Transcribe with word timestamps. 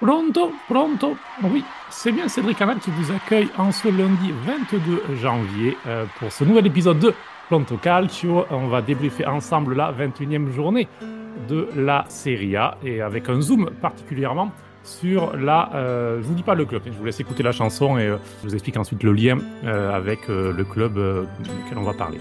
Pronto, 0.00 0.52
pronto. 0.68 1.16
Oui, 1.42 1.64
c'est 1.88 2.12
bien 2.12 2.28
Cédric 2.28 2.58
Canal 2.58 2.78
qui 2.78 2.90
vous 2.90 3.12
accueille 3.12 3.48
en 3.56 3.72
ce 3.72 3.88
lundi 3.88 4.32
22 4.44 5.16
janvier 5.16 5.76
euh, 5.86 6.04
pour 6.18 6.30
ce 6.30 6.44
nouvel 6.44 6.66
épisode 6.66 6.98
de 6.98 7.14
Pronto 7.48 7.76
Calcio. 7.76 8.44
On 8.50 8.66
va 8.66 8.82
débriefer 8.82 9.26
ensemble 9.26 9.74
la 9.74 9.92
21e 9.92 10.50
journée 10.50 10.88
de 11.48 11.68
la 11.76 12.04
Serie 12.08 12.56
A 12.56 12.76
et 12.84 13.00
avec 13.00 13.28
un 13.28 13.40
zoom 13.40 13.70
particulièrement 13.80 14.50
sur 14.84 15.36
la. 15.36 15.70
Euh, 15.74 16.20
je 16.22 16.26
vous 16.26 16.34
dis 16.34 16.42
pas 16.42 16.54
le 16.54 16.64
club, 16.64 16.82
je 16.86 16.92
vous 16.92 17.04
laisse 17.04 17.20
écouter 17.20 17.42
la 17.42 17.52
chanson 17.52 17.98
et 17.98 18.06
euh, 18.06 18.18
je 18.42 18.48
vous 18.48 18.54
explique 18.54 18.76
ensuite 18.76 19.02
le 19.02 19.12
lien 19.12 19.38
euh, 19.64 19.92
avec 19.92 20.28
le 20.28 20.64
club 20.64 20.94
duquel 21.40 21.78
on 21.78 21.82
va 21.82 21.94
parler. 21.94 22.20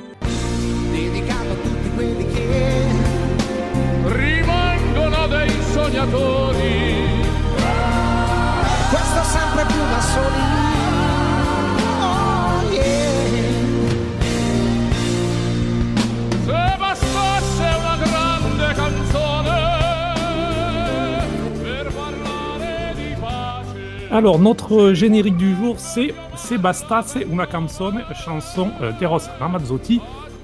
Alors, 24.13 24.37
notre 24.37 24.93
générique 24.93 25.37
du 25.37 25.55
jour, 25.55 25.79
c'est 25.79 26.13
Sebastace 26.35 27.17
una 27.31 27.47
canzone, 27.47 28.03
chanson 28.13 28.69
euh, 28.83 28.91
d'Eros 28.99 29.17
Ramazzotti. 29.39 30.01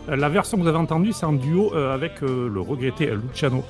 Euh, 0.10 0.16
la 0.16 0.28
version 0.28 0.58
que 0.58 0.64
vous 0.64 0.68
avez 0.68 0.80
entendue, 0.80 1.14
c'est 1.14 1.28
en 1.28 1.34
duo 1.34 1.72
euh, 1.76 1.94
avec 1.94 2.22
le 2.22 2.60
regretté 2.60 3.12
Luciano 3.12 3.64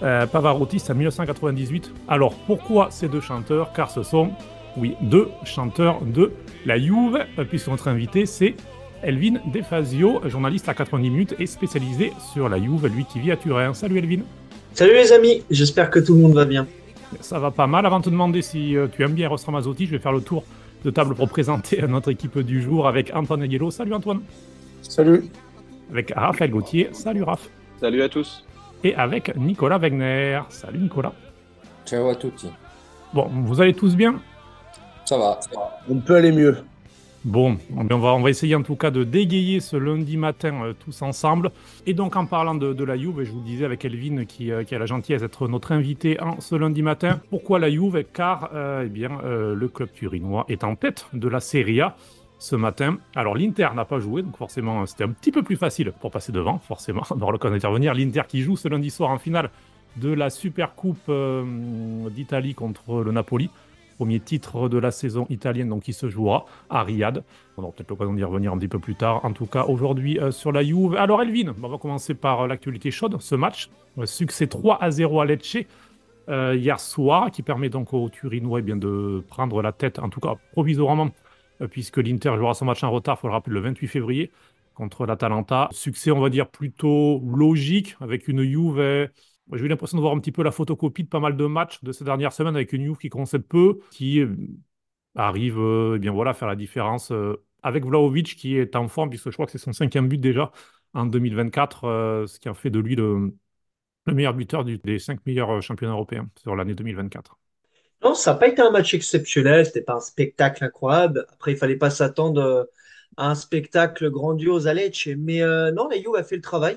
Pavarotti, 0.00 0.80
c'est 0.80 0.92
en 0.92 0.96
1998. 0.96 1.92
Alors, 2.08 2.32
pourquoi 2.46 2.88
ces 2.90 3.08
deux 3.08 3.20
chanteurs? 3.20 3.74
Car 3.74 3.90
ce 3.90 4.02
sont, 4.02 4.30
oui, 4.76 4.94
deux 5.00 5.28
chanteurs 5.44 6.00
de 6.02 6.32
la 6.66 6.78
Juve, 6.78 7.18
puisque 7.48 7.68
notre 7.68 7.88
invité, 7.88 8.26
c'est 8.26 8.54
Elvin 9.02 9.34
Defazio, 9.52 10.20
journaliste 10.26 10.68
à 10.68 10.74
90 10.74 11.10
minutes 11.10 11.34
et 11.38 11.46
spécialisé 11.46 12.12
sur 12.32 12.48
la 12.48 12.58
Juve, 12.58 12.86
lui 12.86 13.04
qui 13.04 13.20
vit 13.20 13.32
à 13.32 13.36
Turin. 13.36 13.74
Salut 13.74 13.98
Elvin 13.98 14.20
Salut 14.74 14.94
les 14.94 15.12
amis, 15.12 15.42
j'espère 15.50 15.90
que 15.90 15.98
tout 15.98 16.14
le 16.14 16.20
monde 16.20 16.34
va 16.34 16.44
bien. 16.44 16.66
Ça 17.20 17.38
va 17.38 17.50
pas 17.50 17.66
mal. 17.66 17.84
Avant 17.84 17.98
de 17.98 18.04
te 18.04 18.10
demander 18.10 18.40
si 18.40 18.76
euh, 18.76 18.86
tu 18.90 19.02
aimes 19.02 19.12
bien 19.12 19.26
Eros 19.26 19.36
Ramazzotti, 19.44 19.86
je 19.86 19.90
vais 19.90 19.98
faire 19.98 20.12
le 20.12 20.22
tour 20.22 20.44
de 20.84 20.90
table 20.90 21.14
pour 21.14 21.28
présenter 21.28 21.82
notre 21.88 22.10
équipe 22.10 22.38
du 22.38 22.62
jour 22.62 22.88
avec 22.88 23.12
Antoine 23.14 23.42
Aguelo. 23.42 23.70
Salut 23.70 23.92
Antoine. 23.92 24.22
Salut. 24.80 25.24
Avec 25.90 26.12
Raphaël 26.16 26.50
Gauthier. 26.50 26.88
Salut 26.92 27.22
Raph. 27.22 27.50
Salut 27.80 28.02
à 28.02 28.08
tous. 28.08 28.46
Et 28.82 28.94
avec 28.94 29.36
Nicolas 29.36 29.78
Wegner. 29.78 30.40
Salut 30.48 30.78
Nicolas. 30.78 31.12
Ciao 31.84 32.08
à 32.08 32.14
tutti. 32.14 32.48
Bon, 33.12 33.28
vous 33.30 33.60
allez 33.60 33.74
tous 33.74 33.94
bien? 33.94 34.20
Ça 35.04 35.18
va. 35.18 35.38
On 35.88 35.96
peut 35.96 36.16
aller 36.16 36.32
mieux. 36.32 36.56
Bon, 37.24 37.56
on 37.76 37.84
va, 37.84 38.14
on 38.14 38.20
va 38.20 38.30
essayer 38.30 38.56
en 38.56 38.62
tout 38.62 38.74
cas 38.74 38.90
de 38.90 39.04
dégayer 39.04 39.60
ce 39.60 39.76
lundi 39.76 40.16
matin 40.16 40.64
euh, 40.64 40.72
tous 40.72 41.02
ensemble. 41.02 41.52
Et 41.86 41.94
donc 41.94 42.16
en 42.16 42.26
parlant 42.26 42.56
de, 42.56 42.72
de 42.72 42.84
la 42.84 42.96
Juve, 42.96 43.22
je 43.22 43.30
vous 43.30 43.38
le 43.38 43.44
disais 43.44 43.64
avec 43.64 43.84
Elvin 43.84 44.24
qui, 44.24 44.50
euh, 44.50 44.64
qui 44.64 44.74
a 44.74 44.78
la 44.80 44.86
gentillesse 44.86 45.20
d'être 45.20 45.46
notre 45.46 45.70
invité 45.70 46.20
en 46.20 46.40
ce 46.40 46.56
lundi 46.56 46.82
matin. 46.82 47.20
Pourquoi 47.30 47.60
la 47.60 47.70
Juve? 47.70 48.04
Car 48.12 48.50
euh, 48.54 48.82
eh 48.84 48.88
bien, 48.88 49.20
euh, 49.24 49.54
le 49.54 49.68
club 49.68 49.92
turinois 49.92 50.44
est 50.48 50.64
en 50.64 50.74
tête 50.74 51.06
de 51.12 51.28
la 51.28 51.38
Serie 51.38 51.80
A 51.80 51.96
ce 52.40 52.56
matin. 52.56 52.98
Alors 53.14 53.36
l'Inter 53.36 53.68
n'a 53.76 53.84
pas 53.84 54.00
joué, 54.00 54.22
donc 54.22 54.36
forcément 54.36 54.84
c'était 54.86 55.04
un 55.04 55.10
petit 55.10 55.30
peu 55.30 55.44
plus 55.44 55.56
facile 55.56 55.92
pour 56.00 56.10
passer 56.10 56.32
devant, 56.32 56.58
forcément, 56.58 57.02
on 57.10 57.20
aura 57.20 57.30
l'occasion 57.30 57.54
d'intervenir. 57.54 57.94
L'Inter 57.94 58.22
qui 58.26 58.42
joue 58.42 58.56
ce 58.56 58.66
lundi 58.66 58.90
soir 58.90 59.10
en 59.10 59.18
finale 59.18 59.50
de 59.96 60.12
la 60.12 60.28
Super 60.28 60.74
Coupe 60.74 60.98
euh, 61.08 61.44
d'Italie 62.10 62.54
contre 62.54 63.02
le 63.02 63.12
Napoli. 63.12 63.48
Premier 63.96 64.20
titre 64.20 64.68
de 64.68 64.78
la 64.78 64.90
saison 64.90 65.26
italienne, 65.30 65.68
donc 65.68 65.82
qui 65.82 65.92
se 65.92 66.08
jouera 66.08 66.46
à 66.70 66.82
Riyad. 66.82 67.24
On 67.56 67.62
aura 67.62 67.72
peut-être 67.72 67.90
l'occasion 67.90 68.14
d'y 68.14 68.24
revenir 68.24 68.52
un 68.52 68.58
petit 68.58 68.68
peu 68.68 68.78
plus 68.78 68.94
tard. 68.94 69.24
En 69.24 69.32
tout 69.32 69.46
cas, 69.46 69.64
aujourd'hui 69.64 70.18
euh, 70.18 70.30
sur 70.30 70.52
la 70.52 70.62
Juve. 70.62 70.96
Alors, 70.96 71.22
Elvin, 71.22 71.54
on 71.62 71.68
va 71.68 71.78
commencer 71.78 72.14
par 72.14 72.42
euh, 72.42 72.46
l'actualité 72.46 72.90
chaude, 72.90 73.16
ce 73.20 73.34
match. 73.34 73.70
Euh, 73.98 74.06
succès 74.06 74.46
3 74.46 74.82
à 74.82 74.90
0 74.90 75.20
à 75.20 75.24
Lecce 75.26 75.58
hier 76.28 76.78
soir, 76.80 77.30
qui 77.30 77.42
permet 77.42 77.68
donc 77.68 77.92
aux 77.92 78.08
Turinois 78.08 78.60
eh 78.60 78.62
bien, 78.62 78.76
de 78.76 79.22
prendre 79.28 79.60
la 79.60 79.72
tête, 79.72 79.98
en 79.98 80.08
tout 80.08 80.20
cas 80.20 80.36
provisoirement, 80.52 81.10
puisque 81.70 81.98
l'Inter 81.98 82.34
jouera 82.38 82.54
son 82.54 82.64
match 82.64 82.82
en 82.84 82.90
retard, 82.90 83.16
il 83.18 83.20
faut 83.20 83.26
le 83.26 83.34
rappeler, 83.34 83.54
le 83.54 83.60
28 83.60 83.88
février 83.88 84.30
contre 84.74 85.04
l'Atalanta. 85.04 85.68
Succès, 85.72 86.12
on 86.12 86.20
va 86.20 86.30
dire, 86.30 86.48
plutôt 86.48 87.20
logique, 87.26 87.96
avec 88.00 88.28
une 88.28 88.44
Juve. 88.44 89.10
J'ai 89.52 89.64
eu 89.64 89.68
l'impression 89.68 89.96
de 89.98 90.02
voir 90.02 90.14
un 90.14 90.18
petit 90.20 90.32
peu 90.32 90.42
la 90.42 90.50
photocopie 90.50 91.04
de 91.04 91.08
pas 91.08 91.20
mal 91.20 91.36
de 91.36 91.46
matchs 91.46 91.82
de 91.82 91.92
ces 91.92 92.04
dernières 92.04 92.32
semaines, 92.32 92.54
avec 92.56 92.72
une 92.72 92.84
Juve 92.84 92.96
qui 92.98 93.10
concède 93.10 93.42
peu, 93.46 93.80
qui 93.90 94.20
euh, 94.20 94.34
arrive 95.16 95.58
euh, 95.58 95.94
eh 95.96 95.98
bien 95.98 96.12
voilà, 96.12 96.30
à 96.32 96.34
faire 96.34 96.48
la 96.48 96.56
différence 96.56 97.12
euh, 97.12 97.44
avec 97.62 97.84
Vlahovic, 97.84 98.36
qui 98.36 98.56
est 98.56 98.76
en 98.76 98.88
forme, 98.88 99.10
puisque 99.10 99.30
je 99.30 99.34
crois 99.34 99.46
que 99.46 99.52
c'est 99.52 99.58
son 99.58 99.72
cinquième 99.72 100.08
but 100.08 100.18
déjà 100.18 100.52
en 100.94 101.06
2024, 101.06 101.84
euh, 101.84 102.26
ce 102.26 102.40
qui 102.40 102.48
en 102.48 102.54
fait 102.54 102.70
de 102.70 102.78
lui 102.78 102.96
le, 102.96 103.34
le 104.06 104.14
meilleur 104.14 104.34
buteur 104.34 104.64
des 104.64 104.98
cinq 105.00 105.24
meilleurs 105.26 105.62
championnats 105.62 105.94
européens 105.94 106.28
sur 106.38 106.56
l'année 106.56 106.74
2024. 106.74 107.38
Non, 108.02 108.14
ça 108.14 108.32
n'a 108.32 108.38
pas 108.38 108.48
été 108.48 108.60
un 108.62 108.70
match 108.70 108.94
exceptionnel, 108.94 109.64
c'était 109.66 109.82
pas 109.82 109.94
un 109.94 110.00
spectacle 110.00 110.64
incroyable. 110.64 111.26
Après, 111.32 111.52
il 111.52 111.56
fallait 111.58 111.76
pas 111.76 111.90
s'attendre 111.90 112.68
à 113.16 113.30
un 113.30 113.34
spectacle 113.34 114.10
grandiose 114.10 114.66
à 114.66 114.74
Lecce. 114.74 115.08
Mais 115.18 115.40
non, 115.72 115.88
la 115.88 115.96
Juve 115.98 116.16
a 116.16 116.24
fait 116.24 116.36
le 116.36 116.42
travail. 116.42 116.76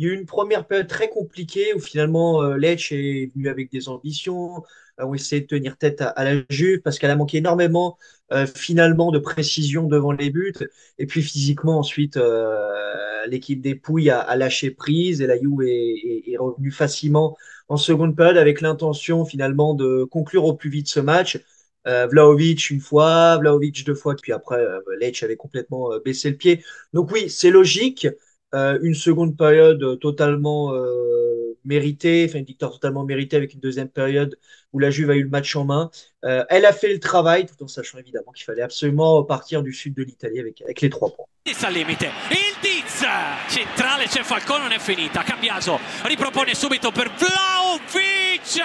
Il 0.00 0.06
y 0.06 0.08
a 0.08 0.12
eu 0.14 0.16
une 0.16 0.24
première 0.24 0.66
période 0.66 0.88
très 0.88 1.10
compliquée 1.10 1.74
où 1.74 1.78
finalement 1.78 2.42
euh, 2.42 2.56
Lecce 2.56 2.90
est 2.92 3.30
venu 3.34 3.50
avec 3.50 3.70
des 3.70 3.90
ambitions, 3.90 4.64
euh, 4.98 5.04
ont 5.04 5.12
essayé 5.12 5.42
de 5.42 5.46
tenir 5.46 5.76
tête 5.76 6.00
à, 6.00 6.24
la 6.24 6.40
Juve 6.48 6.80
parce 6.80 6.98
qu'elle 6.98 7.10
a 7.10 7.16
manqué 7.16 7.36
énormément 7.36 7.98
euh, 8.32 8.46
finalement 8.46 9.10
de 9.10 9.18
précision 9.18 9.86
devant 9.88 10.12
les 10.12 10.30
buts. 10.30 10.54
Et 10.98 11.04
puis 11.06 11.20
physiquement 11.20 11.78
ensuite, 11.78 12.16
euh, 12.16 13.26
l'équipe 13.26 13.60
des 13.60 13.74
Pouilles 13.74 14.08
a, 14.08 14.34
lâché 14.36 14.70
prise 14.70 15.20
et 15.20 15.26
la 15.26 15.36
Juve 15.38 15.60
est, 15.66 16.30
est, 16.32 16.36
revenue 16.38 16.70
facilement 16.70 17.36
en 17.68 17.76
seconde 17.76 18.16
période 18.16 18.38
avec 18.38 18.62
l'intention 18.62 19.26
finalement 19.26 19.74
de 19.74 20.04
conclure 20.04 20.46
au 20.46 20.54
plus 20.54 20.70
vite 20.70 20.88
ce 20.88 21.00
match. 21.00 21.38
Euh, 21.86 22.06
Vlahovic 22.06 22.70
une 22.70 22.80
fois, 22.80 23.36
Vlahovic 23.36 23.84
deux 23.84 23.94
fois, 23.94 24.16
puis 24.16 24.32
après 24.32 24.64
Lecce 24.98 25.22
avait 25.24 25.36
complètement 25.36 25.90
baissé 26.02 26.30
le 26.30 26.36
pied. 26.36 26.64
Donc 26.94 27.12
oui, 27.12 27.28
c'est 27.28 27.50
logique. 27.50 28.08
Euh, 28.54 28.78
une 28.82 28.94
seconde 28.94 29.36
période 29.36 30.00
totalement 30.00 30.74
euh, 30.74 31.56
méritée, 31.64 32.26
enfin 32.28 32.38
une 32.38 32.44
victoire 32.44 32.72
totalement 32.72 33.04
méritée 33.04 33.36
avec 33.36 33.54
une 33.54 33.60
deuxième 33.60 33.88
période 33.88 34.36
où 34.72 34.80
la 34.80 34.90
Juve 34.90 35.10
a 35.10 35.14
eu 35.14 35.22
le 35.22 35.28
match 35.28 35.54
en 35.54 35.64
main. 35.64 35.90
Euh, 36.24 36.44
elle 36.48 36.66
a 36.66 36.72
fait 36.72 36.92
le 36.92 36.98
travail 36.98 37.46
tout 37.46 37.62
en 37.62 37.68
sachant 37.68 37.98
évidemment 37.98 38.32
qu'il 38.32 38.44
fallait 38.44 38.62
absolument 38.62 39.22
partir 39.22 39.62
du 39.62 39.72
sud 39.72 39.94
de 39.94 40.02
l'Italie 40.02 40.40
avec, 40.40 40.80
les 40.80 40.90
trois 40.90 41.10
points. 41.10 41.26
Al 41.62 41.74
limite, 41.74 42.06
il 42.30 42.50
Diz 42.60 43.04
centrale 43.48 44.06
c'è 44.06 44.22
Falcone 44.22 44.62
non 44.62 44.72
è 44.72 44.78
finita, 44.78 45.22
Cambiaso. 45.22 45.78
Ripropone 46.02 46.54
subito 46.54 46.90
per 46.90 47.10
Vlaovic, 47.10 48.60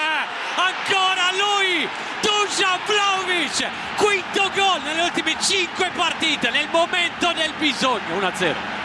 ancora 0.57 1.29
lui, 1.37 1.87
Dusan 2.21 2.79
Vlaovic, 2.85 3.69
quinto 3.97 4.51
gol 4.55 4.81
nelle 4.83 5.03
ultime 5.03 5.35
5 5.39 5.91
partite, 5.95 6.49
nel 6.49 6.67
momento 6.71 7.31
del 7.33 7.53
bisogno, 7.59 8.19
1-0. 8.19 8.84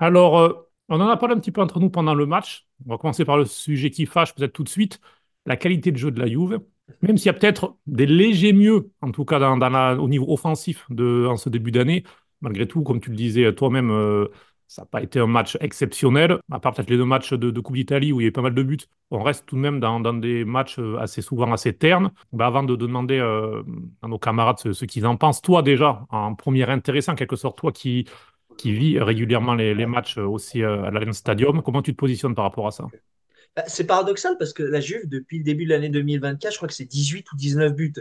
Alors, 0.00 0.38
euh, 0.38 0.68
on 0.88 1.00
en 1.00 1.08
a 1.08 1.16
parlé 1.16 1.34
un 1.34 1.38
petit 1.38 1.52
peu 1.52 1.60
entre 1.60 1.78
nous 1.78 1.90
pendant 1.90 2.14
le 2.14 2.26
match. 2.26 2.66
On 2.86 2.90
va 2.90 2.98
commencer 2.98 3.24
par 3.24 3.36
le 3.36 3.44
sujet 3.44 3.90
qui 3.90 4.06
fâche 4.06 4.34
peut-être 4.34 4.52
tout 4.54 4.64
de 4.64 4.68
suite, 4.68 4.98
la 5.46 5.56
qualité 5.56 5.92
de 5.92 5.98
jeu 5.98 6.10
de 6.10 6.18
la 6.18 6.26
Juve. 6.26 6.60
Même 7.02 7.18
s'il 7.18 7.26
y 7.26 7.30
a 7.30 7.34
peut-être 7.34 7.76
des 7.86 8.06
légers 8.06 8.52
mieux, 8.52 8.90
en 9.02 9.12
tout 9.12 9.24
cas 9.24 9.38
dans, 9.38 9.98
au 9.98 10.08
niveau 10.08 10.32
offensif 10.32 10.86
en 10.90 11.36
ce 11.36 11.48
début 11.50 11.70
d'année, 11.70 12.02
malgré 12.40 12.66
tout, 12.66 12.82
comme 12.82 13.00
tu 13.00 13.10
le 13.10 13.16
disais 13.16 13.54
toi-même, 13.54 13.90
euh, 13.90 14.26
ça 14.66 14.82
n'a 14.82 14.86
pas 14.86 15.02
été 15.02 15.20
un 15.20 15.26
match 15.26 15.56
exceptionnel, 15.60 16.38
à 16.50 16.58
part 16.60 16.72
peut-être 16.72 16.90
les 16.90 16.96
deux 16.96 17.04
matchs 17.04 17.34
de, 17.34 17.60
Coupe 17.60 17.76
d'Italie 17.76 18.12
où 18.12 18.20
il 18.20 18.24
y 18.24 18.28
a 18.28 18.32
pas 18.32 18.42
mal 18.42 18.54
de 18.54 18.62
buts. 18.62 18.78
On 19.10 19.22
reste 19.22 19.46
tout 19.46 19.56
de 19.56 19.60
même 19.60 19.80
dans, 19.80 20.00
des 20.14 20.44
matchs 20.44 20.78
euh, 20.78 20.96
assez 20.98 21.22
souvent 21.22 21.52
assez 21.52 21.74
ternes. 21.74 22.10
Ben, 22.32 22.46
avant 22.46 22.62
de, 22.62 22.74
de 22.74 22.86
demander 22.86 23.20
à 23.20 24.08
nos 24.08 24.18
camarades 24.18 24.58
ce, 24.58 24.72
ce 24.72 24.84
qu'ils 24.86 25.06
en 25.06 25.16
pensent, 25.16 25.42
toi 25.42 25.62
déjà, 25.62 26.06
en 26.10 26.34
premier 26.34 26.68
intéressant, 26.68 27.12
en 27.12 27.16
quelque 27.16 27.36
sorte, 27.36 27.58
toi 27.58 27.70
qui, 27.70 28.06
qui 28.60 28.72
vis 28.72 28.98
régulièrement 28.98 29.54
les, 29.54 29.86
matchs 29.86 30.18
aussi 30.18 30.62
euh, 30.62 30.82
à 30.82 30.90
l'Allianz 30.90 31.16
Stadium, 31.16 31.62
comment 31.62 31.82
tu 31.82 31.92
te 31.92 31.96
positionnes 31.96 32.34
par 32.34 32.44
rapport 32.44 32.66
à 32.66 32.70
ça? 32.70 32.86
Bah, 33.56 33.64
C'est 33.66 33.84
paradoxal 33.84 34.36
parce 34.38 34.52
que 34.52 34.62
la 34.62 34.80
Juve, 34.80 35.08
depuis 35.08 35.38
le 35.38 35.44
début 35.44 35.64
de 35.64 35.70
l'année 35.70 35.88
2024, 35.88 36.52
je 36.52 36.56
crois 36.58 36.68
que 36.68 36.74
c'est 36.74 36.84
18 36.84 37.32
ou 37.32 37.36
19 37.36 37.74
buts. 37.74 37.94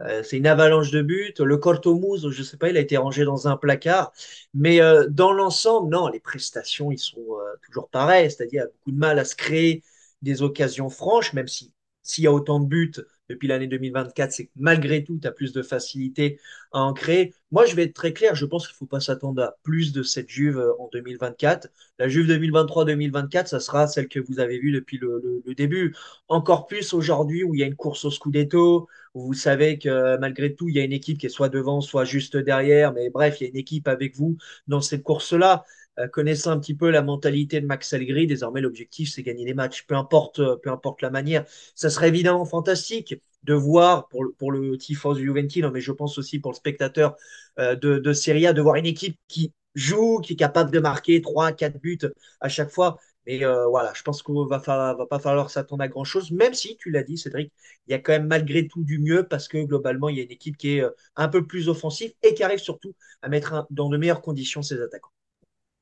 Euh, 0.00 0.22
c'est 0.22 0.38
une 0.38 0.46
avalanche 0.46 0.90
de 0.90 1.02
buts. 1.02 1.34
Le 1.38 1.56
Cortomouze, 1.56 2.30
je 2.30 2.42
sais 2.42 2.56
pas, 2.56 2.70
il 2.70 2.76
a 2.76 2.80
été 2.80 2.96
rangé 2.96 3.24
dans 3.24 3.48
un 3.48 3.56
placard. 3.56 4.12
Mais 4.54 4.80
euh, 4.80 5.06
dans 5.08 5.32
l'ensemble, 5.32 5.90
non, 5.90 6.08
les 6.08 6.20
prestations, 6.20 6.92
ils 6.92 6.98
sont 6.98 7.24
toujours 7.66 7.88
pareils. 7.88 8.30
C'est-à-dire, 8.30 8.66
beaucoup 8.66 8.92
de 8.92 8.98
mal 8.98 9.18
à 9.18 9.24
se 9.24 9.34
créer 9.34 9.82
des 10.22 10.42
occasions 10.42 10.88
franches, 10.90 11.32
même 11.32 11.48
si 11.48 11.72
s'il 12.02 12.24
y 12.24 12.26
a 12.26 12.32
autant 12.32 12.60
de 12.60 12.66
buts 12.66 12.92
depuis 13.28 13.48
l'année 13.48 13.66
2024, 13.66 14.32
c'est 14.32 14.46
que 14.46 14.50
malgré 14.56 15.02
tout, 15.04 15.18
tu 15.20 15.26
as 15.28 15.32
plus 15.32 15.52
de 15.52 15.62
facilité 15.62 16.38
à 16.72 16.80
en 16.80 16.92
créer. 16.92 17.34
Moi, 17.50 17.64
je 17.66 17.74
vais 17.76 17.84
être 17.84 17.94
très 17.94 18.12
clair, 18.12 18.34
je 18.34 18.46
pense 18.46 18.66
qu'il 18.66 18.74
ne 18.74 18.78
faut 18.78 18.86
pas 18.86 19.00
s'attendre 19.00 19.42
à 19.42 19.56
plus 19.62 19.92
de 19.92 20.02
cette 20.02 20.28
Juve 20.28 20.58
euh, 20.58 20.72
en 20.78 20.88
2024. 20.92 21.68
La 21.98 22.08
Juve 22.08 22.26
2023-2024, 22.26 23.46
ça 23.46 23.60
sera 23.60 23.86
celle 23.86 24.08
que 24.08 24.20
vous 24.20 24.40
avez 24.40 24.58
vue 24.58 24.72
depuis 24.72 24.98
le, 24.98 25.20
le- 25.22 25.42
le 25.46 25.54
début. 25.54 25.94
Encore 26.28 26.66
plus 26.66 26.92
aujourd'hui 26.94 27.44
où 27.44 27.54
il 27.54 27.60
y 27.60 27.62
a 27.62 27.66
une 27.66 27.76
course 27.76 28.04
au 28.04 28.10
Scudetto, 28.10 28.88
où 29.14 29.26
vous 29.26 29.34
savez 29.34 29.78
que 29.78 30.16
malgré 30.18 30.54
tout, 30.54 30.68
il 30.68 30.74
y 30.76 30.80
a 30.80 30.84
une 30.84 30.92
équipe 30.92 31.18
qui 31.18 31.26
est 31.26 31.28
soit 31.28 31.48
devant, 31.48 31.80
soit 31.80 32.04
juste 32.04 32.36
derrière. 32.36 32.92
Mais 32.92 33.10
bref, 33.10 33.40
il 33.40 33.44
y 33.44 33.46
a 33.46 33.50
une 33.50 33.56
équipe 33.56 33.88
avec 33.88 34.16
vous 34.16 34.36
dans 34.66 34.80
cette 34.80 35.02
course-là. 35.02 35.64
Euh, 36.00 36.08
connaissant 36.08 36.50
un 36.50 36.58
petit 36.58 36.74
peu 36.74 36.90
la 36.90 37.02
mentalité 37.02 37.60
de 37.60 37.66
Max 37.66 37.92
Allegri, 37.92 38.26
désormais 38.26 38.60
l'objectif 38.60 39.12
c'est 39.12 39.22
gagner 39.22 39.44
les 39.44 39.54
matchs, 39.54 39.86
peu 39.86 39.94
importe, 39.94 40.40
euh, 40.40 40.56
peu 40.56 40.70
importe 40.70 41.02
la 41.02 41.10
manière. 41.10 41.44
Ça 41.76 41.88
serait 41.88 42.08
évidemment 42.08 42.44
fantastique 42.44 43.22
de 43.44 43.54
voir 43.54 44.08
pour 44.08 44.24
le, 44.24 44.32
pour 44.32 44.50
le 44.50 44.76
Tifos 44.76 45.14
mais 45.14 45.80
je 45.80 45.92
pense 45.92 46.18
aussi 46.18 46.40
pour 46.40 46.50
le 46.50 46.56
spectateur 46.56 47.14
euh, 47.60 47.76
de, 47.76 47.98
de 47.98 48.12
Serie 48.12 48.46
A, 48.46 48.52
de 48.52 48.60
voir 48.60 48.74
une 48.76 48.86
équipe 48.86 49.18
qui 49.28 49.52
joue, 49.76 50.20
qui 50.20 50.32
est 50.32 50.36
capable 50.36 50.70
de 50.72 50.80
marquer 50.80 51.20
3 51.20 51.52
4 51.52 51.78
buts 51.80 51.98
à 52.40 52.48
chaque 52.48 52.70
fois. 52.70 52.98
Mais 53.26 53.38
voilà, 53.38 53.92
je 53.94 54.02
pense 54.02 54.22
qu'il 54.22 54.34
va, 54.50 54.58
va 54.58 55.06
pas 55.06 55.18
falloir 55.18 55.48
s'attendre 55.50 55.82
à 55.82 55.88
grand-chose, 55.88 56.30
même 56.30 56.52
si, 56.52 56.76
tu 56.76 56.90
l'as 56.90 57.02
dit, 57.02 57.16
Cédric, 57.16 57.50
il 57.86 57.92
y 57.92 57.94
a 57.94 57.98
quand 57.98 58.12
même 58.12 58.26
malgré 58.26 58.68
tout 58.68 58.84
du 58.84 58.98
mieux 58.98 59.26
parce 59.26 59.48
que 59.48 59.64
globalement, 59.64 60.10
il 60.10 60.18
y 60.18 60.20
a 60.20 60.24
une 60.24 60.30
équipe 60.30 60.58
qui 60.58 60.76
est 60.76 60.84
un 61.16 61.28
peu 61.28 61.46
plus 61.46 61.68
offensive 61.70 62.12
et 62.22 62.34
qui 62.34 62.42
arrive 62.44 62.58
surtout 62.58 62.94
à 63.22 63.30
mettre 63.30 63.66
dans 63.70 63.88
de 63.88 63.96
meilleures 63.96 64.20
conditions 64.20 64.60
ses 64.60 64.78
attaquants. 64.82 65.10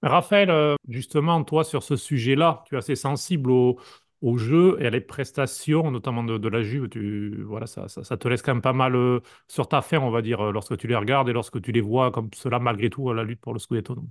Raphaël, 0.03 0.51
euh, 0.51 0.75
justement, 0.89 1.45
toi, 1.45 1.63
sur 1.65 1.83
ce 1.83 1.97
sujet-là, 1.97 2.65
tu 2.67 2.75
es 2.75 2.79
assez 2.79 2.97
sensible 2.97 3.51
au, 3.53 3.79
au 4.21 4.37
jeu 4.37 4.77
et 4.81 4.87
à 4.87 4.91
les 4.91 5.01
prestations, 5.01 5.91
notamment 5.93 6.25
de, 6.25 6.39
de 6.39 6.49
la 6.49 6.63
Juve. 6.63 6.89
Tu, 6.89 7.43
voilà, 7.45 7.67
ça, 7.67 7.89
ça, 7.89 8.03
ça 8.03 8.17
te 8.17 8.27
laisse 8.29 8.43
quand 8.43 8.53
même 8.55 8.63
pas 8.63 8.73
mal 8.73 8.97
euh, 8.97 9.21
sur 9.49 9.69
ta 9.69 9.81
faim, 9.81 10.01
on 10.03 10.11
va 10.11 10.21
dire, 10.23 10.41
euh, 10.41 10.53
lorsque 10.53 10.77
tu 10.77 10.89
les 10.89 10.97
regardes 10.97 11.29
et 11.29 11.33
lorsque 11.33 11.61
tu 11.63 11.71
les 11.73 11.81
vois 11.81 12.11
comme 12.11 12.31
cela, 12.35 12.59
malgré 12.59 12.91
tout, 12.91 13.11
à 13.11 13.15
la 13.15 13.23
lutte 13.23 13.41
pour 13.41 13.53
le 13.53 13.61
Scudetto. 13.61 13.95
non? 13.95 14.09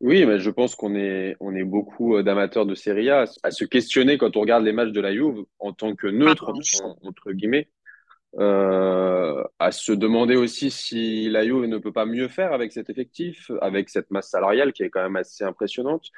Oui, 0.00 0.26
mais 0.26 0.38
je 0.38 0.50
pense 0.50 0.74
qu'on 0.74 0.94
est, 0.96 1.36
on 1.40 1.54
est 1.54 1.64
beaucoup 1.64 2.20
d'amateurs 2.22 2.66
de 2.66 2.74
Serie 2.74 3.08
A 3.10 3.24
à 3.42 3.50
se 3.50 3.64
questionner 3.64 4.18
quand 4.18 4.36
on 4.36 4.40
regarde 4.40 4.64
les 4.64 4.72
matchs 4.72 4.90
de 4.92 5.00
la 5.00 5.14
Juve 5.14 5.44
en 5.58 5.72
tant 5.72 5.94
que 5.94 6.06
neutre, 6.06 6.60
en- 6.72 6.96
entre 7.02 7.32
guillemets, 7.32 7.68
euh, 8.38 9.44
à 9.60 9.70
se 9.70 9.92
demander 9.92 10.34
aussi 10.34 10.70
si 10.70 11.28
la 11.30 11.44
ne 11.44 11.78
peut 11.78 11.92
pas 11.92 12.06
mieux 12.06 12.28
faire 12.28 12.52
avec 12.52 12.72
cet 12.72 12.90
effectif, 12.90 13.50
avec 13.60 13.88
cette 13.88 14.10
masse 14.10 14.30
salariale 14.30 14.72
qui 14.72 14.82
est 14.82 14.90
quand 14.90 15.02
même 15.02 15.16
assez 15.16 15.44
impressionnante. 15.44 16.10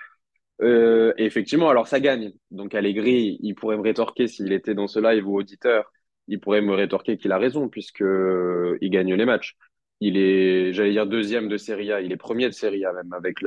Euh, 0.63 1.13
effectivement, 1.19 1.69
alors 1.69 1.89
ça 1.89 2.01
gagne. 2.01 2.33
Donc 2.51 2.75
Allegri, 2.75 3.39
il 3.41 3.55
pourrait 3.55 3.77
me 3.77 3.83
rétorquer 3.83 4.29
s'il 4.29 4.53
était 4.53 4.75
dans 4.75 4.87
ce 4.87 4.99
live 4.99 5.29
ou 5.29 5.39
auditeur, 5.39 5.93
il 6.29 6.41
pourrait 6.41 6.63
me 6.63 6.75
rétorquer 6.75 7.19
qu'il 7.19 7.33
a 7.33 7.39
raison 7.39 7.69
puisque 7.69 8.03
euh, 8.03 8.79
il 8.81 8.91
gagne 8.91 9.15
les 9.15 9.27
matchs. 9.27 9.57
Il 10.01 10.17
est, 10.17 10.73
j'allais 10.73 10.93
dire 10.93 11.07
deuxième 11.07 11.49
de 11.49 11.57
Serie 11.57 11.93
A, 11.93 12.01
il 12.01 12.13
est 12.13 12.17
premier 12.17 12.47
de 12.47 12.55
Serie 12.55 12.85
A 12.85 12.93
même 12.93 13.13
avec 13.13 13.39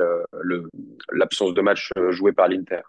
l'absence 1.12 1.54
de 1.54 1.60
match 1.60 1.90
joué 2.10 2.32
par 2.32 2.48
l'Inter. 2.48 2.82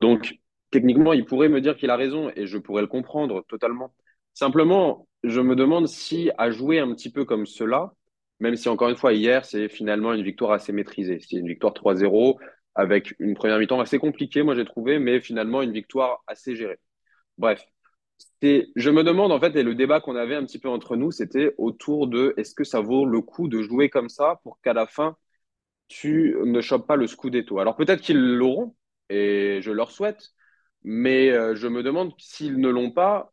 Donc 0.00 0.34
techniquement, 0.70 1.12
il 1.12 1.24
pourrait 1.24 1.48
me 1.48 1.60
dire 1.60 1.76
qu'il 1.76 1.90
a 1.90 1.96
raison 1.96 2.30
et 2.36 2.46
je 2.46 2.58
pourrais 2.58 2.82
le 2.82 2.88
comprendre 2.88 3.44
totalement. 3.48 3.94
Simplement, 4.34 5.08
je 5.24 5.40
me 5.40 5.54
demande 5.56 5.88
si 5.88 6.30
à 6.38 6.50
jouer 6.50 6.78
un 6.78 6.92
petit 6.94 7.10
peu 7.10 7.24
comme 7.24 7.46
cela, 7.46 7.92
même 8.40 8.56
si 8.56 8.68
encore 8.68 8.88
une 8.88 8.96
fois 8.96 9.12
hier, 9.12 9.44
c'est 9.44 9.68
finalement 9.68 10.12
une 10.14 10.22
victoire 10.22 10.52
assez 10.52 10.72
maîtrisée. 10.72 11.20
C'est 11.20 11.36
une 11.36 11.48
victoire 11.48 11.74
3-0 11.74 12.38
avec 12.74 13.14
une 13.18 13.34
première 13.34 13.58
mi-temps 13.58 13.80
assez 13.80 13.98
compliquée, 13.98 14.42
moi 14.42 14.54
j'ai 14.54 14.64
trouvé, 14.64 14.98
mais 14.98 15.20
finalement 15.20 15.62
une 15.62 15.72
victoire 15.72 16.22
assez 16.26 16.56
gérée. 16.56 16.78
Bref, 17.38 17.64
je 18.42 18.90
me 18.90 19.04
demande 19.04 19.32
en 19.32 19.40
fait, 19.40 19.54
et 19.56 19.62
le 19.62 19.74
débat 19.74 20.00
qu'on 20.00 20.16
avait 20.16 20.34
un 20.34 20.44
petit 20.44 20.58
peu 20.58 20.68
entre 20.68 20.96
nous, 20.96 21.10
c'était 21.10 21.54
autour 21.58 22.06
de 22.08 22.34
est-ce 22.36 22.54
que 22.54 22.64
ça 22.64 22.80
vaut 22.80 23.06
le 23.06 23.20
coup 23.20 23.48
de 23.48 23.62
jouer 23.62 23.88
comme 23.88 24.08
ça 24.08 24.40
pour 24.42 24.60
qu'à 24.62 24.72
la 24.72 24.86
fin 24.86 25.16
tu 25.88 26.36
ne 26.44 26.60
chopes 26.62 26.86
pas 26.86 26.96
le 26.96 27.06
Scudetto. 27.06 27.58
Alors 27.58 27.76
peut-être 27.76 28.00
qu'ils 28.02 28.18
l'auront, 28.36 28.74
et 29.10 29.60
je 29.62 29.70
leur 29.70 29.90
souhaite, 29.90 30.30
mais 30.84 31.30
euh, 31.30 31.54
je 31.54 31.68
me 31.68 31.82
demande 31.82 32.12
s'ils 32.18 32.58
ne 32.60 32.68
l'ont 32.70 32.90
pas, 32.92 33.32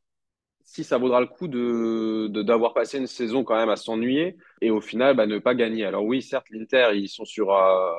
si 0.71 0.83
ça 0.83 0.98
vaudra 0.98 1.19
le 1.19 1.27
coup 1.27 1.48
de, 1.48 2.27
d'avoir 2.44 2.74
passé 2.74 2.98
une 3.00 3.07
saison 3.07 3.44
quand 3.44 3.56
même 3.56 3.69
à 3.69 3.75
s'ennuyer 3.75 4.38
et 4.62 4.69
au 4.71 4.81
final 4.81 5.16
bah, 5.16 5.25
ne 5.25 5.39
pas 5.39 5.56
gagner. 5.56 5.86
Alors 5.86 6.04
oui, 6.06 6.21
certes, 6.21 6.48
l'Inter, 6.51 6.89
ils 6.95 7.10
sont 7.10 7.25
sur, 7.25 7.54
euh, 7.54 7.92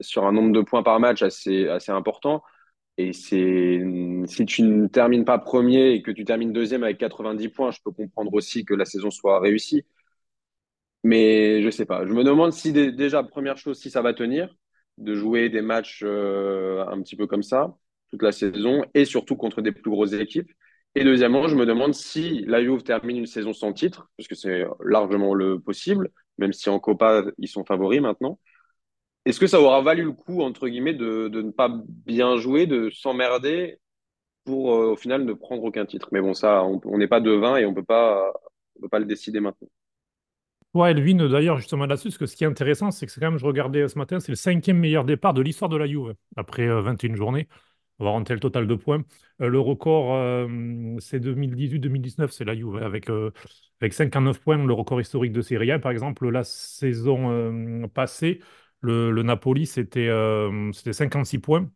sur 0.00 0.24
un 0.24 0.32
nombre 0.32 0.52
de 0.52 0.62
points 0.62 0.82
par 0.82 0.98
match 1.00 1.22
assez, 1.22 1.68
assez 1.68 1.92
important. 1.92 2.42
Et 2.98 3.12
si 3.12 4.46
tu 4.46 4.62
ne 4.62 4.86
termines 4.88 5.24
pas 5.24 5.38
premier 5.38 5.92
et 5.92 6.02
que 6.02 6.10
tu 6.10 6.24
termines 6.24 6.52
deuxième 6.52 6.82
avec 6.84 6.98
90 6.98 7.48
points, 7.48 7.70
je 7.70 7.80
peux 7.84 7.92
comprendre 7.92 8.34
aussi 8.34 8.64
que 8.64 8.74
la 8.74 8.84
saison 8.84 9.10
soit 9.10 9.40
réussie. 9.40 9.84
Mais 11.04 11.62
je 11.62 11.70
sais 11.70 11.86
pas. 11.86 12.04
Je 12.06 12.12
me 12.12 12.24
demande 12.24 12.52
si 12.52 12.72
dé- 12.72 12.92
déjà, 12.92 13.22
première 13.22 13.56
chose, 13.58 13.78
si 13.78 13.90
ça 13.90 14.02
va 14.02 14.12
tenir, 14.14 14.54
de 14.98 15.14
jouer 15.14 15.48
des 15.50 15.60
matchs 15.60 16.02
euh, 16.04 16.84
un 16.88 17.00
petit 17.02 17.16
peu 17.16 17.26
comme 17.26 17.42
ça 17.42 17.76
toute 18.10 18.22
la 18.22 18.32
saison 18.32 18.84
et 18.94 19.04
surtout 19.04 19.36
contre 19.36 19.60
des 19.62 19.72
plus 19.72 19.90
grosses 19.90 20.12
équipes. 20.12 20.50
Et 20.98 21.04
deuxièmement, 21.04 21.46
je 21.46 21.54
me 21.54 21.66
demande 21.66 21.92
si 21.92 22.42
la 22.46 22.62
Juve 22.62 22.82
termine 22.82 23.18
une 23.18 23.26
saison 23.26 23.52
sans 23.52 23.74
titre, 23.74 24.08
parce 24.16 24.28
que 24.28 24.34
c'est 24.34 24.64
largement 24.82 25.34
le 25.34 25.60
possible, 25.60 26.10
même 26.38 26.54
si 26.54 26.70
en 26.70 26.80
Copa, 26.80 27.22
ils 27.36 27.48
sont 27.48 27.66
favoris 27.66 28.00
maintenant. 28.00 28.38
Est-ce 29.26 29.38
que 29.38 29.46
ça 29.46 29.60
aura 29.60 29.82
valu 29.82 30.04
le 30.04 30.12
coup, 30.12 30.40
entre 30.40 30.68
guillemets, 30.68 30.94
de, 30.94 31.28
ne 31.28 31.50
pas 31.50 31.68
bien 32.06 32.38
jouer, 32.38 32.66
de 32.66 32.88
s'emmerder 32.88 33.78
pour 34.46 34.74
euh, 34.74 34.92
au 34.92 34.96
final 34.96 35.26
ne 35.26 35.34
prendre 35.34 35.64
aucun 35.64 35.84
titre? 35.84 36.08
Mais 36.12 36.22
bon, 36.22 36.32
ça, 36.32 36.64
on 36.64 36.96
n'est 36.96 37.08
pas 37.08 37.20
devin 37.20 37.58
et 37.58 37.66
on 37.66 37.70
on 37.70 37.74
peut 37.74 37.84
pas 37.84 38.32
le 38.98 39.04
décider 39.04 39.40
maintenant. 39.40 39.68
Ouais, 40.76 40.90
Elvin, 40.92 41.28
d'ailleurs, 41.28 41.58
justement 41.58 41.86
là-dessus, 41.86 42.08
parce 42.08 42.18
que 42.18 42.26
ce 42.26 42.36
qui 42.36 42.44
est 42.44 42.46
intéressant, 42.46 42.90
c'est 42.90 43.06
que 43.06 43.12
quand 43.18 43.30
même, 43.30 43.38
je 43.38 43.46
regardais 43.46 43.82
euh, 43.82 43.88
ce 43.88 43.98
matin, 43.98 44.20
c'est 44.20 44.32
le 44.32 44.36
cinquième 44.36 44.78
meilleur 44.78 45.04
départ 45.04 45.34
de 45.34 45.40
l'histoire 45.40 45.70
de 45.70 45.76
la 45.76 45.86
Juve, 45.86 46.14
après 46.36 46.68
euh, 46.68 46.82
21 46.82 47.14
journées. 47.16 47.48
On 47.98 48.04
va 48.04 48.10
rentrer 48.10 48.34
le 48.34 48.40
total 48.40 48.66
de 48.66 48.74
points. 48.74 49.04
Euh, 49.40 49.48
le 49.48 49.58
record, 49.58 50.14
euh, 50.14 50.96
c'est 51.00 51.18
2018-2019, 51.18 52.30
c'est 52.30 52.44
la 52.44 52.54
Juve, 52.54 52.76
avec, 52.76 53.08
euh, 53.08 53.30
avec 53.80 53.94
59 53.94 54.40
points, 54.40 54.64
le 54.64 54.72
record 54.72 55.00
historique 55.00 55.32
de 55.32 55.40
Serie 55.40 55.70
A. 55.72 55.78
Par 55.78 55.92
exemple, 55.92 56.28
la 56.28 56.44
saison 56.44 57.88
passée, 57.88 58.40
le, 58.80 59.22
Napoli, 59.22 59.66
c'était 59.66 60.08
euh, 60.08 60.70
c'était 60.72 60.92
56 60.92 61.38
points. 61.38 61.70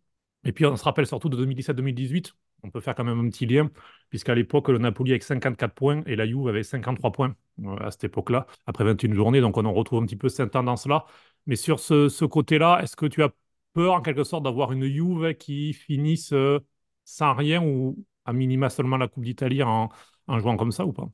Et 0.44 0.52
puis, 0.52 0.64
on 0.67 0.76
se 0.76 0.84
rappelle 0.84 1.06
surtout 1.06 1.28
de 1.28 1.37
2017-2018. 1.37 2.32
On 2.62 2.70
peut 2.70 2.81
faire 2.81 2.94
quand 2.94 3.05
même 3.05 3.19
un 3.19 3.28
petit 3.31 3.46
lien, 3.46 3.70
puisqu'à 4.11 4.34
l'époque, 4.34 4.69
le 4.69 4.78
Napoli 4.78 5.12
avec 5.12 5.23
54 5.23 5.75
points 5.75 6.02
et 6.06 6.16
la 6.16 6.26
Juve 6.26 6.49
avait 6.49 6.62
53 6.62 7.12
points 7.12 7.34
à 7.81 7.90
cette 7.90 8.05
époque-là, 8.05 8.46
après 8.66 8.84
21 8.84 9.14
journées. 9.14 9.40
Donc, 9.40 9.56
on 9.56 9.64
en 9.64 9.73
retrouve 9.73 10.02
un 10.02 10.06
petit 10.06 10.16
peu 10.16 10.28
cette 10.28 10.50
tendance-là. 10.50 11.06
Mais 11.46 11.56
sur 11.56 11.81
ce 11.81 12.25
côté-là, 12.26 12.81
est-ce 12.82 12.96
que 12.96 13.06
tu 13.06 13.23
as 13.23 13.31
peur, 13.72 13.94
en 13.94 14.02
quelque 14.02 14.25
sorte, 14.25 14.44
d'avoir 14.44 14.72
une 14.72 14.87
Juve 14.87 15.34
qui 15.34 15.72
finisse 15.72 16.32
euh, 16.32 16.61
sans 17.05 17.34
rien 17.34 17.62
ou 17.62 18.05
à 18.25 18.32
minima 18.32 18.70
seulement 18.70 18.96
la 18.96 19.08
Coupe 19.08 19.25
d'Italie 19.25 19.62
en, 19.62 19.88
jouant 20.28 20.56
comme 20.56 20.72
ça 20.72 20.87
ou 20.87 20.93
pas? 20.93 21.08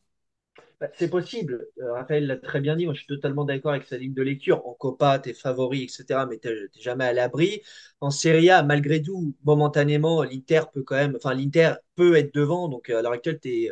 Bah, 0.81 0.89
C'est 0.95 1.09
possible. 1.09 1.67
Euh, 1.79 1.93
Raphaël 1.95 2.27
l'a 2.27 2.37
très 2.37 2.61
bien 2.61 2.77
dit. 2.77 2.85
Moi, 2.85 2.95
je 2.95 3.01
suis 3.01 3.07
totalement 3.07 3.45
d'accord 3.45 3.73
avec 3.73 3.85
sa 3.85 3.97
ligne 3.97 4.13
de 4.15 4.23
lecture. 4.23 4.67
En 4.67 4.75
Copa, 4.75 5.19
t'es 5.19 5.33
favori, 5.33 5.85
etc. 5.85 6.27
Mais 6.27 6.39
t'es 6.39 6.55
jamais 6.81 7.05
à 7.05 7.13
l'abri. 7.13 7.63
En 8.01 8.11
Serie 8.11 8.51
A, 8.51 8.63
malgré 8.63 9.03
tout, 9.03 9.35
momentanément, 9.45 10.23
l'Inter 10.23 10.63
peut 10.73 10.83
quand 10.83 10.97
même, 10.97 11.17
enfin, 11.17 11.35
l'Inter 11.35 11.75
peut 11.97 12.17
être 12.17 12.35
devant. 12.35 12.69
Donc, 12.69 12.91
à 12.91 13.03
l'heure 13.03 13.13
actuelle, 13.13 13.41
t'es 13.41 13.71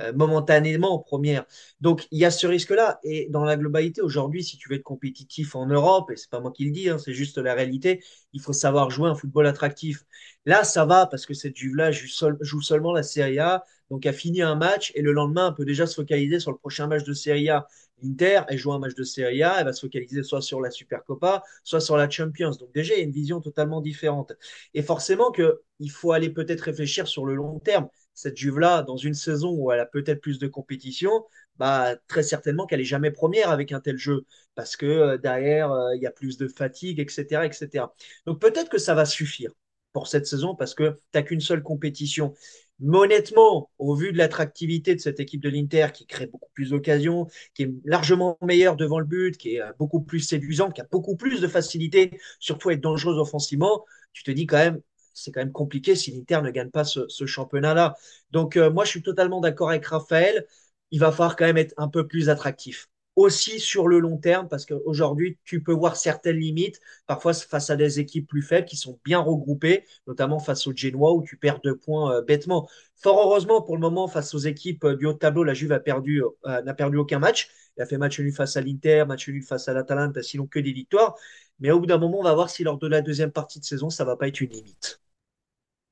euh, 0.00 0.12
momentanément 0.12 0.94
en 0.94 0.98
première. 0.98 1.44
Donc, 1.80 2.08
il 2.10 2.18
y 2.18 2.24
a 2.24 2.30
ce 2.30 2.46
risque-là. 2.46 2.98
Et 3.04 3.28
dans 3.30 3.44
la 3.44 3.56
globalité, 3.56 4.02
aujourd'hui, 4.02 4.42
si 4.42 4.58
tu 4.58 4.68
veux 4.68 4.76
être 4.76 4.82
compétitif 4.82 5.54
en 5.54 5.66
Europe, 5.66 6.10
et 6.10 6.16
c'est 6.16 6.30
pas 6.30 6.40
moi 6.40 6.52
qui 6.52 6.64
le 6.64 6.72
dis, 6.72 6.88
hein, 6.88 6.98
c'est 6.98 7.14
juste 7.14 7.38
la 7.38 7.54
réalité, 7.54 8.02
il 8.32 8.40
faut 8.40 8.52
savoir 8.52 8.90
jouer 8.90 9.08
un 9.08 9.14
football 9.14 9.46
attractif. 9.46 10.04
Là, 10.44 10.64
ça 10.64 10.84
va 10.84 11.06
parce 11.06 11.26
que 11.26 11.34
cette 11.34 11.56
Juve-là 11.56 11.92
joue, 11.92 12.08
joue 12.40 12.62
seulement 12.62 12.92
la 12.92 13.02
Serie 13.02 13.38
A 13.38 13.64
donc 13.90 14.06
a 14.06 14.12
fini 14.12 14.42
un 14.42 14.54
match 14.56 14.92
et 14.94 15.02
le 15.02 15.12
lendemain, 15.12 15.48
elle 15.48 15.54
peut 15.54 15.64
déjà 15.64 15.86
se 15.86 15.94
focaliser 15.94 16.40
sur 16.40 16.50
le 16.50 16.56
prochain 16.58 16.86
match 16.86 17.04
de 17.04 17.12
Serie 17.12 17.48
A. 17.50 17.68
L'Inter, 18.02 18.42
elle 18.48 18.58
joue 18.58 18.72
un 18.72 18.78
match 18.78 18.94
de 18.94 19.04
Serie 19.04 19.42
A, 19.42 19.56
elle 19.58 19.64
va 19.64 19.72
se 19.72 19.80
focaliser 19.80 20.22
soit 20.22 20.42
sur 20.42 20.60
la 20.60 20.70
Supercopa, 20.70 21.42
soit 21.64 21.80
sur 21.80 21.96
la 21.96 22.08
Champions. 22.10 22.50
Donc 22.50 22.72
déjà, 22.74 22.94
il 22.94 22.98
y 22.98 23.00
a 23.00 23.04
une 23.04 23.12
vision 23.12 23.40
totalement 23.40 23.80
différente. 23.80 24.32
Et 24.74 24.82
forcément 24.82 25.32
qu'il 25.32 25.90
faut 25.90 26.12
aller 26.12 26.30
peut-être 26.30 26.60
réfléchir 26.62 27.08
sur 27.08 27.24
le 27.26 27.34
long 27.34 27.58
terme. 27.58 27.88
Cette 28.14 28.36
Juve-là, 28.36 28.82
dans 28.82 28.96
une 28.96 29.14
saison 29.14 29.50
où 29.52 29.72
elle 29.72 29.80
a 29.80 29.86
peut-être 29.86 30.20
plus 30.20 30.38
de 30.38 30.46
compétition, 30.46 31.24
bah, 31.56 31.96
très 32.08 32.22
certainement 32.22 32.66
qu'elle 32.66 32.80
est 32.80 32.84
jamais 32.84 33.10
première 33.10 33.50
avec 33.50 33.72
un 33.72 33.80
tel 33.80 33.96
jeu, 33.96 34.24
parce 34.54 34.76
que 34.76 34.86
euh, 34.86 35.18
derrière, 35.18 35.72
euh, 35.72 35.94
il 35.96 36.02
y 36.02 36.06
a 36.06 36.10
plus 36.10 36.36
de 36.38 36.48
fatigue, 36.48 37.00
etc. 37.00 37.46
etc. 37.46 37.86
Donc 38.26 38.40
peut-être 38.40 38.68
que 38.70 38.78
ça 38.78 38.94
va 38.94 39.04
suffire 39.04 39.52
pour 39.92 40.06
cette 40.08 40.26
saison, 40.26 40.54
parce 40.54 40.74
que 40.74 40.90
tu 40.90 40.98
n'as 41.14 41.22
qu'une 41.22 41.40
seule 41.40 41.62
compétition. 41.62 42.34
Mais 42.78 42.98
honnêtement, 42.98 43.70
au 43.78 43.94
vu 43.94 44.12
de 44.12 44.18
l'attractivité 44.18 44.94
de 44.94 45.00
cette 45.00 45.18
équipe 45.18 45.42
de 45.42 45.48
l'Inter 45.48 45.88
qui 45.94 46.06
crée 46.06 46.26
beaucoup 46.26 46.50
plus 46.52 46.70
d'occasions, 46.70 47.26
qui 47.54 47.62
est 47.64 47.70
largement 47.84 48.36
meilleure 48.42 48.76
devant 48.76 48.98
le 48.98 49.06
but, 49.06 49.36
qui 49.38 49.54
est 49.56 49.62
euh, 49.62 49.72
beaucoup 49.78 50.02
plus 50.02 50.20
séduisante, 50.20 50.74
qui 50.74 50.82
a 50.82 50.86
beaucoup 50.90 51.16
plus 51.16 51.40
de 51.40 51.48
facilité, 51.48 52.18
surtout 52.38 52.70
être 52.70 52.80
dangereuse 52.82 53.18
offensivement, 53.18 53.84
tu 54.12 54.22
te 54.24 54.30
dis 54.30 54.46
quand 54.46 54.58
même, 54.58 54.80
c'est 55.14 55.32
quand 55.32 55.40
même 55.40 55.52
compliqué 55.52 55.94
si 55.96 56.12
l'Inter 56.12 56.42
ne 56.42 56.50
gagne 56.50 56.70
pas 56.70 56.84
ce, 56.84 57.08
ce 57.08 57.24
championnat-là. 57.26 57.94
Donc, 58.30 58.56
euh, 58.56 58.70
moi, 58.70 58.84
je 58.84 58.90
suis 58.90 59.02
totalement 59.02 59.40
d'accord 59.40 59.70
avec 59.70 59.86
Raphaël. 59.86 60.46
Il 60.90 61.00
va 61.00 61.10
falloir 61.12 61.36
quand 61.36 61.46
même 61.46 61.56
être 61.58 61.74
un 61.78 61.88
peu 61.88 62.06
plus 62.06 62.28
attractif. 62.28 62.88
Aussi 63.16 63.60
sur 63.60 63.88
le 63.88 63.98
long 63.98 64.18
terme, 64.18 64.46
parce 64.46 64.66
qu'aujourd'hui, 64.66 65.38
tu 65.44 65.62
peux 65.62 65.72
voir 65.72 65.96
certaines 65.96 66.36
limites, 66.36 66.80
parfois 67.06 67.32
face 67.32 67.70
à 67.70 67.76
des 67.76 67.98
équipes 67.98 68.28
plus 68.28 68.42
faibles 68.42 68.66
qui 68.66 68.76
sont 68.76 69.00
bien 69.06 69.20
regroupées, 69.20 69.84
notamment 70.06 70.38
face 70.38 70.66
au 70.66 70.76
Genoa 70.76 71.12
où 71.14 71.22
tu 71.22 71.38
perds 71.38 71.60
deux 71.64 71.76
points 71.76 72.14
euh, 72.14 72.22
bêtement. 72.22 72.68
Fort 72.94 73.18
heureusement, 73.18 73.62
pour 73.62 73.74
le 73.76 73.80
moment, 73.80 74.06
face 74.06 74.34
aux 74.34 74.38
équipes 74.38 74.84
euh, 74.84 74.96
du 74.96 75.06
haut 75.06 75.14
tableau, 75.14 75.44
la 75.44 75.54
Juve 75.54 75.72
a 75.72 75.80
perdu, 75.80 76.22
euh, 76.46 76.60
n'a 76.62 76.74
perdu 76.74 76.98
aucun 76.98 77.18
match. 77.18 77.48
Il 77.78 77.82
a 77.82 77.86
fait 77.86 77.96
match 77.96 78.20
nul 78.20 78.32
face 78.32 78.56
à 78.58 78.60
l'Inter, 78.60 79.04
match 79.08 79.28
nul 79.28 79.42
face 79.42 79.66
à 79.68 79.72
l'Atalanta, 79.72 80.22
sinon 80.22 80.46
que 80.46 80.58
des 80.58 80.72
victoires. 80.72 81.16
Mais 81.58 81.70
au 81.70 81.80
bout 81.80 81.86
d'un 81.86 81.98
moment, 81.98 82.20
on 82.20 82.24
va 82.24 82.34
voir 82.34 82.50
si 82.50 82.64
lors 82.64 82.76
de 82.76 82.86
la 82.86 83.00
deuxième 83.00 83.32
partie 83.32 83.60
de 83.60 83.64
saison, 83.64 83.88
ça 83.88 84.04
va 84.04 84.16
pas 84.16 84.28
être 84.28 84.42
une 84.42 84.50
limite. 84.50 85.00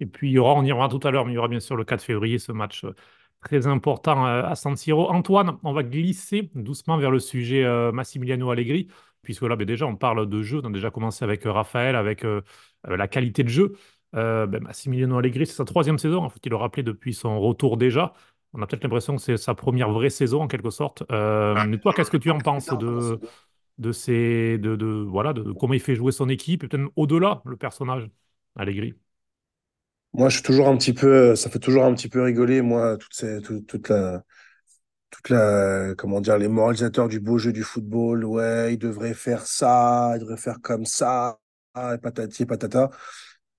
Et 0.00 0.07
puis, 0.07 0.28
il 0.28 0.33
y 0.33 0.38
aura, 0.38 0.52
on 0.54 0.62
y 0.62 0.73
reviendra 0.73 0.88
tout 0.88 1.07
à 1.07 1.11
l'heure, 1.11 1.25
mais 1.25 1.33
il 1.33 1.37
y 1.37 1.38
aura 1.38 1.49
bien 1.49 1.61
sûr 1.61 1.76
le 1.76 1.85
4 1.85 2.02
février, 2.02 2.38
ce 2.38 2.52
match 2.52 2.85
très 3.44 3.66
important 3.66 4.26
euh, 4.26 4.42
à 4.42 4.56
San 4.56 4.76
Siro. 4.76 5.08
Antoine, 5.10 5.58
on 5.62 5.72
va 5.72 5.84
glisser 5.84 6.50
doucement 6.54 6.96
vers 6.98 7.10
le 7.12 7.20
sujet 7.20 7.62
euh, 7.64 7.92
Massimiliano 7.92 8.50
Allegri, 8.50 8.88
puisque 9.22 9.42
là, 9.42 9.54
ben, 9.54 9.66
déjà, 9.66 9.86
on 9.86 9.96
parle 9.96 10.28
de 10.28 10.42
jeu. 10.42 10.60
On 10.64 10.68
a 10.68 10.72
déjà 10.72 10.90
commencé 10.90 11.24
avec 11.24 11.46
euh, 11.46 11.52
Raphaël, 11.52 11.94
avec 11.94 12.26
la 12.88 13.08
qualité 13.08 13.44
de 13.44 13.48
jeu. 13.48 13.76
Euh, 14.16 14.46
ben, 14.46 14.62
Massimiliano 14.62 15.18
Allegri, 15.18 15.46
c'est 15.46 15.54
sa 15.54 15.64
troisième 15.64 15.98
saison, 15.98 16.26
il 16.26 16.30
faut 16.30 16.38
il 16.44 16.50
le 16.50 16.56
rappeler 16.56 16.82
depuis 16.82 17.14
son 17.14 17.40
retour 17.40 17.76
déjà. 17.76 18.12
On 18.52 18.62
a 18.62 18.66
peut-être 18.66 18.84
l'impression 18.84 19.16
que 19.16 19.22
c'est 19.22 19.36
sa 19.36 19.54
première 19.54 19.90
vraie 19.90 20.10
saison, 20.10 20.42
en 20.42 20.46
quelque 20.46 20.70
sorte. 20.70 21.02
Euh, 21.10 21.56
mais 21.66 21.78
toi, 21.78 21.92
qu'est-ce 21.92 22.10
que 22.10 22.16
tu 22.16 22.30
en 22.30 22.38
penses 22.38 22.68
de, 22.68 23.18
de, 23.78 23.92
ces, 23.92 24.58
de, 24.58 24.76
de, 24.76 24.86
voilà, 24.86 25.32
de, 25.32 25.42
de 25.42 25.52
comment 25.52 25.74
il 25.74 25.80
fait 25.80 25.96
jouer 25.96 26.12
son 26.12 26.28
équipe, 26.28 26.62
et 26.62 26.68
peut-être 26.68 26.88
au-delà, 26.94 27.42
le 27.44 27.56
personnage, 27.56 28.08
Allegri? 28.56 28.94
Moi, 30.14 30.28
je 30.28 30.35
suis 30.37 30.42
toujours 30.44 30.68
un 30.68 30.76
petit 30.76 30.92
peu, 30.92 31.35
ça 31.37 31.50
fait 31.50 31.59
toujours 31.59 31.85
un 31.85 31.94
petit 31.94 32.09
peu 32.09 32.23
rigoler, 32.23 32.62
moi, 32.62 32.97
toute, 32.97 33.14
ces, 33.14 33.40
tout- 33.42 33.61
toute 33.62 33.88
la, 33.88 34.23
toute 35.11 35.28
la, 35.30 35.94
comment 35.99 36.21
dire, 36.21 36.38
les 36.38 36.49
moralisateurs 36.49 37.09
du 37.09 37.21
beau 37.21 37.38
jeu 37.38 37.52
du 37.52 37.62
football. 37.64 38.25
Ouais, 38.25 38.75
il 38.75 38.78
devrait 38.78 39.14
faire 39.14 39.47
ça, 39.47 40.12
il 40.16 40.21
devrait 40.21 40.37
faire 40.38 40.61
comme 40.62 40.87
ça, 40.87 41.38
et 41.76 41.99
patati 41.99 42.44
et 42.44 42.47
patata. 42.47 42.90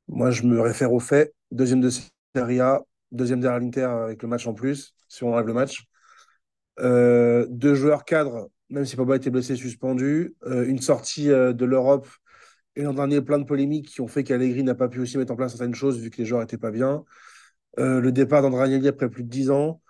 Moi, 0.09 0.31
je 0.31 0.43
me 0.43 0.61
réfère 0.61 0.93
au 0.93 0.99
fait. 0.99 1.33
Deuxième 1.51 1.81
de 1.81 1.91
Serie 2.35 2.59
A, 2.61 2.81
deuxième 3.11 3.41
derrière 3.41 3.59
l'Inter 3.61 3.83
avec 3.83 4.23
le 4.23 4.29
match 4.29 4.47
en 4.47 4.53
plus, 4.53 4.95
si 5.09 5.23
on 5.23 5.33
enlève 5.33 5.47
le 5.47 5.53
match. 5.53 5.85
Euh, 6.79 7.45
deux 7.49 7.75
joueurs 7.75 8.03
cadres, 8.05 8.49
même 8.69 8.85
si 8.85 8.95
Pogba 8.95 9.15
était 9.15 9.29
blessé, 9.29 9.55
suspendu. 9.55 10.35
Euh, 10.45 10.65
une 10.65 10.81
sortie 10.81 11.31
euh, 11.31 11.53
de 11.53 11.65
l'Europe 11.65 12.07
et 12.75 12.83
l'an 12.83 12.93
dernier, 12.93 13.21
plein 13.21 13.39
de 13.39 13.45
polémiques 13.45 13.87
qui 13.89 14.01
ont 14.01 14.07
fait 14.07 14.23
qu'Allegri 14.23 14.63
n'a 14.63 14.75
pas 14.75 14.89
pu 14.89 14.99
aussi 14.99 15.17
mettre 15.17 15.33
en 15.33 15.35
place 15.35 15.51
certaines 15.53 15.75
choses 15.75 15.99
vu 15.99 16.09
que 16.09 16.17
les 16.17 16.25
joueurs 16.25 16.41
n'étaient 16.41 16.57
pas 16.57 16.71
bien. 16.71 17.03
Euh, 17.79 18.01
le 18.01 18.11
départ 18.11 18.41
d'André 18.43 18.63
Agnelli 18.65 18.87
après 18.89 19.09
plus 19.09 19.23
de 19.23 19.29
10 19.29 19.51
ans. 19.51 19.81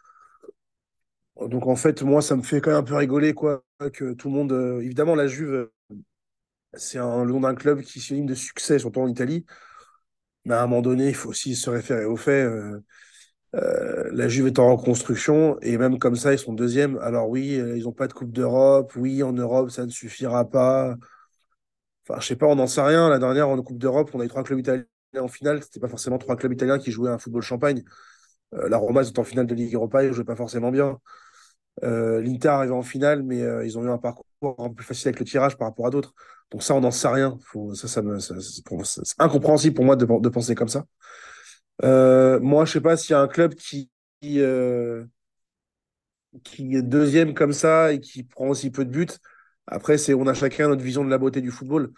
Donc 1.50 1.68
en 1.68 1.76
fait, 1.76 2.02
moi, 2.04 2.22
ça 2.22 2.36
me 2.36 2.42
fait 2.44 2.62
quand 2.62 2.72
même 2.72 2.80
un 2.80 2.84
peu 2.84 2.96
rigoler 2.96 3.34
quoi, 3.34 3.64
que 3.94 4.14
tout 4.14 4.30
le 4.30 4.36
monde. 4.36 4.52
euh, 4.54 4.82
évidemment, 4.82 5.16
la 5.16 5.28
Juve, 5.28 5.70
c'est 6.74 6.98
le 7.00 7.26
nom 7.26 7.40
d'un 7.42 7.56
club 7.56 7.82
qui 7.82 8.00
synonyme 8.00 8.28
de 8.28 8.36
succès, 8.36 8.80
surtout 8.80 9.02
en 9.02 9.08
Italie. 9.08 9.46
Mais 10.46 10.54
à 10.56 10.64
un 10.64 10.68
moment 10.68 10.82
donné, 10.82 11.10
il 11.10 11.16
faut 11.16 11.30
aussi 11.30 11.56
se 11.56 11.70
référer 11.70 12.06
aux 12.06 12.16
faits. 12.18 12.48
euh, 13.56 14.10
la 14.12 14.28
Juve 14.28 14.48
est 14.48 14.60
en 14.60 14.76
reconstruction 14.76 15.58
et 15.62 15.78
même 15.78 16.00
comme 16.00 16.16
ça, 16.16 16.34
ils 16.34 16.40
sont 16.40 16.54
deuxièmes. 16.54 16.98
Alors 17.02 17.30
oui, 17.30 17.54
ils 17.78 17.84
n'ont 17.84 17.92
pas 17.94 18.08
de 18.08 18.14
Coupe 18.14 18.32
d'Europe. 18.34 18.94
Oui, 18.96 19.24
en 19.24 19.34
Europe, 19.34 19.72
ça 19.72 19.86
ne 19.86 19.92
suffira 19.92 20.50
pas. 20.50 20.96
Enfin, 22.08 22.20
je 22.20 22.28
sais 22.28 22.36
pas, 22.36 22.48
on 22.48 22.56
n'en 22.56 22.68
sait 22.68 22.82
rien. 22.82 23.10
La 23.10 23.20
dernière, 23.20 23.50
en 23.50 23.62
Coupe 23.62 23.80
d'Europe, 23.80 24.12
on 24.14 24.20
a 24.20 24.26
eu 24.26 24.28
trois 24.28 24.44
clubs 24.44 24.60
italiens 24.60 24.86
en 25.18 25.28
finale. 25.28 25.64
C'était 25.64 25.80
pas 25.80 25.88
forcément 25.88 26.18
trois 26.18 26.36
clubs 26.36 26.54
italiens 26.54 26.78
qui 26.78 26.92
jouaient 26.92 27.10
un 27.10 27.18
football 27.18 27.42
champagne. 27.42 27.84
Euh, 28.54 28.70
la 28.70 28.78
Roma, 28.78 29.02
est 29.02 29.20
en 29.20 29.24
finale 29.24 29.48
de 29.48 29.56
Ligue 29.56 29.74
Europa, 29.74 30.04
ils 30.04 30.10
ne 30.10 30.14
jouaient 30.14 30.24
pas 30.24 30.36
forcément 30.36 30.72
bien. 30.72 31.00
Euh, 31.84 32.22
L'Inter 32.22 32.50
arrivait 32.50 32.74
en 32.74 32.84
finale, 32.84 33.24
mais 33.24 33.42
euh, 33.42 33.66
ils 33.66 33.78
ont 33.78 33.84
eu 33.84 33.90
un 33.90 33.98
parcours 33.98 34.26
un 34.60 34.70
peu 34.70 34.76
plus 34.76 34.86
facile 34.86 35.10
avec 35.10 35.20
le 35.20 35.26
tirage 35.26 35.58
par 35.58 35.68
rapport 35.68 35.88
à 35.88 35.90
d'autres. 35.90 36.14
Donc 36.52 36.64
ça, 36.64 36.76
on 36.76 36.82
n'en 36.82 36.92
sait 36.92 37.08
rien. 37.08 37.38
Ça, 37.74 37.88
c'est 37.88 38.02
incompréhensible 39.20 39.76
pour 39.76 39.86
moi 39.86 39.96
de, 39.96 40.06
penser 40.30 40.56
comme 40.56 40.70
ça. 40.70 40.86
Euh, 41.84 42.40
moi, 42.40 42.66
je 42.66 42.74
sais 42.74 42.82
pas 42.82 42.96
s'il 42.98 43.12
y 43.12 43.16
a 43.16 43.22
un 43.22 43.28
club 43.28 43.56
qui 43.56 43.90
est 44.22 44.72
deuxième 46.82 47.34
comme 47.34 47.54
ça 47.54 47.92
et 47.92 48.00
qui 48.00 48.24
prend 48.24 48.48
aussi 48.48 48.70
peu 48.70 48.86
de 48.86 48.92
buts. 48.92 49.08
Après, 49.68 49.98
c'est, 49.98 50.14
on 50.14 50.28
a 50.28 50.34
chacun 50.34 50.68
notre 50.68 50.84
vision 50.84 51.04
de 51.04 51.10
la 51.10 51.18
beauté 51.18 51.42
du 51.42 51.52
football. 51.52 51.92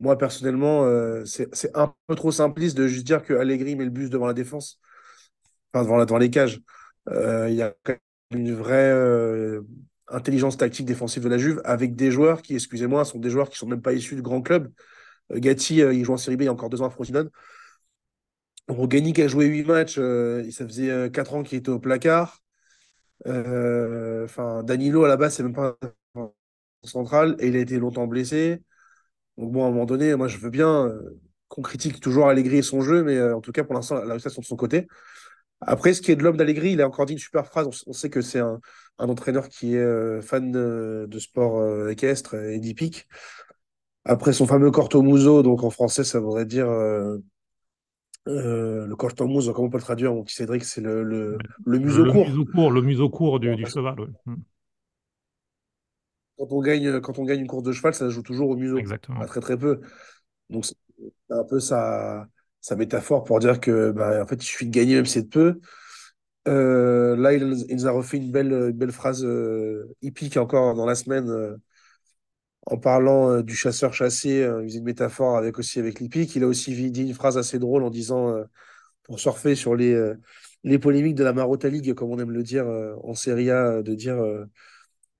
Moi, 0.00 0.18
personnellement, 0.18 0.84
euh, 0.84 1.24
c'est, 1.24 1.48
un 1.76 1.94
peu 2.06 2.14
trop 2.14 2.32
simpliste 2.32 2.76
de 2.76 2.86
juste 2.86 3.06
dire 3.06 3.22
que 3.22 3.34
Allegri 3.34 3.76
met 3.76 3.84
le 3.84 3.90
bus 3.90 4.10
devant 4.10 4.26
la 4.26 4.34
défense, 4.34 4.80
enfin 5.72 5.84
devant, 6.04 6.18
les 6.18 6.30
cages. 6.30 6.60
Euh, 7.08 7.48
Il 7.50 7.56
y 7.56 7.62
a 7.62 7.74
une 8.30 8.52
vraie 8.54 8.90
euh, 8.92 9.62
intelligence 10.08 10.56
tactique 10.56 10.86
défensive 10.86 11.22
de 11.24 11.28
la 11.28 11.38
Juve 11.38 11.62
avec 11.64 11.94
des 11.96 12.10
joueurs 12.10 12.42
qui, 12.42 12.54
excusez-moi, 12.54 13.04
sont 13.04 13.18
des 13.18 13.30
joueurs 13.30 13.48
qui 13.50 13.56
sont 13.58 13.66
même 13.66 13.82
pas 13.82 13.92
issus 13.92 14.16
de 14.16 14.20
grands 14.22 14.42
clubs. 14.42 14.70
Gatti, 15.32 15.76
il 15.76 16.04
joue 16.04 16.12
en 16.12 16.16
Série 16.18 16.36
B 16.36 16.42
il 16.42 16.44
y 16.46 16.48
a 16.48 16.52
encore 16.52 16.70
deux 16.70 16.82
ans 16.82 16.86
à 16.86 16.90
Frosinone. 16.90 17.30
Rogani 18.68 19.12
qui 19.12 19.22
a 19.22 19.28
joué 19.28 19.46
huit 19.46 19.64
matchs, 19.64 19.94
ça 19.96 20.66
faisait 20.66 21.10
quatre 21.10 21.34
ans 21.34 21.42
qu'il 21.42 21.58
était 21.58 21.70
au 21.70 21.78
placard. 21.78 22.42
Enfin, 23.26 24.62
Danilo 24.64 25.04
à 25.04 25.08
la 25.08 25.16
base, 25.16 25.34
c'est 25.34 25.42
même 25.42 25.54
pas 25.54 25.76
un 25.82 25.90
central 26.86 27.36
et 27.38 27.48
il 27.48 27.56
a 27.56 27.60
été 27.60 27.78
longtemps 27.78 28.06
blessé. 28.06 28.62
Donc 29.38 29.52
bon, 29.52 29.64
à 29.64 29.68
un 29.68 29.70
moment 29.70 29.86
donné, 29.86 30.14
moi 30.16 30.28
je 30.28 30.38
veux 30.38 30.50
bien 30.50 30.86
euh, 30.86 31.20
qu'on 31.48 31.62
critique 31.62 32.00
toujours 32.00 32.28
Allegri 32.28 32.58
et 32.58 32.62
son 32.62 32.80
jeu, 32.80 33.02
mais 33.04 33.16
euh, 33.16 33.36
en 33.36 33.40
tout 33.40 33.52
cas 33.52 33.64
pour 33.64 33.74
l'instant, 33.74 33.96
la 34.04 34.12
réussite 34.14 34.30
sont 34.30 34.40
de 34.42 34.46
son 34.46 34.56
côté. 34.56 34.86
Après, 35.60 35.94
ce 35.94 36.02
qui 36.02 36.12
est 36.12 36.16
de 36.16 36.22
l'homme 36.22 36.36
d'Allegri, 36.36 36.72
il 36.72 36.82
a 36.82 36.86
encore 36.86 37.06
dit 37.06 37.14
une 37.14 37.18
super 37.18 37.46
phrase. 37.46 37.66
On, 37.66 37.90
on 37.90 37.92
sait 37.92 38.10
que 38.10 38.20
c'est 38.20 38.40
un, 38.40 38.60
un 38.98 39.08
entraîneur 39.08 39.48
qui 39.48 39.74
est 39.74 39.78
euh, 39.78 40.20
fan 40.20 40.52
de, 40.52 41.06
de 41.08 41.18
sport 41.18 41.88
équestre 41.88 42.34
et 42.34 42.58
d'hippique. 42.58 43.06
Après 44.04 44.32
son 44.34 44.46
fameux 44.46 44.70
cortomuso, 44.70 45.42
donc 45.42 45.64
en 45.64 45.70
français, 45.70 46.04
ça 46.04 46.20
voudrait 46.20 46.44
dire 46.44 46.68
euh, 46.68 47.16
le 48.26 48.94
cortomuso, 48.96 49.52
comment 49.52 49.68
on 49.68 49.70
peut 49.70 49.78
le 49.78 49.82
traduire, 49.82 50.12
mon 50.12 50.22
petit 50.22 50.34
Cédric, 50.36 50.64
c'est 50.64 50.80
le, 50.80 51.02
le, 51.02 51.38
le 51.64 51.78
museau 51.78 52.04
Le 52.04 52.12
court. 52.12 52.26
museau 52.28 52.44
court, 52.44 52.70
le 52.70 52.82
museau 52.82 53.08
court 53.10 53.40
du, 53.40 53.64
cheval. 53.66 54.00
ouais. 54.00 54.34
Quand 56.38 56.46
on 56.50 56.60
gagne, 56.60 57.00
quand 57.00 57.18
on 57.18 57.24
gagne 57.24 57.40
une 57.40 57.46
course 57.46 57.62
de 57.62 57.72
cheval, 57.72 57.94
ça 57.94 58.06
se 58.06 58.10
joue 58.10 58.22
toujours 58.22 58.50
au 58.50 58.56
museau, 58.56 58.78
Exactement. 58.78 59.20
pas 59.20 59.26
très 59.26 59.40
très 59.40 59.58
peu. 59.58 59.80
Donc 60.50 60.66
c'est 60.66 60.76
un 61.30 61.44
peu 61.44 61.60
sa, 61.60 62.26
sa 62.60 62.76
métaphore 62.76 63.24
pour 63.24 63.38
dire 63.40 63.60
que 63.60 63.90
bah, 63.92 64.22
en 64.22 64.26
fait, 64.26 64.36
il 64.36 64.46
suffit 64.46 64.66
de 64.66 64.72
gagner 64.72 64.96
même 64.96 65.06
si 65.06 65.14
c'est 65.14 65.22
de 65.22 65.28
peu. 65.28 65.60
Euh, 66.48 67.16
là, 67.16 67.32
il, 67.32 67.42
il 67.68 67.76
nous 67.76 67.86
a 67.86 67.90
refait 67.92 68.18
une 68.18 68.30
belle, 68.32 68.52
une 68.52 68.72
belle 68.72 68.92
phrase 68.92 69.24
euh, 69.24 69.94
hippique 70.02 70.36
encore 70.36 70.74
dans 70.74 70.86
la 70.86 70.94
semaine 70.94 71.30
euh, 71.30 71.56
en 72.66 72.78
parlant 72.78 73.42
du 73.42 73.54
chasseur 73.54 73.92
chassé. 73.94 74.46
il 74.62 74.64
faisait 74.68 74.78
une 74.78 74.84
métaphore 74.84 75.36
avec 75.36 75.58
aussi 75.58 75.78
avec 75.78 76.00
l'hippique. 76.00 76.34
Il 76.36 76.44
a 76.44 76.46
aussi 76.46 76.90
dit 76.90 77.02
une 77.02 77.14
phrase 77.14 77.36
assez 77.36 77.58
drôle 77.58 77.82
en 77.84 77.90
disant 77.90 78.34
pour 79.04 79.20
surfer 79.20 79.54
sur 79.54 79.74
les, 79.76 80.12
les 80.64 80.78
polémiques 80.78 81.14
de 81.16 81.24
la 81.24 81.32
Marotta 81.34 81.68
League, 81.68 81.94
comme 81.94 82.10
on 82.10 82.18
aime 82.18 82.30
le 82.30 82.42
dire 82.42 82.66
en 83.02 83.14
Serie 83.14 83.50
A, 83.50 83.82
de 83.82 83.94
dire 83.94 84.16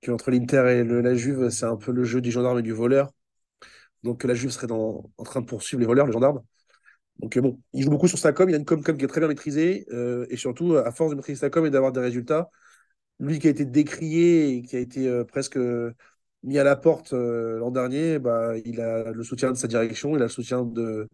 qu'entre 0.05 0.31
l'Inter 0.31 0.65
et 0.69 0.83
la 0.83 1.15
Juve, 1.15 1.49
c'est 1.49 1.65
un 1.65 1.77
peu 1.77 1.91
le 1.91 2.03
jeu 2.03 2.21
du 2.21 2.31
gendarme 2.31 2.59
et 2.59 2.61
du 2.61 2.73
voleur. 2.73 3.11
Donc 4.03 4.23
la 4.23 4.35
Juve 4.35 4.51
serait 4.51 4.71
en 4.71 5.03
train 5.23 5.41
de 5.41 5.45
poursuivre 5.45 5.79
les 5.79 5.87
voleurs, 5.87 6.05
les 6.07 6.13
gendarmes. 6.13 6.41
Donc 7.19 7.37
euh, 7.37 7.41
bon, 7.41 7.59
il 7.73 7.83
joue 7.83 7.89
beaucoup 7.89 8.07
sur 8.07 8.17
sa 8.17 8.33
com, 8.33 8.49
il 8.49 8.55
a 8.55 8.57
une 8.57 8.65
com, 8.65 8.83
com 8.83 8.97
qui 8.97 9.05
est 9.05 9.07
très 9.07 9.21
bien 9.21 9.27
maîtrisée, 9.29 9.85
euh, 9.91 10.25
et 10.29 10.37
surtout, 10.37 10.75
à 10.75 10.91
force 10.91 11.11
de 11.11 11.15
maîtriser 11.15 11.39
sa 11.39 11.49
com 11.49 11.65
et 11.65 11.69
d'avoir 11.69 11.91
des 11.91 12.01
résultats, 12.01 12.49
lui 13.19 13.39
qui 13.39 13.47
a 13.47 13.49
été 13.51 13.65
décrié 13.65 14.49
et 14.57 14.61
qui 14.63 14.75
a 14.75 14.79
été 14.79 15.07
euh, 15.07 15.23
presque 15.23 15.57
mis 16.43 16.59
à 16.59 16.63
la 16.63 16.75
porte 16.75 17.13
l'an 17.13 17.71
dernier, 17.71 18.19
bah, 18.19 18.53
il 18.65 18.79
a 18.81 19.11
le 19.11 19.23
soutien 19.23 19.51
de 19.51 19.57
sa 19.57 19.67
direction, 19.67 20.15
il 20.15 20.21
a 20.21 20.25
le 20.25 20.29
soutien 20.29 20.63
de 20.63 21.09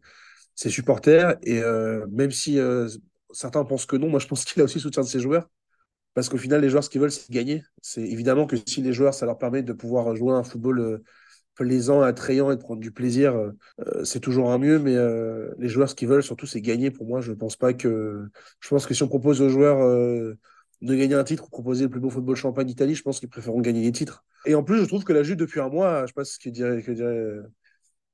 ses 0.56 0.70
supporters, 0.70 1.38
et 1.44 1.62
même 2.12 2.32
si 2.32 2.60
certains 3.32 3.64
pensent 3.64 3.86
que 3.86 3.96
non, 3.96 4.10
moi 4.10 4.20
je 4.20 4.28
pense 4.28 4.44
qu'il 4.44 4.62
a 4.62 4.66
aussi 4.66 4.76
le 4.80 4.82
soutien 4.82 5.04
de 5.04 5.08
ses 5.08 5.22
joueurs, 5.22 5.48
parce 6.14 6.28
qu'au 6.30 6.38
final, 6.38 6.62
les 6.62 6.70
joueurs, 6.70 6.84
ce 6.84 6.90
qu'ils 6.90 7.02
veulent, 7.02 7.12
c'est 7.12 7.32
gagner. 7.32 7.64
C'est 7.82 8.02
évidemment 8.02 8.46
que 8.46 8.58
si 8.66 8.82
les 8.82 8.94
joueurs, 8.94 9.14
ça 9.14 9.26
leur 9.26 9.38
permet 9.38 9.64
de 9.64 9.74
pouvoir 9.74 10.14
jouer 10.16 10.34
un 10.34 10.44
football 10.44 10.80
euh, 10.80 11.04
plaisant, 11.56 12.02
attrayant 12.02 12.52
et 12.52 12.56
de 12.56 12.62
prendre 12.62 12.82
du 12.82 12.92
plaisir, 12.92 13.36
euh, 13.36 13.52
euh, 13.80 14.04
c'est 14.04 14.20
toujours 14.20 14.52
un 14.52 14.58
mieux. 14.58 14.78
Mais 14.80 14.96
les 15.58 15.70
joueurs, 15.70 15.90
ce 15.90 15.96
qu'ils 15.96 16.10
veulent 16.10 16.24
surtout, 16.24 16.46
c'est 16.46 16.62
gagner. 16.62 16.92
Pour 16.92 17.08
moi, 17.08 17.22
je 17.22 17.32
pense 17.32 17.56
pas 17.56 17.74
que. 17.74 18.28
Je 18.60 18.70
pense 18.70 18.86
que 18.86 18.94
si 18.94 19.04
on 19.04 19.08
propose 19.08 19.42
aux 19.42 19.50
joueurs 19.50 19.80
de 20.82 20.96
gagner 20.96 21.16
un 21.16 21.24
titre 21.24 21.46
ou 21.46 21.50
proposer 21.50 21.86
le 21.86 21.90
plus 21.90 22.00
beau 22.00 22.10
football 22.10 22.36
champagne 22.36 22.68
d'Italie, 22.68 22.96
je 22.96 23.04
pense 23.04 23.20
qu'ils 23.20 23.30
préféreront 23.30 23.62
gagner 23.62 23.84
des 23.84 23.92
titres. 23.92 24.26
Et 24.46 24.56
en 24.56 24.64
plus, 24.64 24.80
je 24.80 24.86
trouve 24.86 25.04
que 25.04 25.14
la 25.14 25.24
Juve, 25.24 25.38
depuis 25.38 25.60
un 25.60 25.70
mois, 25.70 26.02
je 26.02 26.08
sais 26.08 26.14
pas 26.14 26.26
ce 26.26 26.40
que 26.40 26.50
dirait, 26.50 26.82
que 26.82 27.44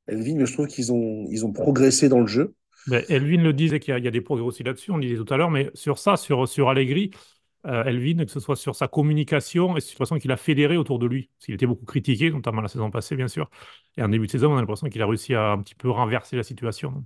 Elvin, 0.07 0.35
mais 0.35 0.45
je 0.45 0.53
trouve 0.53 0.67
qu'ils 0.67 0.91
ont, 0.91 1.25
ils 1.29 1.45
ont 1.45 1.51
progressé 1.51 2.09
dans 2.09 2.19
le 2.19 2.27
jeu. 2.27 2.53
Elvin 3.09 3.41
le 3.41 3.53
disait 3.53 3.79
qu'il 3.79 3.97
y 3.97 4.07
a 4.07 4.11
des 4.11 4.21
progrès 4.21 4.45
aussi 4.45 4.63
là-dessus, 4.63 4.91
on 4.91 4.97
le 4.97 5.03
disait 5.03 5.21
tout 5.21 5.33
à 5.33 5.37
l'heure, 5.37 5.51
mais 5.51 5.69
sur 5.73 5.97
ça, 5.99 6.15
sur, 6.15 6.47
sur 6.47 6.69
Allegri, 6.69 7.11
euh, 7.67 7.83
Elvin, 7.85 8.25
que 8.25 8.31
ce 8.31 8.39
soit 8.39 8.55
sur 8.55 8.75
sa 8.75 8.87
communication 8.87 9.77
et 9.77 9.81
sur 9.81 9.95
la 9.99 10.05
façon 10.05 10.19
qu'il 10.19 10.31
a 10.31 10.37
fédéré 10.37 10.77
autour 10.77 10.99
de 10.99 11.05
lui, 11.07 11.29
parce 11.39 11.49
était 11.49 11.65
beaucoup 11.67 11.85
critiqué, 11.85 12.31
notamment 12.31 12.61
la 12.61 12.67
saison 12.69 12.89
passée, 12.91 13.15
bien 13.15 13.27
sûr. 13.27 13.49
Et 13.97 14.03
en 14.03 14.09
début 14.09 14.27
de 14.27 14.31
saison, 14.31 14.53
on 14.53 14.57
a 14.57 14.61
l'impression 14.61 14.89
qu'il 14.89 15.01
a 15.01 15.07
réussi 15.07 15.35
à 15.35 15.51
un 15.51 15.61
petit 15.61 15.75
peu 15.75 15.89
renverser 15.89 16.35
la 16.37 16.43
situation. 16.43 17.05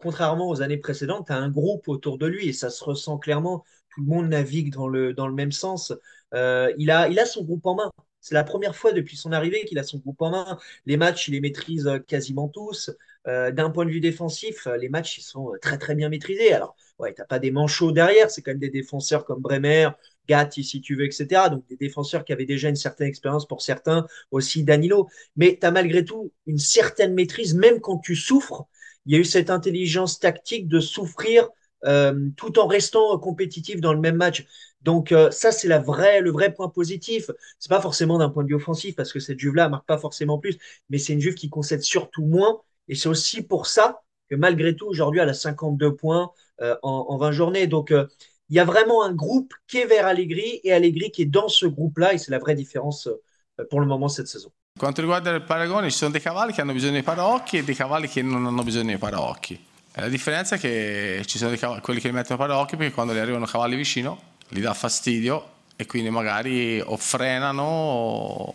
contrairement 0.00 0.48
aux 0.48 0.62
années 0.62 0.76
précédentes, 0.76 1.26
tu 1.26 1.32
as 1.32 1.36
un 1.36 1.48
groupe 1.50 1.88
autour 1.88 2.18
de 2.18 2.26
lui 2.26 2.48
et 2.48 2.52
ça 2.52 2.70
se 2.70 2.84
ressent 2.84 3.18
clairement. 3.18 3.64
Tout 3.90 4.00
le 4.02 4.06
monde 4.06 4.28
navigue 4.28 4.72
dans 4.72 4.88
le, 4.88 5.14
dans 5.14 5.26
le 5.28 5.34
même 5.34 5.52
sens. 5.52 5.92
Euh, 6.34 6.72
il 6.78 6.90
a, 6.90 7.08
il 7.08 7.18
a 7.18 7.26
son 7.26 7.44
groupe 7.44 7.64
en 7.66 7.76
main. 7.76 7.90
C'est 8.20 8.34
la 8.34 8.44
première 8.44 8.74
fois 8.76 8.92
depuis 8.92 9.16
son 9.16 9.32
arrivée 9.32 9.64
qu'il 9.66 9.78
a 9.78 9.82
son 9.82 9.98
groupe 9.98 10.20
en 10.22 10.30
main. 10.30 10.58
Les 10.86 10.96
matchs, 10.96 11.28
il 11.28 11.32
les 11.32 11.40
maîtrise 11.40 11.86
euh, 11.86 11.98
quasiment 11.98 12.48
tous. 12.48 12.90
D'un 13.26 13.70
point 13.70 13.86
de 13.86 13.90
vue 13.90 14.00
défensif, 14.00 14.68
les 14.78 14.90
matchs, 14.90 15.16
ils 15.16 15.22
sont 15.22 15.52
très 15.62 15.78
très 15.78 15.94
bien 15.94 16.10
maîtrisés. 16.10 16.52
Alors, 16.52 16.76
ouais, 16.98 17.12
t'as 17.14 17.24
pas 17.24 17.38
des 17.38 17.50
manchots 17.50 17.92
derrière, 17.92 18.30
c'est 18.30 18.42
quand 18.42 18.52
même 18.52 18.60
des 18.60 18.70
défenseurs 18.70 19.24
comme 19.24 19.40
Bremer, 19.40 19.90
Gatti, 20.28 20.64
si 20.64 20.80
tu 20.80 20.96
veux, 20.96 21.04
etc. 21.04 21.48
Donc 21.48 21.66
des 21.68 21.76
défenseurs 21.76 22.24
qui 22.24 22.32
avaient 22.32 22.46
déjà 22.46 22.68
une 22.68 22.76
certaine 22.76 23.08
expérience 23.08 23.46
pour 23.46 23.62
certains, 23.62 24.06
aussi 24.30 24.64
Danilo. 24.64 25.08
Mais 25.36 25.58
tu 25.60 25.66
as 25.66 25.70
malgré 25.70 26.04
tout 26.04 26.32
une 26.46 26.58
certaine 26.58 27.14
maîtrise, 27.14 27.54
même 27.54 27.80
quand 27.80 27.98
tu 27.98 28.16
souffres. 28.16 28.66
Il 29.06 29.12
y 29.12 29.16
a 29.16 29.18
eu 29.18 29.24
cette 29.24 29.50
intelligence 29.50 30.18
tactique 30.18 30.66
de 30.68 30.80
souffrir 30.80 31.48
euh, 31.84 32.30
tout 32.36 32.58
en 32.58 32.66
restant 32.66 33.18
compétitif 33.18 33.80
dans 33.80 33.92
le 33.92 34.00
même 34.00 34.16
match. 34.16 34.46
Donc 34.82 35.12
euh, 35.12 35.30
ça, 35.30 35.52
c'est 35.52 35.68
le 35.68 36.30
vrai 36.30 36.54
point 36.54 36.68
positif. 36.68 37.30
C'est 37.58 37.68
pas 37.68 37.80
forcément 37.80 38.18
d'un 38.18 38.30
point 38.30 38.44
de 38.44 38.48
vue 38.48 38.54
offensif, 38.54 38.94
parce 38.96 39.12
que 39.12 39.20
cette 39.20 39.38
Juve-là 39.38 39.68
marque 39.68 39.86
pas 39.86 39.98
forcément 39.98 40.38
plus, 40.38 40.56
mais 40.88 40.98
c'est 40.98 41.12
une 41.12 41.20
Juve 41.20 41.34
qui 41.34 41.50
concède 41.50 41.82
surtout 41.82 42.24
moins. 42.24 42.60
Et 42.88 42.94
c'est 42.94 43.08
aussi 43.08 43.42
pour 43.42 43.66
ça 43.66 44.02
que 44.30 44.34
malgré 44.36 44.74
tout, 44.76 44.86
aujourd'hui, 44.86 45.20
elle 45.20 45.28
a 45.28 45.34
52 45.34 45.94
points 45.96 46.30
en, 46.60 47.06
en 47.08 47.16
20 47.16 47.32
journées. 47.32 47.66
Donc 47.66 47.90
euh, 47.90 48.06
il 48.48 48.56
y 48.56 48.60
a 48.60 48.64
vraiment 48.64 49.04
un 49.04 49.12
groupe 49.12 49.52
qui 49.68 49.78
est 49.78 49.86
vers 49.86 50.06
Allegri 50.06 50.60
et 50.64 50.72
Allegri 50.72 51.10
qui 51.10 51.22
est 51.22 51.26
dans 51.26 51.48
ce 51.48 51.66
groupe-là, 51.66 52.12
et 52.14 52.18
c'est 52.18 52.30
la 52.30 52.38
vraie 52.38 52.54
différence 52.54 53.06
euh, 53.06 53.64
pour 53.70 53.80
le 53.80 53.86
moment 53.86 54.08
cette 54.08 54.28
saison. 54.28 54.50
Quanto 54.76 55.00
riguarda 55.00 55.30
il 55.30 55.42
paragone, 55.42 55.88
ci 55.90 55.96
sono 55.96 56.10
dei 56.10 56.20
cavalli 56.20 56.52
che 56.52 56.60
hanno 56.60 56.72
bisogno 56.72 56.94
di 56.96 57.02
paraocchi 57.02 57.58
e 57.58 57.64
dei 57.64 57.76
cavalli 57.76 58.08
che 58.08 58.22
non 58.22 58.44
hanno 58.44 58.62
bisogno 58.64 58.90
di 58.90 58.98
paraocchi. 58.98 59.54
E 59.92 60.00
La 60.00 60.08
differenza 60.08 60.56
è 60.56 60.58
che 60.58 61.22
ci 61.26 61.38
sono 61.38 61.50
dei 61.50 61.58
cavalli, 61.58 61.80
quelli 61.80 62.00
che 62.00 62.08
li 62.08 62.14
mettono 62.14 62.38
paraocchi 62.38 62.76
perché 62.76 62.92
quando 62.92 63.14
gli 63.14 63.18
arrivano 63.18 63.46
cavalli 63.46 63.76
vicino 63.76 64.32
gli 64.48 64.60
dà 64.60 64.74
fastidio 64.74 65.50
e 65.76 65.86
quindi 65.86 66.10
magari 66.10 66.80
o 66.80 66.96
frenano 66.96 67.62
o, 67.62 68.54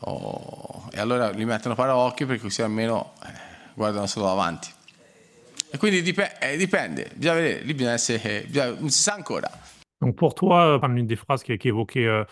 o- 0.00 0.88
e 0.92 1.00
allora 1.00 1.30
li 1.30 1.44
mettono 1.44 1.74
paraocchi 1.74 2.24
perché 2.26 2.42
così 2.42 2.62
almeno 2.62 3.12
eh, 3.24 3.32
guardano 3.74 4.06
solo 4.06 4.26
davanti. 4.26 4.70
E 5.74 5.78
quindi 5.78 6.02
dip- 6.02 6.36
eh, 6.40 6.56
dipende, 6.58 7.10
bisogna 7.14 7.40
vedere, 7.40 7.62
lì 7.64 7.72
bisogna 7.72 7.94
essere, 7.94 8.44
bisogna- 8.46 8.90
sa 8.90 9.14
ancora. 9.14 9.48
Donc 10.02 10.16
pour 10.16 10.34
toi, 10.34 10.78
prendre 10.78 10.94
l'une 10.96 11.06
des 11.06 11.16
phrases 11.16 11.42
qui, 11.42 11.56
qui 11.56 11.68
évoquait 11.68 12.06
euh, 12.06 12.24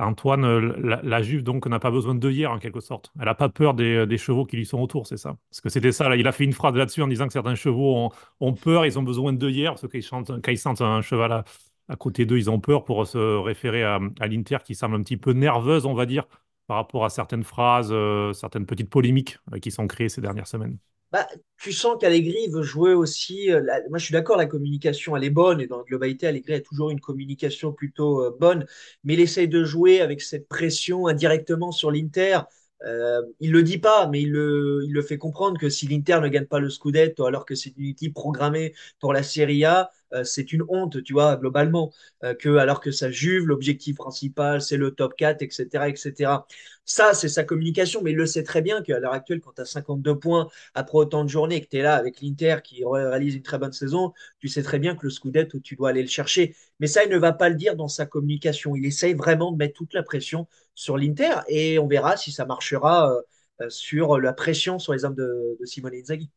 Antoine, 0.00 0.44
euh, 0.44 0.74
la, 0.82 1.00
la 1.02 1.22
Juve 1.22 1.44
donc 1.44 1.64
n'a 1.66 1.78
pas 1.78 1.92
besoin 1.92 2.16
de 2.16 2.30
hier 2.30 2.50
en 2.50 2.58
quelque 2.58 2.80
sorte. 2.80 3.12
Elle 3.18 3.26
n'a 3.26 3.34
pas 3.34 3.48
peur 3.48 3.74
des, 3.74 4.04
des 4.06 4.18
chevaux 4.18 4.44
qui 4.44 4.56
lui 4.56 4.66
sont 4.66 4.80
autour, 4.80 5.06
c'est 5.06 5.16
ça? 5.16 5.36
Parce 5.50 5.60
que 5.60 5.68
c'était 5.68 5.92
ça, 5.92 6.14
il 6.16 6.26
a 6.26 6.32
fait 6.32 6.42
une 6.42 6.52
phrase 6.52 6.74
là-dessus 6.74 7.02
en 7.02 7.06
disant 7.06 7.26
que 7.26 7.32
certains 7.32 7.54
chevaux 7.54 8.10
ont, 8.40 8.52
peur, 8.54 8.84
ils 8.84 8.98
ont 8.98 9.04
besoin 9.04 9.32
de 9.32 9.48
hier, 9.48 9.72
parce 9.72 9.82
que 9.82 10.10
quand 10.10 10.28
ils, 10.28 10.40
quand 10.40 10.56
sentent 10.56 10.80
un 10.80 11.02
cheval 11.02 11.44
à, 11.88 11.96
côté 11.96 12.26
d'eux, 12.26 12.38
ils 12.38 12.50
ont 12.50 12.58
peur 12.58 12.84
pour 12.84 13.06
se 13.06 13.18
référer 13.38 13.84
à, 13.84 14.00
l'Inter 14.22 14.58
qui 14.64 14.74
semble 14.74 14.96
un 14.96 15.02
petit 15.02 15.16
peu 15.16 15.32
nerveuse, 15.32 15.86
on 15.86 15.94
va 15.94 16.06
dire, 16.06 16.24
par 16.66 16.78
rapport 16.78 17.04
à 17.04 17.10
certaines 17.10 17.44
phrases, 17.44 17.90
euh, 17.92 18.32
certaines 18.32 18.66
petites 18.66 18.90
polémiques 18.90 19.38
euh, 19.52 19.58
qui 19.58 19.70
sont 19.70 19.86
créées 19.86 20.08
ces 20.08 20.20
dernières 20.20 20.46
semaines. 20.48 20.78
Bah, 21.12 21.28
tu 21.58 21.72
sens 21.72 21.98
qu'Allegri 22.00 22.48
veut 22.50 22.62
jouer 22.62 22.94
aussi. 22.94 23.50
euh, 23.52 23.60
moi, 23.90 23.98
je 23.98 24.04
suis 24.06 24.12
d'accord, 24.12 24.36
la 24.38 24.46
communication, 24.46 25.14
elle 25.16 25.24
est 25.24 25.30
bonne. 25.30 25.60
Et 25.60 25.66
dans 25.66 25.76
la 25.78 25.84
globalité, 25.84 26.26
Allegri 26.26 26.54
a 26.54 26.60
toujours 26.60 26.90
une 26.90 27.00
communication 27.00 27.72
plutôt 27.72 28.24
euh, 28.24 28.36
bonne. 28.40 28.64
Mais 29.04 29.14
il 29.14 29.20
essaye 29.20 29.46
de 29.48 29.62
jouer 29.64 30.00
avec 30.00 30.22
cette 30.22 30.48
pression 30.48 31.06
indirectement 31.08 31.70
sur 31.70 31.90
l'Inter. 31.90 32.40
Euh, 32.84 33.20
il 33.40 33.52
le 33.52 33.62
dit 33.62 33.78
pas, 33.78 34.06
mais 34.08 34.22
il 34.22 34.32
le, 34.32 34.80
il 34.84 34.92
le 34.92 35.02
fait 35.02 35.18
comprendre 35.18 35.58
que 35.60 35.68
si 35.68 35.86
l'Inter 35.86 36.18
ne 36.22 36.28
gagne 36.28 36.46
pas 36.46 36.58
le 36.60 36.70
Scudetto 36.70 37.26
alors 37.26 37.44
que 37.44 37.54
c'est 37.54 37.74
une 37.76 37.86
équipe 37.86 38.14
programmée 38.14 38.74
pour 38.98 39.12
la 39.12 39.22
Serie 39.22 39.64
A, 39.64 39.90
c'est 40.24 40.52
une 40.52 40.62
honte, 40.68 41.02
tu 41.02 41.12
vois, 41.12 41.36
globalement. 41.36 41.92
Euh, 42.24 42.34
que, 42.34 42.56
alors 42.56 42.80
que 42.80 42.90
ça 42.90 43.10
Juve, 43.10 43.46
l'objectif 43.46 43.96
principal, 43.96 44.60
c'est 44.60 44.76
le 44.76 44.92
top 44.92 45.14
4, 45.16 45.42
etc., 45.42 45.88
etc. 45.88 46.46
Ça, 46.84 47.14
c'est 47.14 47.28
sa 47.28 47.44
communication, 47.44 48.02
mais 48.02 48.10
il 48.12 48.16
le 48.16 48.26
sait 48.26 48.42
très 48.42 48.60
bien 48.62 48.82
qu'à 48.82 48.98
l'heure 48.98 49.12
actuelle, 49.12 49.40
quand 49.40 49.52
tu 49.52 49.62
as 49.62 49.64
52 49.64 50.18
points 50.18 50.48
après 50.74 50.98
autant 50.98 51.24
de 51.24 51.28
journées 51.28 51.60
que 51.60 51.68
tu 51.68 51.78
es 51.78 51.82
là 51.82 51.94
avec 51.94 52.20
l'Inter 52.20 52.56
qui 52.64 52.84
réalise 52.84 53.34
une 53.36 53.42
très 53.42 53.58
bonne 53.58 53.72
saison, 53.72 54.12
tu 54.40 54.48
sais 54.48 54.62
très 54.62 54.78
bien 54.78 54.96
que 54.96 55.04
le 55.04 55.10
Scudetto, 55.10 55.60
tu 55.60 55.76
dois 55.76 55.90
aller 55.90 56.02
le 56.02 56.08
chercher. 56.08 56.54
Mais 56.80 56.86
ça, 56.86 57.04
il 57.04 57.10
ne 57.10 57.18
va 57.18 57.32
pas 57.32 57.48
le 57.48 57.54
dire 57.54 57.76
dans 57.76 57.88
sa 57.88 58.06
communication. 58.06 58.74
Il 58.76 58.84
essaye 58.86 59.14
vraiment 59.14 59.52
de 59.52 59.56
mettre 59.56 59.74
toute 59.74 59.94
la 59.94 60.02
pression 60.02 60.48
sur 60.74 60.96
l'Inter 60.98 61.34
et 61.48 61.78
on 61.78 61.86
verra 61.86 62.16
si 62.16 62.32
ça 62.32 62.44
marchera 62.46 63.12
euh, 63.12 63.22
euh, 63.62 63.70
sur 63.70 64.18
la 64.18 64.32
pression 64.32 64.78
sur 64.78 64.92
les 64.92 65.04
hommes 65.04 65.14
de, 65.14 65.56
de 65.60 65.64
Simone 65.66 65.94
Inzaghi. 65.94 66.30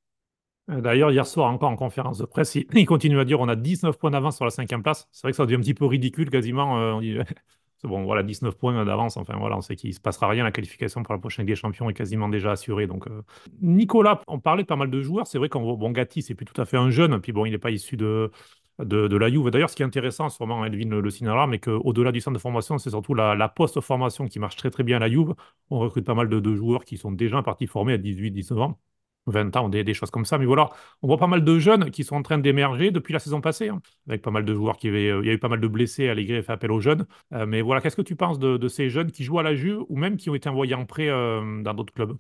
Euh, 0.72 0.82
D'ailleurs, 0.82 1.12
hier 1.12 1.26
soir, 1.28 1.52
encore 1.52 1.70
en 1.70 1.76
conférence 1.76 2.18
de 2.18 2.26
presse, 2.26 2.56
il, 2.56 2.86
continue 2.86 3.20
à 3.20 3.26
dire 3.26 3.40
on 3.40 3.48
a 3.48 3.56
19 3.56 3.98
points 3.98 4.12
d'avance 4.12 4.36
sur 4.36 4.46
la 4.46 4.52
cinquième 4.52 4.82
place. 4.82 5.08
C'est 5.12 5.24
vrai 5.24 5.32
que 5.32 5.38
ça 5.38 5.46
devient 5.46 5.58
un 5.58 5.62
petit 5.62 5.74
peu 5.74 5.86
ridicule 5.86 6.30
quasiment. 6.30 6.80
euh, 6.80 6.94
on 6.94 7.02
dit, 7.02 7.18
bon, 7.84 8.04
voilà, 8.04 8.24
19 8.24 8.56
points 8.58 8.84
d'avance. 8.84 9.18
Enfin, 9.18 9.36
voilà, 9.38 9.58
on 9.58 9.62
sait 9.62 9.76
qu'il 9.76 9.90
ne 9.92 9.96
se 9.96 10.00
passera 10.00 10.28
rien. 10.28 10.44
La 10.44 10.52
qualification 10.52 11.04
pour 11.04 11.14
la 11.14 11.20
prochaine 11.20 11.46
des 11.46 11.56
Champions 11.56 11.90
est 11.90 11.94
quasiment 11.94 12.30
déjà 12.30 12.52
assurée. 12.52 12.88
Donc, 12.88 13.08
euh, 13.08 13.22
Nicolas, 13.62 14.22
on 14.28 14.40
parlait 14.40 14.64
de 14.64 14.68
pas 14.68 14.76
mal 14.76 14.90
de 14.90 15.02
joueurs. 15.02 15.28
C'est 15.28 15.38
vrai 15.38 15.50
qu'on 15.50 15.74
bon, 15.76 15.92
Gatti, 15.92 16.22
c'est 16.24 16.36
plus 16.36 16.46
tout 16.46 16.60
à 16.60 16.66
fait 16.66 16.78
un 16.78 16.90
jeune. 16.90 17.20
Puis 17.22 17.32
bon, 17.32 17.46
il 17.46 17.52
n'est 17.52 17.60
pas 17.60 17.70
issu 17.72 17.96
de, 17.96 18.32
de, 18.80 19.18
la 19.18 19.30
Juve. 19.30 19.52
D'ailleurs, 19.52 19.70
ce 19.70 19.76
qui 19.76 19.84
est 19.84 19.86
intéressant, 19.86 20.30
sûrement 20.30 20.66
Elvin 20.66 20.90
le, 20.90 21.00
le 21.00 21.10
signalera, 21.12 21.46
mais 21.46 21.60
qu'au-delà 21.60 22.12
du 22.12 22.22
centre 22.22 22.36
de 22.36 22.42
formation, 22.42 22.80
c'est 22.80 22.90
surtout 22.90 23.14
la, 23.14 23.36
la 23.36 23.50
post-formation 23.50 24.28
qui 24.28 24.40
marche 24.40 24.56
très 24.56 24.72
très 24.72 24.84
bien 24.84 24.98
à 24.98 25.00
la 25.00 25.10
Juve. 25.10 25.36
On 25.70 25.78
recrute 25.78 26.06
pas 26.06 26.16
mal 26.16 26.28
de, 26.28 26.40
de 26.40 26.56
joueurs 26.56 26.86
qui 26.86 26.98
sont 26.98 27.12
déjà 27.12 27.44
partis 27.44 27.68
formés 27.68 27.94
à 27.94 27.98
18-19 27.98 28.60
ans. 28.62 28.80
20 29.28 29.56
ans, 29.56 29.70
des, 29.70 29.84
des 29.84 29.94
choses 29.94 30.12
comme 30.12 30.26
ça. 30.26 30.38
Mais 30.38 30.46
voilà, 30.46 30.70
on 31.02 31.08
voit 31.08 31.18
pas 31.18 31.28
mal 31.28 31.44
de 31.44 31.60
jeunes 31.60 31.92
qui 31.92 32.04
sont 32.04 32.16
en 32.16 32.22
train 32.22 32.38
d'émerger 32.38 32.92
depuis 32.92 33.14
la 33.14 33.20
saison 33.20 33.42
passée, 33.42 33.70
hein, 33.70 33.82
avec 34.08 34.22
pas 34.22 34.32
mal 34.32 34.46
de 34.46 34.54
joueurs 34.54 34.78
qui 34.78 34.88
avaient. 34.88 35.08
Il 35.08 35.26
y 35.26 35.30
a 35.30 35.34
eu 35.34 35.40
pas 35.40 35.50
mal 35.50 35.60
de 35.60 35.68
blessés. 35.68 36.10
Allegri 36.10 36.42
fait 36.44 36.52
appel 36.52 36.72
aux 36.72 36.80
jeunes. 36.80 37.06
Euh, 37.34 37.46
mais 37.46 37.62
voilà, 37.62 37.82
qu'est-ce 37.82 37.96
que 37.96 38.02
tu 38.02 38.16
penses 38.16 38.40
de, 38.40 38.68
ces 38.68 38.90
jeunes 38.90 39.12
qui 39.12 39.24
jouent 39.24 39.40
à 39.40 39.44
la 39.44 39.56
Juve 39.56 39.84
ou 39.90 39.98
même 39.98 40.18
qui 40.18 40.30
ont 40.30 40.36
été 40.36 40.50
envoyés 40.50 40.76
en 40.76 40.86
prêt 40.86 41.10
euh, 41.10 41.62
dans 41.62 41.74
d'autres 41.74 41.94
clubs? 41.94 42.18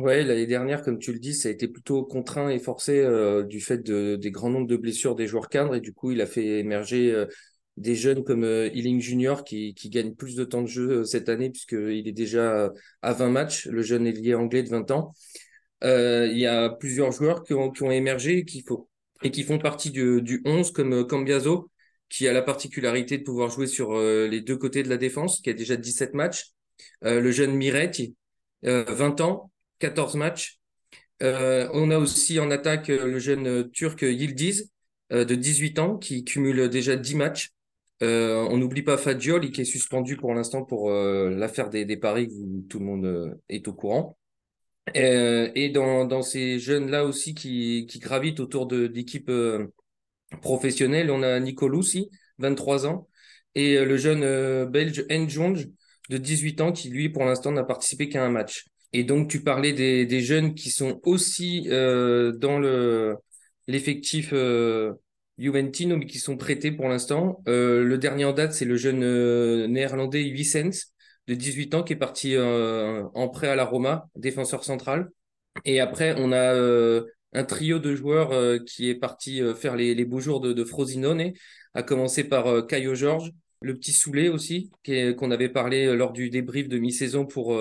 Ouais, 0.00 0.24
l'année 0.24 0.46
dernière, 0.46 0.82
comme 0.82 0.98
tu 0.98 1.12
le 1.12 1.18
dis, 1.18 1.34
ça 1.34 1.48
a 1.48 1.52
été 1.52 1.68
plutôt 1.68 2.02
contraint 2.02 2.48
et 2.48 2.58
forcé 2.58 2.98
euh, 2.98 3.42
du 3.42 3.60
fait 3.60 3.78
de, 3.78 4.16
des 4.16 4.30
grands 4.30 4.48
nombres 4.48 4.66
de 4.66 4.76
blessures 4.76 5.14
des 5.14 5.26
joueurs 5.26 5.50
cadres 5.50 5.74
et 5.74 5.80
du 5.80 5.92
coup, 5.92 6.12
il 6.12 6.20
a 6.22 6.26
fait 6.26 6.60
émerger 6.60 7.12
euh, 7.12 7.26
des 7.76 7.94
jeunes 7.94 8.24
comme 8.24 8.44
euh, 8.44 8.70
Ealing 8.72 9.00
Junior 9.00 9.44
qui, 9.44 9.74
gagne 9.90 10.14
plus 10.14 10.34
de 10.34 10.44
temps 10.44 10.62
de 10.62 10.66
jeu 10.66 10.90
euh, 10.90 11.04
cette 11.04 11.28
année 11.28 11.50
puisqu'il 11.50 12.08
est 12.08 12.12
déjà 12.12 12.70
à 13.02 13.12
20 13.12 13.28
matchs, 13.28 13.66
le 13.66 13.82
jeune 13.82 14.06
ailier 14.06 14.34
anglais 14.34 14.62
de 14.62 14.70
20 14.70 14.90
ans. 14.92 15.14
Euh, 15.84 16.28
il 16.30 16.38
y 16.38 16.46
a 16.46 16.70
plusieurs 16.70 17.12
joueurs 17.12 17.42
qui 17.42 17.54
ont, 17.54 17.72
émergé 17.90 18.38
et 18.38 18.44
qui, 18.44 18.62
faut, 18.62 18.88
et 19.22 19.30
qui 19.30 19.42
font 19.42 19.58
partie 19.58 19.90
du, 19.90 20.22
du 20.22 20.42
11 20.44 20.72
comme 20.72 20.92
euh, 20.92 21.04
Cambiaso 21.04 21.70
qui 22.12 22.28
a 22.28 22.32
la 22.34 22.42
particularité 22.42 23.16
de 23.16 23.22
pouvoir 23.22 23.48
jouer 23.48 23.66
sur 23.66 23.94
euh, 23.94 24.28
les 24.28 24.42
deux 24.42 24.58
côtés 24.58 24.82
de 24.82 24.90
la 24.90 24.98
défense, 24.98 25.40
qui 25.40 25.48
a 25.48 25.54
déjà 25.54 25.76
17 25.76 26.12
matchs. 26.12 26.50
Le 27.00 27.30
jeune 27.30 27.54
Miretti, 27.54 28.16
euh, 28.66 28.84
20 28.86 29.20
ans, 29.22 29.50
14 29.78 30.16
matchs. 30.16 30.58
On 31.20 31.90
a 31.90 31.98
aussi 31.98 32.38
en 32.38 32.50
attaque 32.50 32.88
le 32.88 33.18
jeune 33.18 33.70
turc 33.70 34.02
Yildiz 34.02 34.70
euh, 35.12 35.24
de 35.24 35.34
18 35.36 35.78
ans 35.78 35.96
qui 35.96 36.24
cumule 36.24 36.68
déjà 36.68 36.96
10 36.96 37.14
matchs. 37.14 37.50
On 38.00 38.56
n'oublie 38.58 38.82
pas 38.82 38.98
Fadjol 38.98 39.50
qui 39.52 39.60
est 39.60 39.64
suspendu 39.64 40.16
pour 40.16 40.34
l'instant 40.34 40.64
pour 40.64 40.90
l'affaire 40.90 41.70
des, 41.70 41.84
des 41.84 41.96
paris 41.96 42.28
où 42.32 42.66
tout 42.68 42.80
le 42.80 42.84
monde 42.84 43.38
est 43.48 43.68
au 43.68 43.72
courant. 43.72 44.18
Euh, 44.96 45.50
et 45.54 45.68
dans, 45.68 46.04
dans 46.04 46.22
ces 46.22 46.58
jeunes-là 46.58 47.04
aussi 47.04 47.34
qui, 47.34 47.86
qui 47.88 47.98
gravitent 47.98 48.40
autour 48.40 48.66
d'équipes 48.66 49.30
euh, 49.30 49.68
professionnelles, 50.40 51.10
on 51.10 51.22
a 51.22 51.38
Nicoloussi, 51.40 52.10
23 52.38 52.86
ans, 52.86 53.08
et 53.54 53.76
euh, 53.78 53.84
le 53.84 53.96
jeune 53.96 54.64
belge 54.66 55.04
Njonj 55.10 55.68
de 56.10 56.18
18 56.18 56.60
ans 56.60 56.72
qui, 56.72 56.90
lui, 56.90 57.08
pour 57.08 57.24
l'instant, 57.24 57.52
n'a 57.52 57.64
participé 57.64 58.08
qu'à 58.08 58.24
un 58.24 58.30
match. 58.30 58.66
Et 58.92 59.04
donc, 59.04 59.28
tu 59.30 59.42
parlais 59.42 59.72
des, 59.72 60.04
des 60.06 60.20
jeunes 60.20 60.54
qui 60.54 60.70
sont 60.70 61.00
aussi 61.04 61.66
euh, 61.70 62.32
dans 62.32 62.58
le 62.58 63.16
l'effectif 63.68 64.30
euh, 64.32 64.92
Juventino, 65.38 65.96
mais 65.96 66.06
qui 66.06 66.18
sont 66.18 66.36
prêtés 66.36 66.72
pour 66.72 66.88
l'instant. 66.88 67.42
Euh, 67.48 67.84
le 67.84 67.96
dernier 67.96 68.24
en 68.24 68.32
date, 68.32 68.52
c'est 68.52 68.64
le 68.64 68.76
jeune 68.76 69.66
néerlandais 69.66 70.24
Vicens, 70.30 70.91
de 71.28 71.34
18 71.34 71.74
ans, 71.74 71.82
qui 71.82 71.92
est 71.92 71.96
parti 71.96 72.34
euh, 72.36 73.04
en 73.14 73.28
prêt 73.28 73.48
à 73.48 73.56
la 73.56 73.64
Roma, 73.64 74.08
défenseur 74.16 74.64
central. 74.64 75.10
Et 75.64 75.80
après, 75.80 76.14
on 76.18 76.32
a 76.32 76.54
euh, 76.54 77.04
un 77.32 77.44
trio 77.44 77.78
de 77.78 77.94
joueurs 77.94 78.32
euh, 78.32 78.58
qui 78.58 78.88
est 78.90 78.94
parti 78.94 79.42
euh, 79.42 79.54
faire 79.54 79.76
les, 79.76 79.94
les 79.94 80.04
beaux 80.04 80.20
jours 80.20 80.40
de, 80.40 80.52
de 80.52 80.64
Frosinone, 80.64 81.32
à 81.74 81.82
commencer 81.82 82.24
par 82.24 82.66
Caio 82.66 82.94
Georges, 82.94 83.32
le 83.62 83.74
petit 83.76 83.92
Soulet 83.92 84.28
aussi, 84.28 84.70
qu'on 84.84 85.30
avait 85.30 85.48
parlé 85.48 85.94
lors 85.96 86.12
du 86.12 86.30
débrief 86.30 86.68
de 86.68 86.78
mi-saison 86.78 87.26
pour 87.26 87.56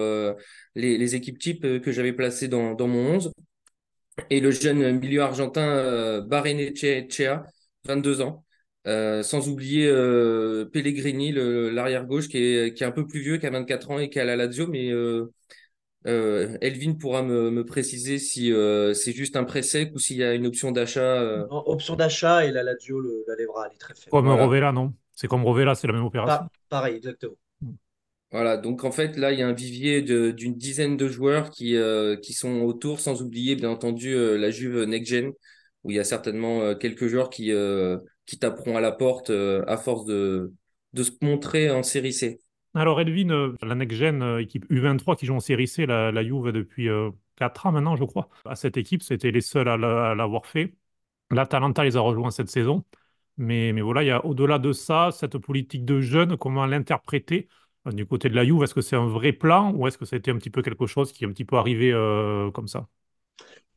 les, 0.76 0.98
les 0.98 1.16
équipes 1.16 1.38
types 1.38 1.62
que 1.62 1.92
j'avais 1.92 2.12
placées 2.12 2.48
dans, 2.48 2.74
dans 2.74 2.88
mon 2.88 3.16
11. 3.16 3.32
Et 4.30 4.40
le 4.40 4.52
jeune 4.52 5.00
milieu 5.00 5.22
argentin 5.22 5.68
euh, 5.68 6.22
Barrenechea, 6.22 7.44
22 7.86 8.22
ans. 8.22 8.46
Euh, 8.88 9.22
sans 9.24 9.48
oublier 9.48 9.88
euh, 9.88 10.66
Pellegrini, 10.66 11.32
le- 11.32 11.70
l'arrière 11.70 12.06
gauche, 12.06 12.28
qui 12.30 12.38
est, 12.38 12.74
qui 12.76 12.84
est 12.84 12.88
un 12.88 12.92
peu 12.92 13.06
plus 13.08 13.20
vieux, 13.22 13.38
qui 13.38 13.46
a 13.46 13.52
24 13.52 13.92
ans 13.92 14.00
et 14.00 14.10
qui 14.10 14.18
est 14.20 14.22
à 14.22 14.26
la 14.26 14.36
Lazio, 14.36 14.68
mais 14.68 14.92
euh, 14.92 15.32
Euh, 16.08 16.58
Elvin 16.62 16.94
pourra 16.96 17.22
me, 17.22 17.52
me 17.52 17.64
préciser 17.66 18.18
si 18.18 18.52
euh, 18.52 18.94
c'est 18.94 19.12
juste 19.14 19.36
un 19.36 19.44
prêt 19.44 19.62
sec 19.62 19.92
ou 19.94 20.00
s'il 20.00 20.18
y 20.18 20.24
a 20.24 20.34
une 20.34 20.48
option 20.48 20.72
d'achat. 20.72 21.02
euh. 21.22 21.46
Option 21.50 21.96
d'achat 21.96 22.46
et 22.46 22.52
la 22.52 22.64
Lazio 22.64 23.00
le- 23.00 23.24
la 23.28 23.36
lèvera, 23.36 23.68
elle 23.68 23.76
est 23.76 23.78
très 23.78 23.94
faible. 23.94 24.10
Comme 24.12 24.28
Voilà. 24.28 24.44
Rovella, 24.44 24.72
non? 24.72 24.94
C'est 25.14 25.28
comme 25.28 25.44
Rovella, 25.44 25.76
c'est 25.76 25.88
la 25.88 25.94
même 25.94 26.04
opération. 26.06 26.40
Pa- 26.44 26.50
pareil, 26.70 26.96
exactement. 26.96 27.36
Voilà, 28.32 28.56
donc 28.56 28.86
en 28.86 28.92
fait, 28.92 29.18
là, 29.18 29.34
il 29.34 29.40
y 29.40 29.42
a 29.44 29.48
un 29.48 29.54
vivier 29.54 30.02
de- 30.02 30.32
d'une 30.32 30.56
dizaine 30.56 30.96
de 30.96 31.08
joueurs 31.10 31.50
qui, 31.50 31.76
euh, 31.76 32.16
qui 32.16 32.32
sont 32.34 32.62
autour, 32.62 33.02
sans 33.02 33.22
oublier, 33.22 33.56
bien 33.58 33.70
entendu, 33.70 34.14
euh, 34.16 34.38
la 34.38 34.52
Juve 34.52 34.84
Next 34.86 35.10
Gen, 35.12 35.34
où 35.84 35.92
il 35.92 35.98
y 35.98 36.00
a 36.00 36.06
certainement 36.06 36.62
euh, 36.62 36.76
quelques 36.76 37.08
joueurs 37.08 37.30
qui, 37.30 37.52
euh, 37.52 37.98
qui 38.32 38.40
taperont 38.40 38.78
à 38.78 38.82
la 38.82 38.92
porte 38.94 39.30
euh, 39.30 39.64
à 39.68 39.78
force 39.78 40.06
de, 40.06 40.54
de 40.94 41.04
se 41.04 41.12
montrer 41.22 41.70
en 41.72 41.84
série 41.84 42.14
C. 42.14 42.40
Alors, 42.74 43.02
Elvin, 43.02 43.30
euh, 43.32 43.56
la 43.62 43.76
Next 43.76 43.98
Gen, 43.98 44.22
euh, 44.22 44.40
équipe 44.42 44.66
U23 44.70 45.16
qui 45.18 45.26
joue 45.26 45.36
en 45.36 45.40
série 45.42 45.68
C, 45.68 45.86
la, 45.86 46.12
la 46.12 46.24
Juve 46.24 46.52
depuis 46.54 46.88
euh, 46.90 47.10
4 47.36 47.66
ans 47.66 47.72
maintenant, 47.74 47.96
je 47.98 48.06
crois. 48.06 48.30
À 48.46 48.56
cette 48.56 48.78
équipe, 48.78 49.04
c'était 49.04 49.32
les 49.32 49.42
seuls 49.42 49.68
à 49.68 49.76
la- 49.78 50.12
à 50.12 50.16
l'avoir 50.16 50.46
fait. 50.46 50.74
L'Atalanta 51.32 51.84
les 51.84 51.98
a 51.98 52.02
rejoints 52.02 52.32
cette 52.32 52.50
saison. 52.50 52.86
Mais, 53.38 53.74
mais 53.74 53.82
voilà, 53.82 54.04
il 54.04 54.08
y 54.08 54.12
a 54.12 54.26
au-delà 54.26 54.60
de 54.60 54.74
ça, 54.74 55.12
cette 55.12 55.38
politique 55.40 55.86
de 55.86 56.02
jeunes, 56.02 56.38
comment 56.38 56.66
l'interpréter 56.68 57.50
du 57.88 58.06
côté 58.06 58.30
de 58.30 58.36
la 58.36 58.46
Juve? 58.46 58.64
Est-ce 58.64 58.76
que 58.76 58.82
c'est 58.82 58.96
un 58.98 59.08
vrai 59.08 59.34
plan 59.34 59.74
ou 59.74 59.88
est-ce 59.88 59.98
que 59.98 60.06
ça 60.06 60.16
a 60.18 60.20
été 60.20 60.32
un 60.32 60.38
petit 60.38 60.52
peu 60.52 60.62
quelque 60.62 60.88
chose 60.88 61.12
qui 61.14 61.24
est 61.26 61.28
un 61.28 61.32
petit 61.34 61.46
peu 61.46 61.58
arrivé 61.58 61.92
comme 62.54 62.68
ça? 62.70 62.88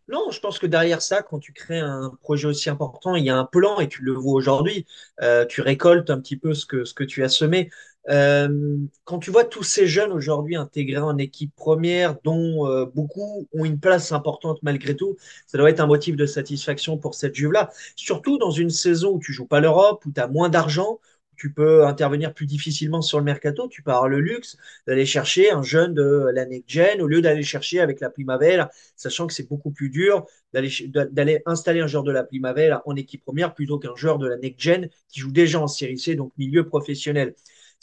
Non, 0.09 0.31
je 0.31 0.38
pense 0.40 0.59
que 0.59 0.67
derrière 0.67 1.01
ça, 1.01 1.23
quand 1.23 1.38
tu 1.38 1.53
crées 1.53 1.79
un 1.81 2.11
projet 2.21 2.47
aussi 2.47 2.69
important, 2.69 3.17
il 3.17 3.25
y 3.25 3.31
a 3.31 3.37
un 3.38 3.47
plan 3.47 3.81
et 3.81 3.88
tu 3.88 4.03
le 4.03 4.12
vois 4.12 4.35
aujourd'hui. 4.35 4.87
Euh, 5.23 5.47
tu 5.47 5.62
récoltes 5.62 6.11
un 6.11 6.21
petit 6.21 6.37
peu 6.37 6.53
ce 6.53 6.67
que, 6.67 7.05
tu 7.05 7.25
as 7.25 7.31
semé. 7.31 7.71
Euh, 8.11 8.77
quand 9.05 9.19
tu 9.19 9.31
vois 9.31 9.45
tous 9.45 9.62
ces 9.62 9.87
jeunes 9.87 10.12
aujourd'hui 10.12 10.57
intégrés 10.57 11.01
en 11.01 11.17
équipe 11.17 11.55
première, 11.57 12.17
dont 12.23 12.69
euh, 12.69 12.85
beaucoup 12.85 13.49
ont 13.55 13.64
une 13.64 13.81
place 13.81 14.12
importante 14.12 14.59
malgré 14.62 14.95
tout, 14.95 15.17
ça 15.47 15.57
doit 15.57 15.71
être 15.71 15.81
un 15.81 15.87
motif 15.87 16.17
de 16.17 16.27
satisfaction 16.27 16.99
pour 16.99 17.14
cette 17.14 17.35
Juve-là. 17.35 17.71
Surtout 17.97 18.37
dans 18.37 18.51
une 18.51 18.71
saison 18.71 19.12
où 19.12 19.21
tu 19.21 19.33
joues 19.33 19.47
pas 19.47 19.61
l'Europe, 19.61 20.05
où 20.05 20.12
tu 20.12 20.21
as 20.21 20.29
moins 20.29 20.51
d'argent, 20.51 21.01
tu 21.37 21.53
peux 21.53 21.87
intervenir 21.87 22.35
plus 22.35 22.47
difficilement 22.47 23.03
sur 23.03 23.18
le 23.18 23.25
mercato, 23.25 23.68
tu 23.68 23.83
peux 23.83 23.90
avoir 23.90 24.09
le 24.09 24.20
luxe 24.20 24.57
d'aller 24.87 25.07
chercher 25.07 25.51
un 25.51 25.62
jeune 25.62 25.94
de 25.94 26.31
la 26.33 26.47
next 26.47 26.68
gen 26.68 27.01
au 27.01 27.07
lieu 27.07 27.20
d'aller 27.23 27.42
chercher 27.42 27.81
avec 27.81 28.01
la 28.01 28.11
Primavera 28.11 28.70
sachant 28.97 29.27
que 29.27 29.33
c'est 29.35 29.49
beaucoup 29.49 29.70
plus 29.70 29.90
dur 29.90 30.27
d'aller 30.53 31.42
installer 31.47 31.81
un 31.81 31.87
joueur 31.87 32.05
de 32.05 32.12
la 32.12 32.25
Primavera 32.25 32.83
en 32.87 32.97
équipe 32.97 33.25
première 33.25 33.55
plutôt 33.55 33.79
qu'un 33.79 33.94
joueur 33.97 34.18
de 34.18 34.29
la 34.29 34.37
Next 34.37 34.61
qui 35.09 35.20
joue 35.20 35.33
déjà 35.33 35.61
en 35.61 35.66
Série 35.66 35.99
C, 35.99 36.14
donc 36.14 36.33
milieu 36.38 36.66
professionnel. 36.66 37.35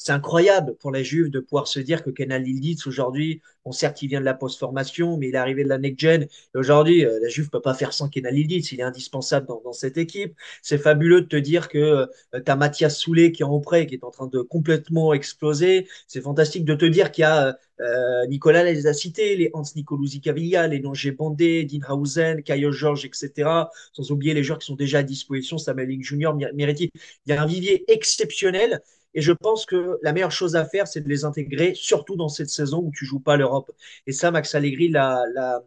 C'est 0.03 0.13
incroyable 0.13 0.75
pour 0.79 0.89
la 0.91 1.03
Juve 1.03 1.29
de 1.29 1.39
pouvoir 1.39 1.67
se 1.67 1.79
dire 1.79 2.03
que 2.03 2.09
Kenal 2.09 2.47
Ildiz 2.47 2.87
aujourd'hui, 2.87 3.39
bon 3.63 3.71
certes 3.71 4.01
il 4.01 4.07
vient 4.07 4.19
de 4.19 4.25
la 4.25 4.33
post-formation, 4.33 5.15
mais 5.15 5.29
il 5.29 5.35
est 5.35 5.37
arrivé 5.37 5.63
de 5.63 5.69
la 5.69 5.77
Next 5.77 5.99
Gen. 5.99 6.23
Et 6.23 6.27
aujourd'hui, 6.55 7.05
euh, 7.05 7.19
la 7.21 7.29
Juve 7.29 7.51
peut 7.51 7.61
pas 7.61 7.75
faire 7.75 7.93
sans 7.93 8.09
Kenal 8.09 8.35
Ildiz, 8.35 8.71
il 8.71 8.79
est 8.79 8.83
indispensable 8.83 9.45
dans, 9.45 9.73
cette 9.73 9.99
équipe. 9.99 10.33
C'est 10.63 10.79
fabuleux 10.79 11.21
de 11.21 11.27
te 11.27 11.35
dire 11.35 11.69
que 11.69 11.77
euh, 11.77 12.07
tu 12.33 12.51
as 12.51 12.55
Mathias 12.55 12.97
Soulet 12.97 13.31
qui 13.31 13.43
est 13.43 13.45
en 13.45 13.59
prêt, 13.59 13.85
qui 13.85 13.93
est 13.93 14.03
en 14.03 14.09
train 14.09 14.25
de 14.25 14.41
complètement 14.41 15.13
exploser. 15.13 15.87
C'est 16.07 16.21
fantastique 16.21 16.65
de 16.65 16.73
te 16.73 16.85
dire 16.85 17.11
qu'il 17.11 17.21
y 17.21 17.25
a 17.25 17.55
euh, 17.79 18.25
Nicolas 18.27 18.63
les 18.63 18.87
a 18.87 18.93
cités, 18.93 19.35
les 19.35 19.51
Hans 19.53 19.63
Nicolosi 19.75 20.19
Cavilla, 20.19 20.67
les 20.67 20.79
Nongé 20.79 21.11
Bandé, 21.11 21.63
Dinhausen, 21.63 22.41
Caio 22.41 22.71
Georges, 22.71 23.05
etc. 23.05 23.49
Sans 23.93 24.09
oublier 24.09 24.33
les 24.33 24.43
joueurs 24.43 24.57
qui 24.57 24.65
sont 24.65 24.75
déjà 24.75 24.99
à 24.99 25.03
disposition, 25.03 25.59
Samuel 25.59 26.01
Junior, 26.01 26.35
Meretti. 26.55 26.89
Il 27.27 27.29
y 27.29 27.33
a 27.33 27.41
un 27.41 27.45
vivier 27.45 27.85
exceptionnel. 27.91 28.81
Et 29.13 29.21
je 29.21 29.33
pense 29.33 29.65
que 29.65 29.97
la 30.01 30.13
meilleure 30.13 30.31
chose 30.31 30.55
à 30.55 30.65
faire, 30.65 30.87
c'est 30.87 31.01
de 31.01 31.09
les 31.09 31.25
intégrer, 31.25 31.73
surtout 31.75 32.15
dans 32.15 32.29
cette 32.29 32.49
saison 32.49 32.79
où 32.79 32.91
tu 32.95 33.05
joues 33.05 33.19
pas 33.19 33.37
l'Europe. 33.37 33.71
Et 34.07 34.13
ça, 34.13 34.31
Max 34.31 34.55
Allegri 34.55 34.89
l'a, 34.89 35.61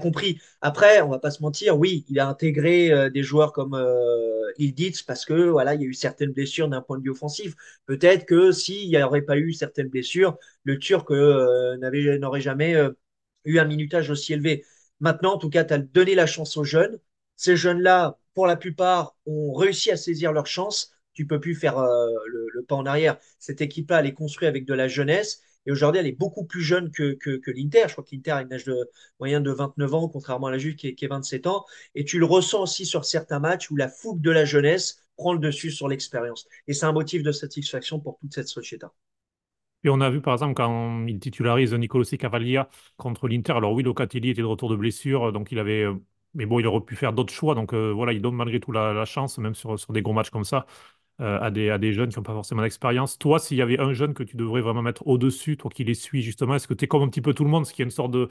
compris. 0.00 0.40
Après, 0.60 1.02
on 1.02 1.08
va 1.08 1.18
pas 1.18 1.30
se 1.30 1.42
mentir, 1.42 1.78
oui, 1.78 2.04
il 2.08 2.18
a 2.20 2.28
intégré 2.28 2.90
euh, 2.92 3.10
des 3.10 3.22
joueurs 3.22 3.52
comme 3.52 3.74
euh, 3.74 4.42
parce 5.06 5.24
que 5.24 5.48
voilà, 5.48 5.74
il 5.74 5.82
y 5.82 5.84
a 5.84 5.88
eu 5.88 5.94
certaines 5.94 6.32
blessures 6.32 6.68
d'un 6.68 6.82
point 6.82 6.98
de 6.98 7.02
vue 7.02 7.10
offensif. 7.10 7.54
Peut-être 7.86 8.26
que 8.26 8.52
s'il 8.52 8.88
n'y 8.88 9.02
aurait 9.02 9.22
pas 9.22 9.36
eu 9.36 9.52
certaines 9.52 9.88
blessures, 9.88 10.36
le 10.64 10.78
Turc 10.78 11.10
euh, 11.10 11.76
n'aurait 12.18 12.40
jamais 12.40 12.74
euh, 12.74 12.90
eu 13.44 13.58
un 13.58 13.64
minutage 13.64 14.10
aussi 14.10 14.32
élevé. 14.32 14.64
Maintenant, 15.00 15.34
en 15.34 15.38
tout 15.38 15.50
cas, 15.50 15.64
tu 15.64 15.74
as 15.74 15.78
donné 15.78 16.14
la 16.14 16.26
chance 16.26 16.56
aux 16.56 16.64
jeunes. 16.64 16.98
Ces 17.36 17.56
jeunes-là, 17.56 18.18
pour 18.34 18.46
la 18.46 18.56
plupart, 18.56 19.16
ont 19.26 19.52
réussi 19.52 19.90
à 19.90 19.96
saisir 19.96 20.32
leur 20.32 20.46
chance. 20.46 20.91
Tu 21.14 21.26
peux 21.26 21.40
plus 21.40 21.54
faire 21.54 21.78
euh, 21.78 22.08
le, 22.26 22.62
pas 22.62 22.76
en 22.76 22.86
arrière. 22.86 23.18
Cette 23.38 23.60
équipe-là, 23.60 24.00
elle 24.00 24.06
est 24.06 24.14
construite 24.14 24.48
avec 24.48 24.64
de 24.64 24.74
la 24.74 24.88
jeunesse. 24.88 25.42
Et 25.66 25.72
aujourd'hui, 25.72 26.00
elle 26.00 26.06
est 26.06 26.18
beaucoup 26.18 26.44
plus 26.44 26.62
jeune 26.62 26.90
que, 26.90 27.16
l'Inter. 27.46 27.84
Je 27.86 27.92
crois 27.92 28.04
que 28.04 28.14
l'Inter 28.14 28.32
a 28.32 28.42
une 28.42 28.52
âge 28.52 28.64
de, 28.64 28.90
moyenne 29.20 29.42
de 29.42 29.52
29 29.52 29.94
ans, 29.94 30.08
contrairement 30.08 30.48
à 30.48 30.50
la 30.50 30.58
Juve 30.58 30.74
qui 30.74 30.88
est, 30.88 30.94
qui 30.94 31.04
est 31.04 31.08
27 31.08 31.46
ans. 31.46 31.64
Et 31.94 32.04
tu 32.04 32.18
le 32.18 32.24
ressens 32.24 32.62
aussi 32.62 32.86
sur 32.86 33.04
certains 33.04 33.38
matchs 33.38 33.70
où 33.70 33.76
la 33.76 33.88
fougue 33.88 34.20
de 34.20 34.30
la 34.30 34.44
jeunesse 34.44 35.02
prend 35.16 35.32
le 35.32 35.38
dessus 35.38 35.70
sur 35.70 35.88
l'expérience. 35.88 36.46
Et 36.66 36.72
c'est 36.72 36.86
un 36.86 36.92
motif 36.92 37.22
de 37.22 37.32
satisfaction 37.32 38.00
pour 38.00 38.18
toute 38.18 38.34
cette 38.34 38.48
société. 38.48 38.86
Et 39.84 39.88
on 39.88 40.00
a 40.00 40.10
vu 40.10 40.20
par 40.20 40.34
exemple 40.34 40.54
quand 40.54 41.06
il 41.06 41.18
titularise 41.18 41.74
Nicolosi 41.74 42.18
Cavaglia 42.18 42.68
contre 42.96 43.28
l'Inter. 43.28 43.52
Alors 43.52 43.72
oui, 43.72 43.82
Locatelli 43.82 44.30
était 44.30 44.42
de 44.42 44.46
retour 44.46 44.70
de 44.70 44.76
blessure, 44.76 45.32
donc 45.32 45.50
il 45.52 45.58
avait. 45.58 45.86
Mais 46.34 46.46
bon, 46.46 46.60
il 46.60 46.66
aurait 46.66 46.80
pu 46.80 46.96
faire 46.96 47.12
d'autres 47.12 47.32
choix. 47.32 47.54
Donc 47.54 47.74
euh, 47.74 47.92
voilà, 47.92 48.12
il 48.12 48.22
donne 48.22 48.36
malgré 48.36 48.60
tout 48.60 48.72
la, 48.72 48.92
la 48.92 49.04
chance, 49.04 49.38
même 49.38 49.54
sur, 49.54 49.78
sur, 49.78 49.92
des 49.92 50.00
gros 50.02 50.12
matchs 50.14 50.30
comme 50.30 50.44
ça, 50.44 50.66
euh, 51.22 51.38
à, 51.40 51.50
des, 51.50 51.92
jeunes 51.92 52.08
qui 52.08 52.18
n'ont 52.18 52.24
pas 52.24 52.32
forcément 52.32 52.62
d'expérience. 52.62 53.16
Toi, 53.16 53.38
s'il 53.38 53.56
y 53.56 53.62
avait 53.62 53.78
un 53.78 53.92
jeune 53.92 54.12
que 54.12 54.24
tu 54.24 54.36
devrais 54.36 54.60
vraiment 54.60 54.82
mettre 54.82 55.06
au-dessus, 55.06 55.56
toi 55.56 55.70
qui 55.72 55.84
les 55.84 55.94
suis 55.94 56.20
justement, 56.20 56.56
est-ce 56.56 56.66
que 56.66 56.74
tu 56.74 56.84
es 56.84 56.88
comme 56.88 57.02
un 57.02 57.08
petit 57.08 57.20
peu 57.20 57.32
tout 57.32 57.44
le 57.44 57.50
monde, 57.50 57.64
ce 57.64 57.72
qui 57.72 57.80
est 57.80 57.84
une 57.84 57.92
sorte 57.92 58.10
de, 58.10 58.28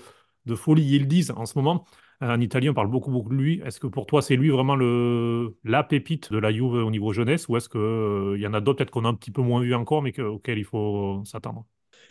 folie, 0.56 0.96
ils 0.96 1.04
le 1.04 1.06
disent 1.06 1.32
en 1.32 1.46
ce 1.46 1.58
moment 1.58 1.86
En 2.20 2.42
Italie, 2.42 2.70
on 2.70 2.74
parle 2.74 2.90
beaucoup, 2.90 3.10
beaucoup 3.10 3.30
de 3.30 3.36
lui. 3.36 3.62
Est-ce 3.66 3.80
que 3.80 3.88
pour 3.88 4.08
toi, 4.08 4.22
c'est 4.22 4.36
lui 4.36 4.50
vraiment 4.50 4.76
la 4.76 5.84
pépite 5.84 6.34
de 6.34 6.38
la 6.38 6.52
Juve 6.52 6.74
au 6.74 6.92
niveau 6.92 7.14
jeunesse 7.14 7.48
ou 7.48 7.56
est-ce 7.56 7.70
qu'il 7.70 7.80
euh, 7.80 8.38
y 8.38 8.46
en 8.46 8.54
a 8.54 8.60
d'autres 8.60 8.80
peut-être 8.80 8.92
qu'on 8.92 9.06
a 9.06 9.10
un 9.10 9.14
petit 9.14 9.32
peu 9.32 9.42
moins 9.42 9.62
vu 9.62 9.74
encore, 9.74 10.02
mais 10.02 10.12
que, 10.12 10.22
auxquels 10.22 10.58
il 10.58 10.66
faut 10.66 11.24
s'attendre? 11.24 11.66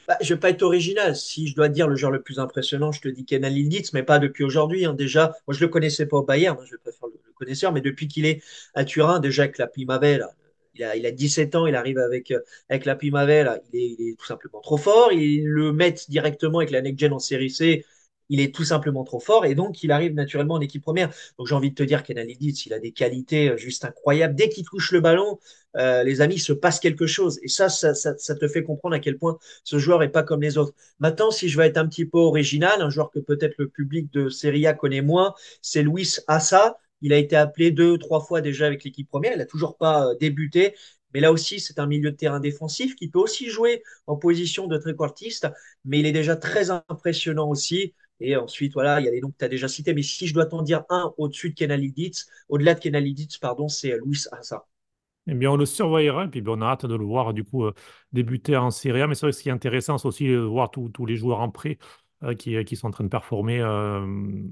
Bah, 0.09 0.17
je 0.23 0.33
vais 0.33 0.41
pas 0.41 0.49
être 0.49 0.63
original. 0.63 1.15
Si 1.15 1.47
je 1.47 1.55
dois 1.55 1.69
dire 1.69 1.89
le 1.89 1.97
joueur 1.97 2.11
le 2.11 2.23
plus 2.23 2.39
impressionnant, 2.39 2.91
je 2.91 3.03
te 3.03 3.09
dis 3.09 3.27
Kenan 3.27 3.49
Ildiz, 3.49 3.93
mais 3.93 4.03
pas 4.03 4.19
depuis 4.19 4.45
aujourd'hui. 4.45 4.87
Hein. 4.87 4.95
Déjà, 4.95 5.35
moi 5.47 5.55
je 5.55 5.61
le 5.61 5.69
connaissais 5.69 6.07
pas 6.07 6.17
au 6.17 6.23
Bayern, 6.23 6.57
hein, 6.59 6.65
je 6.71 6.77
préfère 6.77 7.09
le, 7.09 7.21
le 7.23 7.33
connaisseur, 7.35 7.71
mais 7.71 7.83
depuis 7.83 8.09
qu'il 8.09 8.25
est 8.25 8.43
à 8.75 8.85
Turin, 8.85 9.21
déjà 9.21 9.43
avec 9.43 9.59
la 9.59 9.67
Primavera, 9.67 10.31
il 10.75 10.85
a, 10.85 10.97
il 10.97 11.07
a 11.07 11.11
17 11.11 11.55
ans, 11.57 11.67
il 11.67 11.75
arrive 11.75 11.99
avec, 11.99 12.33
avec 12.69 12.85
la 12.85 12.95
Primavera, 12.97 13.59
il 13.73 13.81
est, 13.81 13.97
il 13.99 14.09
est 14.11 14.19
tout 14.19 14.27
simplement 14.27 14.61
trop 14.61 14.77
fort. 14.77 15.13
Ils 15.13 15.45
le 15.47 15.73
mettent 15.73 16.11
directement 16.11 16.59
avec 16.59 16.71
la 16.71 16.83
Next 16.83 17.01
Gen 17.01 17.13
en 17.13 17.19
série 17.19 17.51
C, 17.51 17.85
il 18.31 18.41
est 18.41 18.55
tout 18.55 18.65
simplement 18.65 19.05
trop 19.05 19.19
fort 19.21 19.45
et 19.45 19.55
donc 19.55 19.83
il 19.83 19.91
arrive 19.91 20.15
naturellement 20.15 20.55
en 20.55 20.61
équipe 20.61 20.83
première. 20.83 21.11
Donc 21.37 21.49
j'ai 21.49 21.55
envie 21.55 21.71
de 21.71 21.75
te 21.75 21.83
dire 21.83 22.05
Kenan 22.05 22.23
Ildiz, 22.29 22.65
il 22.67 22.73
a 22.73 22.79
des 22.79 22.93
qualités 22.93 23.53
juste 23.59 23.85
incroyables. 23.85 24.35
Dès 24.37 24.49
qu'il 24.49 24.65
touche 24.65 24.93
le 24.93 25.01
ballon, 25.01 25.39
euh, 25.77 26.03
les 26.05 26.21
amis, 26.21 26.37
il 26.37 26.41
se 26.41 26.53
passe 26.53 26.81
quelque 26.81 27.07
chose. 27.07 27.39
Et 27.43 27.49
ça 27.49 27.69
ça, 27.69 27.95
te 27.95 28.49
fait 28.49 28.63
comprendre 28.63 28.95
à 28.95 29.01
quel 29.01 29.19
point 29.19 29.39
ce 29.65 29.79
joueur 29.79 30.03
est 30.03 30.09
pas 30.11 30.23
comme 30.23 30.43
les 30.43 30.59
autres. 30.59 30.75
Maintenant, 31.01 31.31
si 31.33 31.49
je 31.49 31.59
veux 31.59 31.65
être 31.65 31.77
un 31.77 31.89
petit 31.89 32.05
peu 32.07 32.19
original, 32.19 32.81
un 32.81 32.91
joueur 32.91 33.11
que 33.11 33.19
peut-être 33.19 33.55
le 33.59 33.69
public 33.69 34.13
de 34.13 34.29
Serie 34.29 34.67
A 34.67 34.75
connaît 34.75 35.03
moins, 35.03 35.35
c'est 35.61 35.83
Luis 35.83 36.17
Assa. 36.29 36.79
Il 37.03 37.13
a 37.13 37.19
été 37.19 37.37
appelé 37.37 37.71
deux, 37.71 37.99
trois 37.99 38.21
fois 38.21 38.41
déjà 38.41 38.67
avec 38.67 38.85
l'équipe 38.85 39.09
première. 39.09 39.33
Il 39.33 39.39
n'a 39.39 39.47
toujours 39.47 39.77
pas 39.77 40.09
euh, 40.09 40.15
débuté. 40.19 40.75
Mais 41.15 41.21
là 41.21 41.33
aussi, 41.33 41.59
c'est 41.61 41.79
un 41.81 41.87
milieu 41.87 42.13
de 42.13 42.17
terrain 42.17 42.41
défensif 42.41 42.95
qui 42.95 43.09
peut 43.09 43.19
aussi 43.19 43.51
jouer 43.51 43.83
en 44.07 44.17
position 44.17 44.67
de 44.69 44.79
tréquartiste, 44.79 45.49
mais 45.85 45.99
il 45.99 46.07
est 46.07 46.13
déjà 46.13 46.37
très 46.37 46.71
impressionnant 46.71 47.49
aussi. 47.49 47.95
Et 48.21 48.37
ensuite, 48.37 48.75
voilà, 48.75 49.01
il 49.01 49.07
y 49.07 49.09
a 49.09 49.11
les 49.11 49.21
noms 49.21 49.31
que 49.31 49.39
tu 49.39 49.45
as 49.45 49.49
déjà 49.49 49.67
cités. 49.67 49.95
Mais 49.95 50.03
si 50.03 50.27
je 50.27 50.35
dois 50.35 50.47
t'en 50.47 50.63
dire 50.63 50.85
un 50.89 51.13
au-dessus 51.17 51.51
de 51.51 51.55
Kenaliditz, 51.55 52.29
au-delà 52.49 52.75
de 52.75 52.81
Kenaliditz, 52.81 53.39
pardon, 53.39 53.69
c'est 53.69 53.97
Luis 54.05 54.25
Assa. 54.31 54.67
Eh 55.27 55.35
bien, 55.35 55.51
on 55.51 55.57
le 55.57 55.67
surveillera 55.67 56.25
et 56.25 56.29
puis 56.29 56.43
on 56.47 56.61
a 56.61 56.67
hâte 56.67 56.87
de 56.87 56.95
le 56.95 57.05
voir 57.05 57.35
du 57.35 57.45
coup 57.45 57.65
euh, 57.65 57.75
débuter 58.13 58.57
en 58.57 58.71
Serie 58.71 59.03
A. 59.03 59.07
Mais 59.07 59.15
c'est 59.15 59.23
vrai 59.27 59.33
que 59.33 59.37
ce 59.37 59.43
qui 59.43 59.49
est 59.49 59.53
intéressant, 59.53 59.99
c'est 59.99 60.09
aussi 60.09 60.27
de 60.29 60.39
voir 60.39 60.71
tous 60.71 61.07
les 61.07 61.17
joueurs 61.17 61.41
en 61.41 61.51
prêt 61.51 61.79
euh, 61.81 61.87
qui, 62.39 62.63
qui, 62.65 62.77
sont 62.77 62.89
en 62.89 62.91
train 62.91 63.05
de 63.05 63.09
performer 63.09 63.61
euh, 63.61 64.05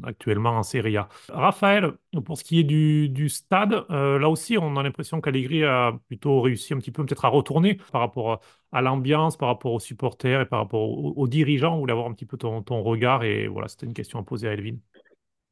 actuellement 0.03 0.51
en 0.51 0.63
Serie 0.63 0.97
A. 0.97 1.09
Raphaël, 1.29 1.93
pour 2.25 2.39
ce 2.39 2.45
qui 2.45 2.61
est 2.61 2.65
du, 2.65 3.29
stade, 3.29 3.85
euh, 3.91 4.19
là 4.19 4.29
aussi, 4.29 4.57
on 4.59 4.77
a 4.77 4.83
l'impression 4.83 5.21
qu'Allegri 5.21 5.65
a 5.65 5.99
plutôt 6.09 6.41
réussi 6.41 6.73
un 6.73 6.79
petit 6.79 6.91
peu 6.91 7.05
peut-être 7.05 7.25
à 7.25 7.29
retourner 7.29 7.79
par 7.93 8.01
rapport 8.01 8.41
à 8.73 8.83
l'ambiance, 8.83 9.37
par 9.37 9.49
rapport 9.49 9.73
aux 9.73 9.81
supporters 9.81 10.41
et 10.41 10.47
par 10.47 10.61
rapport 10.61 10.89
aux, 10.89 11.29
dirigeants. 11.29 11.77
On 11.77 11.81
voulait 11.81 11.93
avoir 11.93 12.07
un 12.09 12.15
petit 12.15 12.27
peu 12.27 12.37
ton, 12.37 12.63
regard 12.83 13.25
et 13.25 13.49
voilà, 13.49 13.69
c'était 13.69 13.87
une 13.87 13.95
question 13.95 14.19
à 14.19 14.23
poser 14.23 14.49
à 14.49 14.53
Elvin. 14.53 14.77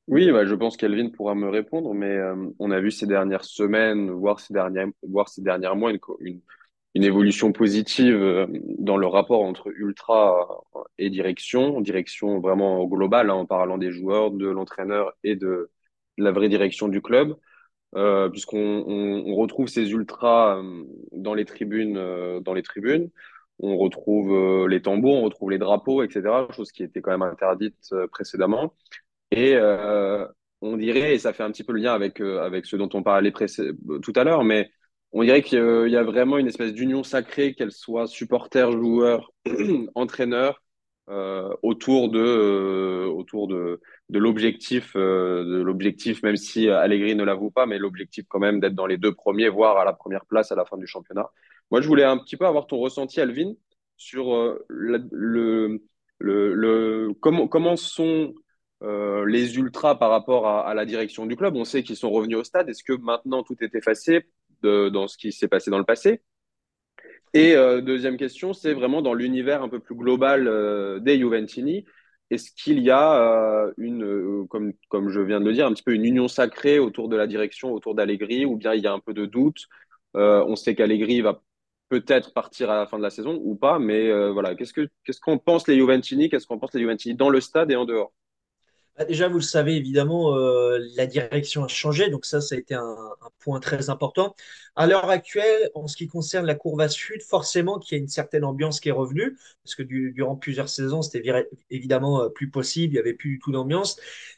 Oui, 0.08 0.30
bah, 0.30 0.46
je 0.46 0.54
pense 0.54 0.76
qu'Elvin 0.76 1.10
pourra 1.10 1.34
me 1.34 1.48
répondre, 1.48 1.92
mais 1.92 2.06
euh, 2.06 2.36
on 2.60 2.70
a 2.70 2.80
vu 2.80 2.92
ces 2.92 3.06
dernières 3.06 3.44
semaines, 3.44 4.10
voire 4.10 4.38
ces 4.38 4.54
derniers, 4.54 4.86
mois, 5.74 5.90
une, 6.20 6.40
une 6.96 7.04
évolution 7.04 7.52
positive 7.52 8.16
euh, 8.16 8.46
dans 8.78 8.96
le 8.96 9.06
rapport 9.06 9.42
entre 9.42 9.70
ultra 9.76 10.64
et 10.96 11.10
direction, 11.10 11.82
direction 11.82 12.40
vraiment 12.40 12.86
globale, 12.86 13.28
hein, 13.28 13.34
en 13.34 13.44
parlant 13.44 13.76
des 13.76 13.92
joueurs, 13.92 14.30
de 14.30 14.46
l'entraîneur 14.48 15.12
et 15.22 15.36
de, 15.36 15.70
la 16.16 16.32
vraie 16.32 16.48
direction 16.48 16.88
du 16.88 17.02
club, 17.02 17.36
euh, 17.96 18.30
puisqu'on 18.30 18.82
on, 18.86 19.24
on 19.26 19.34
retrouve 19.34 19.68
ces 19.68 19.90
ultras 19.92 20.56
euh, 20.56 20.84
dans 21.12 21.34
les 21.34 21.44
tribunes, 21.44 22.40
dans 22.40 22.54
les 22.54 22.62
tribunes. 22.62 23.10
on 23.58 23.76
retrouve 23.76 24.66
les 24.66 24.80
tambours, 24.80 25.16
on 25.16 25.22
retrouve 25.24 25.50
les 25.50 25.58
drapeaux, 25.58 26.02
etc. 26.02 26.22
Chose 26.50 26.72
qui 26.72 26.82
était 26.82 27.02
quand 27.02 27.10
même 27.10 27.22
interdite 27.22 27.94
précédemment. 28.10 28.74
Et 29.32 29.56
on 30.62 30.76
dirait, 30.78 31.14
et 31.14 31.18
ça 31.18 31.32
fait 31.34 31.42
un 31.42 31.50
petit 31.50 31.64
peu 31.64 31.74
le 31.74 31.80
lien 31.80 31.92
avec, 31.94 32.20
avec 32.20 32.64
ce 32.66 32.76
dont 32.76 32.88
on 32.94 33.02
parlait 33.02 33.32
tout 33.32 34.12
à 34.16 34.24
l'heure, 34.24 34.44
mais 34.44 34.70
on 35.12 35.22
dirait 35.22 35.42
qu'il 35.42 35.58
y 35.88 35.96
a 35.96 36.02
vraiment 36.02 36.38
une 36.38 36.48
espèce 36.48 36.72
d'union 36.72 37.02
sacrée, 37.02 37.54
qu'elle 37.54 37.72
soit 37.72 38.06
supporter, 38.06 38.70
joueur, 38.72 39.32
entraîneur, 39.94 40.62
euh, 41.08 41.54
autour 41.62 42.10
de, 42.10 42.18
euh, 42.18 43.06
autour 43.06 43.46
de, 43.46 43.80
l'objectif, 44.10 44.96
euh, 44.96 45.44
de 45.44 45.62
l'objectif, 45.62 46.20
même 46.24 46.36
si 46.36 46.68
Allegri 46.68 47.14
ne 47.14 47.22
l'avoue 47.22 47.52
pas, 47.52 47.64
mais 47.64 47.78
l'objectif 47.78 48.26
quand 48.28 48.40
même 48.40 48.58
d'être 48.58 48.74
dans 48.74 48.86
les 48.86 48.96
deux 48.98 49.14
premiers, 49.14 49.48
voire 49.48 49.76
à 49.78 49.84
la 49.84 49.92
première 49.92 50.26
place 50.26 50.50
à 50.50 50.56
la 50.56 50.64
fin 50.64 50.76
du 50.76 50.86
championnat. 50.88 51.30
Moi, 51.70 51.80
je 51.80 51.86
voulais 51.86 52.02
un 52.02 52.18
petit 52.18 52.36
peu 52.36 52.44
avoir 52.44 52.66
ton 52.66 52.78
ressenti, 52.78 53.20
Alvin, 53.20 53.52
sur 53.96 54.34
le, 54.68 55.08
le, 55.12 55.80
le, 56.18 57.12
comment, 57.20 57.46
comment 57.46 57.76
sont 57.76 58.34
les 58.82 59.56
ultras 59.56 59.94
par 59.96 60.10
rapport 60.10 60.48
à 60.48 60.74
la 60.74 60.84
direction 60.84 61.26
du 61.26 61.36
club? 61.36 61.56
On 61.56 61.64
sait 61.64 61.82
qu'ils 61.82 61.96
sont 61.96 62.10
revenus 62.10 62.38
au 62.38 62.44
stade. 62.44 62.68
Est-ce 62.68 62.84
que 62.84 62.92
maintenant 62.94 63.42
tout 63.42 63.56
est 63.60 63.74
effacé? 63.74 64.26
Dans 64.90 65.08
ce 65.08 65.16
qui 65.16 65.32
s'est 65.32 65.48
passé 65.48 65.70
dans 65.70 65.78
le 65.78 65.84
passé? 65.84 66.22
Et 67.34 67.54
euh, 67.54 67.82
deuxième 67.82 68.16
question, 68.16 68.54
c'est 68.54 68.72
vraiment 68.72 69.02
dans 69.02 69.12
l'univers 69.12 69.62
un 69.62 69.68
peu 69.68 69.78
plus 69.78 69.94
global 69.94 70.48
euh, 70.48 71.00
des 71.00 71.18
Juventini. 71.18 71.84
Est-ce 72.30 72.50
qu'il 72.50 72.80
y 72.80 72.90
a 72.90 73.20
euh, 73.20 73.72
une, 73.76 74.46
comme, 74.48 74.72
comme 74.88 75.10
je 75.10 75.20
viens 75.20 75.40
de 75.40 75.44
le 75.44 75.52
dire, 75.52 75.66
un 75.66 75.72
petit 75.74 75.82
peu 75.82 75.92
une 75.92 76.06
union 76.06 76.28
sacrée 76.28 76.78
autour 76.78 77.08
de 77.10 77.16
la 77.16 77.26
direction, 77.26 77.72
autour 77.72 77.94
d'Allegri, 77.94 78.46
ou 78.46 78.56
bien 78.56 78.72
il 78.72 78.82
y 78.82 78.86
a 78.86 78.92
un 78.92 79.00
peu 79.00 79.12
de 79.12 79.26
doute? 79.26 79.66
On 80.14 80.56
sait 80.56 80.74
qu'Allegri 80.74 81.20
va 81.20 81.42
peut-être 81.90 82.32
partir 82.32 82.70
à 82.70 82.76
la 82.76 82.86
fin 82.86 82.96
de 82.96 83.02
la 83.02 83.10
saison 83.10 83.38
ou 83.44 83.54
pas, 83.54 83.78
mais 83.78 84.10
voilà, 84.30 84.54
qu'est-ce 84.54 84.72
que 84.72 84.88
qu'est-ce 85.04 85.20
qu'on 85.20 85.38
pense 85.38 85.68
les 85.68 85.76
Juventini? 85.76 86.30
Qu'est-ce 86.30 86.46
qu'on 86.46 86.58
pense 86.58 86.72
les 86.72 86.80
Juventini 86.80 87.14
dans 87.14 87.28
le 87.28 87.40
stade 87.42 87.70
et 87.70 87.76
en 87.76 87.84
dehors? 87.84 88.14
Bah, 88.98 89.04
Déjà, 89.04 89.28
vous 89.28 89.36
le 89.36 89.42
savez, 89.42 89.76
évidemment, 89.76 90.34
euh, 90.36 90.78
la 90.96 91.06
direction 91.06 91.64
a 91.64 91.68
changé, 91.68 92.08
donc 92.08 92.24
ça, 92.24 92.40
ça 92.40 92.54
a 92.54 92.58
été 92.58 92.74
un, 92.74 92.96
point 93.40 93.60
très 93.60 93.90
important. 93.90 94.34
À 94.74 94.86
l'heure 94.86 95.08
actuelle, 95.10 95.70
en 95.74 95.86
ce 95.86 95.96
qui 95.96 96.08
concerne 96.08 96.46
la 96.46 96.54
courbe 96.54 96.86
sud, 96.88 97.22
forcément 97.22 97.78
qu'il 97.78 97.96
y 97.96 98.00
a 98.00 98.02
une 98.02 98.08
certaine 98.08 98.44
ambiance 98.44 98.80
qui 98.80 98.88
est 98.88 98.92
revenue, 98.92 99.36
parce 99.62 99.74
que 99.76 99.82
du- 99.82 100.12
durant 100.12 100.34
plusieurs 100.36 100.68
saisons, 100.68 101.02
c'était 101.02 101.22
évidemment 101.70 102.22
euh, 102.22 102.28
plus 102.30 102.50
possible, 102.50 102.92
il 102.94 102.96
n'y 102.96 103.00
avait 103.00 103.14
plus 103.14 103.30
du 103.30 103.38
tout 103.38 103.52
d'ambiance. 103.52 103.96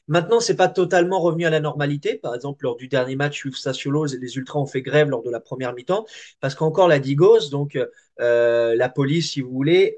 Maintenant, 0.09 0.41
c'est 0.41 0.57
pas 0.57 0.69
totalement 0.69 1.21
revenu 1.21 1.47
à 1.47 1.51
la 1.51 1.61
normalité. 1.61 2.17
Par 2.17 2.35
exemple, 2.35 2.65
lors 2.65 2.77
du 2.77 2.89
dernier 2.89 3.17
match 3.17 3.43
Juve 3.43 3.57
Sassuolo, 3.57 4.07
les 4.07 4.37
Ultras 4.37 4.59
ont 4.61 4.67
fait 4.67 4.83
grève 4.83 5.09
lors 5.09 5.23
de 5.23 5.31
la 5.31 5.41
première 5.41 5.73
mi-temps, 5.75 6.05
parce 6.41 6.55
qu'encore 6.55 6.89
la 6.89 6.99
Digos, 6.99 7.49
donc 7.51 7.79
euh, 8.21 8.75
la 8.75 8.89
police, 8.89 9.33
si 9.33 9.41
vous 9.41 9.51
voulez, 9.51 9.97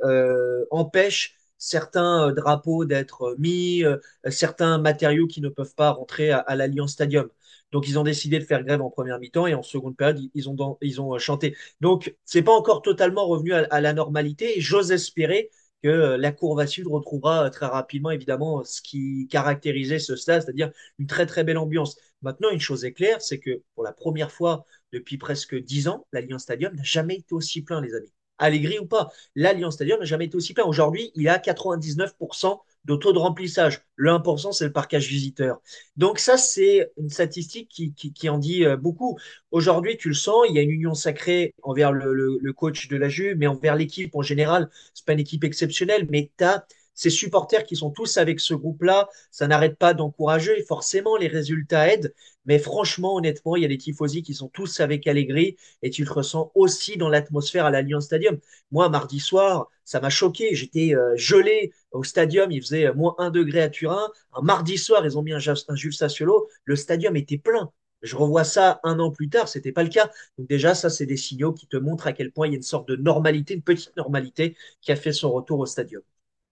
empêche 0.70 1.39
certains 1.60 2.28
euh, 2.30 2.32
drapeaux 2.32 2.84
d'être 2.84 3.36
mis, 3.38 3.84
euh, 3.84 3.98
certains 4.30 4.78
matériaux 4.78 5.28
qui 5.28 5.40
ne 5.40 5.48
peuvent 5.48 5.76
pas 5.76 5.92
rentrer 5.92 6.32
à, 6.32 6.38
à 6.40 6.56
l'Allianz 6.56 6.90
Stadium. 6.92 7.28
Donc, 7.72 7.88
ils 7.88 7.98
ont 7.98 8.02
décidé 8.02 8.38
de 8.38 8.44
faire 8.44 8.64
grève 8.64 8.82
en 8.82 8.90
première 8.90 9.18
mi-temps 9.20 9.46
et 9.46 9.54
en 9.54 9.62
seconde 9.62 9.96
période, 9.96 10.20
ils- 10.34 10.48
ont, 10.48 10.78
ils 10.82 11.00
ont 11.00 11.14
euh, 11.14 11.18
chanté. 11.18 11.56
Donc, 11.80 12.14
c'est 12.24 12.42
pas 12.42 12.52
encore 12.52 12.82
totalement 12.82 13.26
revenu 13.26 13.52
à, 13.54 13.66
à 13.70 13.80
la 13.80 13.92
normalité 13.92 14.60
j'ose 14.60 14.90
espérer 14.92 15.50
que 15.82 15.88
euh, 15.88 16.16
la 16.18 16.32
Courva 16.32 16.66
Sud 16.66 16.86
retrouvera 16.88 17.46
euh, 17.46 17.50
très 17.50 17.66
rapidement, 17.66 18.10
évidemment, 18.10 18.64
ce 18.64 18.82
qui 18.82 19.28
caractérisait 19.30 19.98
ce 19.98 20.16
stade, 20.16 20.42
c'est-à-dire 20.42 20.70
une 20.98 21.06
très, 21.06 21.26
très 21.26 21.44
belle 21.44 21.58
ambiance. 21.58 21.96
Maintenant, 22.22 22.50
une 22.50 22.60
chose 22.60 22.84
est 22.84 22.92
claire, 22.92 23.22
c'est 23.22 23.38
que 23.38 23.62
pour 23.74 23.84
la 23.84 23.92
première 23.92 24.30
fois 24.32 24.66
depuis 24.92 25.16
presque 25.18 25.56
dix 25.56 25.88
ans, 25.88 26.06
l'Allianz 26.12 26.42
Stadium 26.42 26.74
n'a 26.74 26.82
jamais 26.82 27.16
été 27.16 27.34
aussi 27.34 27.62
plein, 27.62 27.80
les 27.80 27.94
amis. 27.94 28.12
Allegri 28.40 28.78
ou 28.78 28.86
pas, 28.86 29.12
l'Allianz 29.36 29.74
Stadium 29.74 30.00
n'a 30.00 30.04
jamais 30.04 30.24
été 30.24 30.36
aussi 30.36 30.54
plein. 30.54 30.64
Aujourd'hui, 30.64 31.12
il 31.14 31.28
a 31.28 31.38
99% 31.38 32.58
de 32.86 32.96
taux 32.96 33.12
de 33.12 33.18
remplissage. 33.18 33.82
Le 33.94 34.10
1%, 34.10 34.52
c'est 34.52 34.64
le 34.64 34.72
parcage 34.72 35.06
visiteur. 35.06 35.60
Donc 35.96 36.18
ça, 36.18 36.36
c'est 36.38 36.90
une 36.96 37.10
statistique 37.10 37.68
qui, 37.68 38.28
en 38.28 38.38
dit 38.38 38.64
euh, 38.64 38.76
beaucoup. 38.76 39.18
Aujourd'hui, 39.50 39.96
tu 39.98 40.08
le 40.08 40.14
sens, 40.14 40.46
il 40.48 40.56
y 40.56 40.58
a 40.58 40.62
une 40.62 40.70
union 40.70 40.94
sacrée 40.94 41.54
envers 41.62 41.92
le 41.92 42.52
coach 42.52 42.88
de 42.88 42.96
la 42.96 43.08
Juve, 43.08 43.36
mais 43.36 43.46
envers 43.46 43.76
l'équipe 43.76 44.14
en 44.16 44.22
général. 44.22 44.70
C'est 44.94 45.04
pas 45.04 45.12
une 45.12 45.20
équipe 45.20 45.44
exceptionnelle, 45.44 46.06
mais 46.10 46.30
tu 46.36 46.44
as 46.44 46.66
ces 47.00 47.08
supporters 47.08 47.64
qui 47.64 47.76
sont 47.76 47.90
tous 47.90 48.18
avec 48.18 48.40
ce 48.40 48.52
groupe-là. 48.52 49.08
Ça 49.30 49.46
n'arrête 49.48 49.78
pas 49.78 49.94
d'encourager. 49.94 50.62
Forcément, 50.64 51.16
les 51.16 51.28
résultats 51.28 51.88
aident. 51.90 52.12
Mais 52.44 52.58
franchement, 52.58 53.14
honnêtement, 53.14 53.56
il 53.56 53.62
y 53.62 53.64
a 53.64 53.68
des 53.68 53.78
tifosi 53.78 54.22
qui 54.22 54.34
sont 54.34 54.48
tous 54.48 54.80
avec 54.80 55.06
Allegri 55.06 55.56
et 55.80 55.88
tu 55.88 56.04
le 56.04 56.12
ressens 56.12 56.52
aussi 56.54 56.98
dans 56.98 57.08
l'atmosphère 57.08 57.64
à 57.64 57.70
l'Allianz 57.70 58.04
Stadium. 58.04 58.38
Moi, 58.70 58.90
mardi 58.90 59.18
soir, 59.18 59.70
ça 59.86 59.98
m'a 60.00 60.10
choqué. 60.10 60.54
J'étais 60.54 60.94
euh, 60.94 61.16
gelé 61.16 61.72
au 61.92 62.04
stadium. 62.04 62.50
Il 62.50 62.60
faisait 62.60 62.86
euh, 62.86 62.92
moins 62.94 63.14
1 63.16 63.30
degré 63.30 63.62
à 63.62 63.70
Turin. 63.70 64.08
Un 64.34 64.42
mardi 64.42 64.76
soir, 64.76 65.06
ils 65.06 65.16
ont 65.16 65.22
mis 65.22 65.32
un, 65.32 65.38
un 65.68 65.74
Jules 65.76 65.94
Sassuolo. 65.94 66.48
Le 66.64 66.76
stadium 66.76 67.16
était 67.16 67.38
plein. 67.38 67.72
Je 68.02 68.14
revois 68.16 68.44
ça 68.44 68.80
un 68.84 68.98
an 68.98 69.10
plus 69.10 69.28
tard, 69.30 69.48
c'était 69.48 69.72
pas 69.72 69.82
le 69.82 69.88
cas. 69.90 70.10
Donc 70.38 70.48
déjà, 70.48 70.74
ça, 70.74 70.88
c'est 70.90 71.06
des 71.06 71.16
signaux 71.18 71.52
qui 71.52 71.66
te 71.66 71.76
montrent 71.78 72.06
à 72.06 72.12
quel 72.12 72.30
point 72.32 72.46
il 72.46 72.50
y 72.50 72.54
a 72.54 72.56
une 72.56 72.62
sorte 72.62 72.88
de 72.88 72.96
normalité, 72.96 73.54
une 73.54 73.62
petite 73.62 73.96
normalité 73.96 74.56
qui 74.82 74.92
a 74.92 74.96
fait 74.96 75.12
son 75.12 75.30
retour 75.32 75.58
au 75.60 75.66
stadium. 75.66 76.02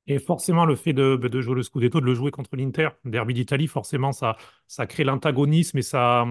Et 0.08 0.18
forcément, 0.18 0.64
le 0.64 0.74
fait 0.74 0.92
de, 0.94 1.16
de 1.16 1.40
jouer 1.40 1.54
le 1.54 1.62
Scudetto, 1.62 2.00
de 2.00 2.06
le 2.06 2.14
jouer 2.14 2.30
contre 2.30 2.56
l'Inter, 2.56 2.88
derby 3.04 3.34
d'Italie, 3.34 3.66
forcément, 3.68 4.12
ça, 4.12 4.36
ça 4.66 4.86
crée 4.86 5.04
l'antagonisme 5.04 5.78
et 5.78 5.82
ça, 5.82 6.24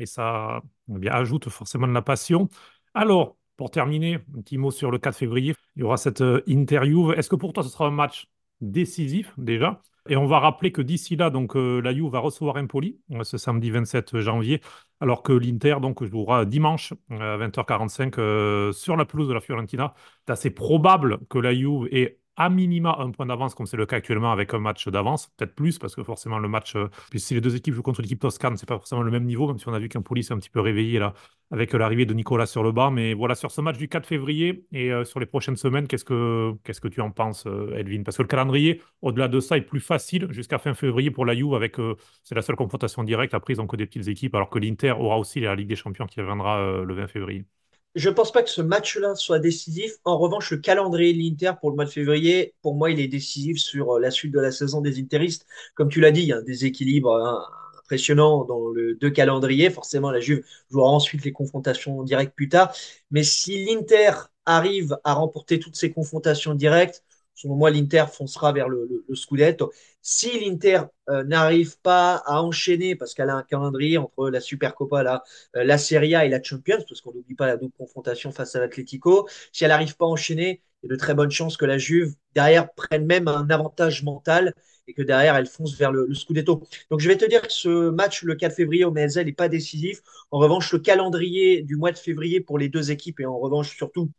et 0.00 0.06
ça 0.06 0.62
eh 0.94 0.98
bien, 0.98 1.12
ajoute 1.12 1.48
forcément 1.48 1.86
de 1.86 1.92
la 1.92 2.02
passion. 2.02 2.48
Alors, 2.92 3.36
pour 3.56 3.70
terminer, 3.70 4.16
un 4.36 4.40
petit 4.42 4.58
mot 4.58 4.70
sur 4.70 4.90
le 4.90 4.98
4 4.98 5.16
février. 5.16 5.54
Il 5.76 5.80
y 5.80 5.82
aura 5.84 5.96
cette 5.96 6.22
euh, 6.22 6.42
interview. 6.46 7.12
Est-ce 7.12 7.28
que 7.28 7.36
pour 7.36 7.52
toi, 7.52 7.62
ce 7.62 7.68
sera 7.68 7.86
un 7.86 7.90
match 7.90 8.26
décisif 8.60 9.32
déjà? 9.38 9.82
Et 10.08 10.16
on 10.16 10.26
va 10.26 10.38
rappeler 10.40 10.72
que 10.72 10.82
d'ici 10.82 11.16
là, 11.16 11.30
donc, 11.30 11.56
euh, 11.56 11.80
la 11.80 11.94
Juve 11.94 12.10
va 12.10 12.20
recevoir 12.20 12.56
Empoli 12.56 12.98
euh, 13.12 13.22
ce 13.22 13.36
samedi 13.38 13.70
27 13.70 14.18
janvier, 14.20 14.60
alors 15.00 15.22
que 15.22 15.32
l'Inter 15.32 15.76
donc, 15.80 16.02
jouera 16.04 16.44
dimanche 16.46 16.94
à 17.10 17.36
20h45 17.36 18.18
euh, 18.18 18.72
sur 18.72 18.96
la 18.96 19.04
pelouse 19.04 19.28
de 19.28 19.34
la 19.34 19.40
Fiorentina. 19.40 19.94
C'est 20.26 20.32
assez 20.32 20.50
probable 20.50 21.18
que 21.28 21.38
la 21.38 21.54
Juve 21.54 21.86
ait 21.92 22.18
à 22.36 22.48
minima 22.48 22.96
un 22.98 23.10
point 23.10 23.26
d'avance, 23.26 23.54
comme 23.54 23.66
c'est 23.66 23.76
le 23.76 23.86
cas 23.86 23.96
actuellement 23.96 24.32
avec 24.32 24.54
un 24.54 24.58
match 24.58 24.88
d'avance, 24.88 25.28
peut-être 25.36 25.54
plus, 25.54 25.78
parce 25.78 25.94
que 25.94 26.02
forcément 26.02 26.38
le 26.38 26.48
match, 26.48 26.76
euh, 26.76 26.88
si 27.16 27.34
les 27.34 27.40
deux 27.40 27.56
équipes 27.56 27.74
jouent 27.74 27.82
contre 27.82 28.02
l'équipe 28.02 28.20
toscane, 28.20 28.56
c'est 28.56 28.68
pas 28.68 28.76
forcément 28.76 29.02
le 29.02 29.10
même 29.10 29.24
niveau, 29.24 29.48
même 29.48 29.58
si 29.58 29.68
on 29.68 29.74
a 29.74 29.78
vu 29.78 29.88
qu'un 29.88 30.02
police 30.02 30.28
s'est 30.28 30.34
un 30.34 30.38
petit 30.38 30.50
peu 30.50 30.60
réveillé 30.60 30.98
là, 30.98 31.14
avec 31.50 31.72
l'arrivée 31.72 32.06
de 32.06 32.14
Nicolas 32.14 32.46
sur 32.46 32.62
le 32.62 32.72
banc. 32.72 32.90
Mais 32.90 33.14
voilà, 33.14 33.34
sur 33.34 33.50
ce 33.50 33.60
match 33.60 33.76
du 33.76 33.88
4 33.88 34.06
février 34.06 34.66
et 34.72 34.92
euh, 34.92 35.04
sur 35.04 35.20
les 35.20 35.26
prochaines 35.26 35.56
semaines, 35.56 35.86
qu'est-ce 35.86 36.04
que, 36.04 36.52
qu'est-ce 36.64 36.80
que 36.80 36.88
tu 36.88 37.00
en 37.00 37.10
penses, 37.10 37.46
euh, 37.46 37.76
Edwin? 37.76 38.04
Parce 38.04 38.16
que 38.16 38.22
le 38.22 38.28
calendrier, 38.28 38.80
au-delà 39.02 39.28
de 39.28 39.40
ça, 39.40 39.56
est 39.56 39.62
plus 39.62 39.80
facile 39.80 40.28
jusqu'à 40.30 40.58
fin 40.58 40.74
février 40.74 41.10
pour 41.10 41.24
la 41.26 41.34
avec 41.54 41.78
euh, 41.78 41.96
c'est 42.22 42.34
la 42.34 42.42
seule 42.42 42.56
confrontation 42.56 43.02
directe. 43.04 43.34
Après, 43.34 43.54
ils 43.54 43.60
ont 43.60 43.66
que 43.66 43.76
des 43.76 43.86
petites 43.86 44.08
équipes, 44.08 44.34
alors 44.34 44.50
que 44.50 44.58
l'Inter 44.58 44.92
aura 44.92 45.18
aussi 45.18 45.40
la 45.40 45.54
Ligue 45.54 45.68
des 45.68 45.76
Champions 45.76 46.06
qui 46.06 46.20
reviendra 46.20 46.58
euh, 46.60 46.84
le 46.84 46.94
20 46.94 47.06
février. 47.08 47.44
Je 47.96 48.08
ne 48.08 48.14
pense 48.14 48.30
pas 48.30 48.42
que 48.42 48.50
ce 48.50 48.62
match-là 48.62 49.16
soit 49.16 49.40
décisif. 49.40 49.96
En 50.04 50.16
revanche, 50.16 50.50
le 50.52 50.58
calendrier 50.58 51.12
de 51.12 51.18
l'Inter 51.18 51.52
pour 51.60 51.70
le 51.70 51.76
mois 51.76 51.84
de 51.84 51.90
février, 51.90 52.54
pour 52.62 52.74
moi, 52.76 52.90
il 52.90 53.00
est 53.00 53.08
décisif 53.08 53.58
sur 53.58 53.96
euh, 53.96 54.00
la 54.00 54.10
suite 54.12 54.32
de 54.32 54.38
la 54.40 54.52
saison 54.52 54.80
des 54.80 55.00
Interistes. 55.00 55.46
Comme 55.74 55.88
tu 55.88 56.00
l'as 56.00 56.12
dit, 56.12 56.22
il 56.22 56.28
y 56.28 56.32
a 56.32 56.36
un 56.36 56.42
déséquilibre 56.42 57.16
hein, 57.16 57.44
impressionnant 57.80 58.44
dans 58.44 58.68
le 58.68 58.94
deux 58.94 59.10
calendriers. 59.10 59.70
Forcément, 59.70 60.12
la 60.12 60.20
Juve 60.20 60.44
jouera 60.70 60.88
ensuite 60.90 61.24
les 61.24 61.32
confrontations 61.32 62.04
directes 62.04 62.34
plus 62.34 62.48
tard. 62.48 62.72
Mais 63.10 63.24
si 63.24 63.64
l'Inter 63.64 64.12
arrive 64.46 64.96
à 65.02 65.14
remporter 65.14 65.58
toutes 65.58 65.76
ces 65.76 65.90
confrontations 65.90 66.54
directes, 66.54 67.02
selon 67.40 67.56
moi, 67.56 67.70
l'Inter 67.70 68.04
foncera 68.12 68.52
vers 68.52 68.68
le, 68.68 69.04
Scudetto. 69.14 69.72
Si 70.02 70.38
l'Inter 70.40 70.82
euh, 71.08 71.24
n'arrive 71.24 71.78
pas 71.80 72.16
à 72.26 72.42
enchaîner, 72.42 72.96
parce 72.96 73.14
qu'elle 73.14 73.30
a 73.30 73.36
un 73.36 73.42
calendrier 73.42 73.98
entre 73.98 74.28
la 74.28 74.40
Supercopa, 74.40 75.02
la, 75.02 75.22
euh, 75.56 75.64
la 75.64 75.78
Serie 75.78 76.14
A 76.14 76.26
et 76.26 76.28
la 76.28 76.42
Champions, 76.42 76.84
parce 76.86 77.00
qu'on 77.00 77.12
n'oublie 77.12 77.34
pas 77.34 77.46
la 77.46 77.56
double 77.56 77.72
confrontation 77.76 78.30
face 78.30 78.54
à 78.56 78.60
l'Atlético, 78.60 79.26
si 79.52 79.64
elle 79.64 79.70
n'arrive 79.70 79.96
pas 79.96 80.04
à 80.04 80.08
enchaîner, 80.08 80.62
il 80.82 80.86
y 80.86 80.92
a 80.92 80.94
de 80.94 80.98
très 80.98 81.14
bonnes 81.14 81.30
chances 81.30 81.56
que 81.56 81.64
la 81.64 81.78
Juve, 81.78 82.14
derrière, 82.34 82.72
prenne 82.72 83.06
même 83.06 83.28
un 83.28 83.48
avantage 83.50 84.02
mental 84.02 84.54
et 84.86 84.94
que 84.94 85.02
derrière, 85.02 85.36
elle 85.36 85.46
fonce 85.46 85.76
vers 85.76 85.92
le, 85.92 86.12
Scudetto. 86.14 86.62
Donc, 86.90 87.00
je 87.00 87.08
vais 87.08 87.16
te 87.16 87.24
dire 87.24 87.42
que 87.42 87.52
ce 87.52 87.90
match, 87.90 88.22
le 88.22 88.34
4 88.34 88.54
février 88.54 88.84
au 88.84 88.90
Mezzel, 88.90 89.26
n'est 89.26 89.32
pas 89.32 89.48
décisif. 89.48 90.00
En 90.30 90.38
revanche, 90.38 90.72
le 90.72 90.78
calendrier 90.78 91.62
du 91.62 91.76
mois 91.76 91.92
de 91.92 91.98
février 91.98 92.40
pour 92.40 92.58
les 92.58 92.68
deux 92.68 92.90
équipes, 92.90 93.20
et 93.20 93.26
en 93.26 93.38
revanche, 93.38 93.76
surtout 93.76 94.10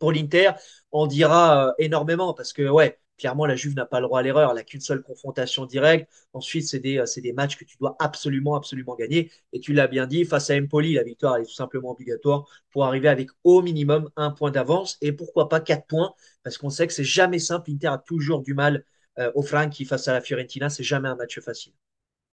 pour 0.00 0.12
l'Inter, 0.12 0.52
en 0.90 1.06
dira 1.06 1.68
euh, 1.68 1.72
énormément 1.78 2.34
parce 2.34 2.52
que, 2.52 2.68
ouais, 2.68 2.98
clairement, 3.18 3.46
la 3.46 3.54
Juve 3.56 3.76
n'a 3.76 3.86
pas 3.86 4.00
le 4.00 4.06
droit 4.06 4.20
à 4.20 4.22
l'erreur. 4.22 4.50
Elle 4.50 4.56
n'a 4.56 4.64
qu'une 4.64 4.80
seule 4.80 5.02
confrontation 5.02 5.66
directe. 5.66 6.10
Ensuite, 6.32 6.66
c'est 6.66 6.80
des, 6.80 7.02
c'est 7.06 7.20
des 7.20 7.32
matchs 7.32 7.56
que 7.56 7.64
tu 7.64 7.76
dois 7.78 7.96
absolument, 8.00 8.56
absolument 8.56 8.96
gagner. 8.96 9.30
Et 9.52 9.60
tu 9.60 9.72
l'as 9.72 9.86
bien 9.86 10.06
dit, 10.08 10.24
face 10.24 10.50
à 10.50 10.56
Empoli, 10.56 10.94
la 10.94 11.04
victoire 11.04 11.36
est 11.36 11.44
tout 11.44 11.52
simplement 11.52 11.92
obligatoire 11.92 12.48
pour 12.70 12.84
arriver 12.84 13.08
avec 13.08 13.30
au 13.44 13.62
minimum 13.62 14.10
un 14.16 14.30
point 14.30 14.50
d'avance 14.50 14.98
et 15.00 15.12
pourquoi 15.12 15.48
pas 15.48 15.60
quatre 15.60 15.86
points 15.86 16.14
parce 16.42 16.58
qu'on 16.58 16.70
sait 16.70 16.86
que 16.86 16.92
c'est 16.92 17.04
jamais 17.04 17.38
simple. 17.38 17.70
L'Inter 17.70 17.88
a 17.88 17.98
toujours 17.98 18.42
du 18.42 18.54
mal 18.54 18.84
euh, 19.18 19.30
au 19.34 19.42
Franchi 19.42 19.84
face 19.84 20.08
à 20.08 20.12
la 20.12 20.20
Fiorentina. 20.20 20.70
C'est 20.70 20.84
jamais 20.84 21.08
un 21.08 21.16
match 21.16 21.40
facile. 21.40 21.72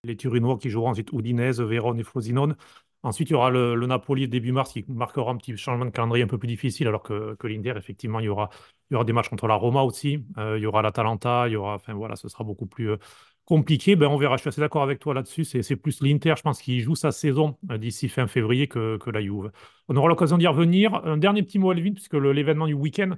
Les 0.04 0.16
Turinois 0.16 0.58
qui 0.58 0.68
joueront 0.68 0.90
ensuite 0.90 1.12
Udinese, 1.12 1.60
Vérone 1.60 1.98
et 1.98 2.04
Frosinone. 2.04 2.56
Ensuite, 3.04 3.28
il 3.28 3.32
y 3.34 3.36
aura 3.36 3.50
le, 3.50 3.86
Napoli 3.86 4.28
début 4.28 4.50
mars 4.50 4.72
qui 4.72 4.82
marquera 4.88 5.30
un 5.30 5.36
petit 5.36 5.54
changement 5.58 5.84
de 5.84 5.90
calendrier 5.90 6.24
un 6.24 6.26
peu 6.26 6.38
plus 6.38 6.48
difficile, 6.48 6.88
alors 6.88 7.02
que, 7.02 7.34
que 7.34 7.46
l'Inter, 7.46 7.74
effectivement, 7.76 8.18
il 8.18 8.24
y 8.24 8.28
aura, 8.30 8.48
il 8.90 8.94
y 8.94 8.96
aura 8.96 9.04
des 9.04 9.12
matchs 9.12 9.28
contre 9.28 9.46
la 9.46 9.56
Roma 9.56 9.82
aussi, 9.82 10.24
euh, 10.38 10.56
il 10.56 10.62
y 10.62 10.66
aura 10.66 10.80
l'Atalanta, 10.80 11.44
il 11.46 11.52
y 11.52 11.56
aura, 11.56 11.74
enfin 11.74 11.92
voilà, 11.92 12.16
ce 12.16 12.28
sera 12.28 12.44
beaucoup 12.44 12.64
plus 12.64 12.92
euh, 12.92 12.96
compliqué. 13.44 13.94
Ben, 13.94 14.06
on 14.06 14.16
verra, 14.16 14.36
je 14.36 14.40
suis 14.40 14.48
assez 14.48 14.62
d'accord 14.62 14.82
avec 14.82 15.00
toi 15.00 15.12
là-dessus. 15.12 15.44
C'est, 15.44 15.76
plus 15.76 16.00
l'Inter, 16.00 16.32
je 16.38 16.42
pense, 16.42 16.62
qui 16.62 16.80
joue 16.80 16.94
sa 16.94 17.12
saison 17.12 17.58
euh, 17.70 17.76
d'ici 17.76 18.08
fin 18.08 18.26
février 18.26 18.68
que, 18.68 18.96
que 18.96 19.10
la 19.10 19.20
Juve. 19.20 19.52
On 19.88 19.96
aura 19.96 20.08
l'occasion 20.08 20.38
d'y 20.38 20.46
revenir. 20.46 20.94
Un 21.04 21.18
dernier 21.18 21.42
petit 21.42 21.58
mot, 21.58 21.72
Elvin, 21.72 21.92
puisque 21.92 22.14
l'événement 22.14 22.66
du 22.66 22.74
week-end, 22.74 23.16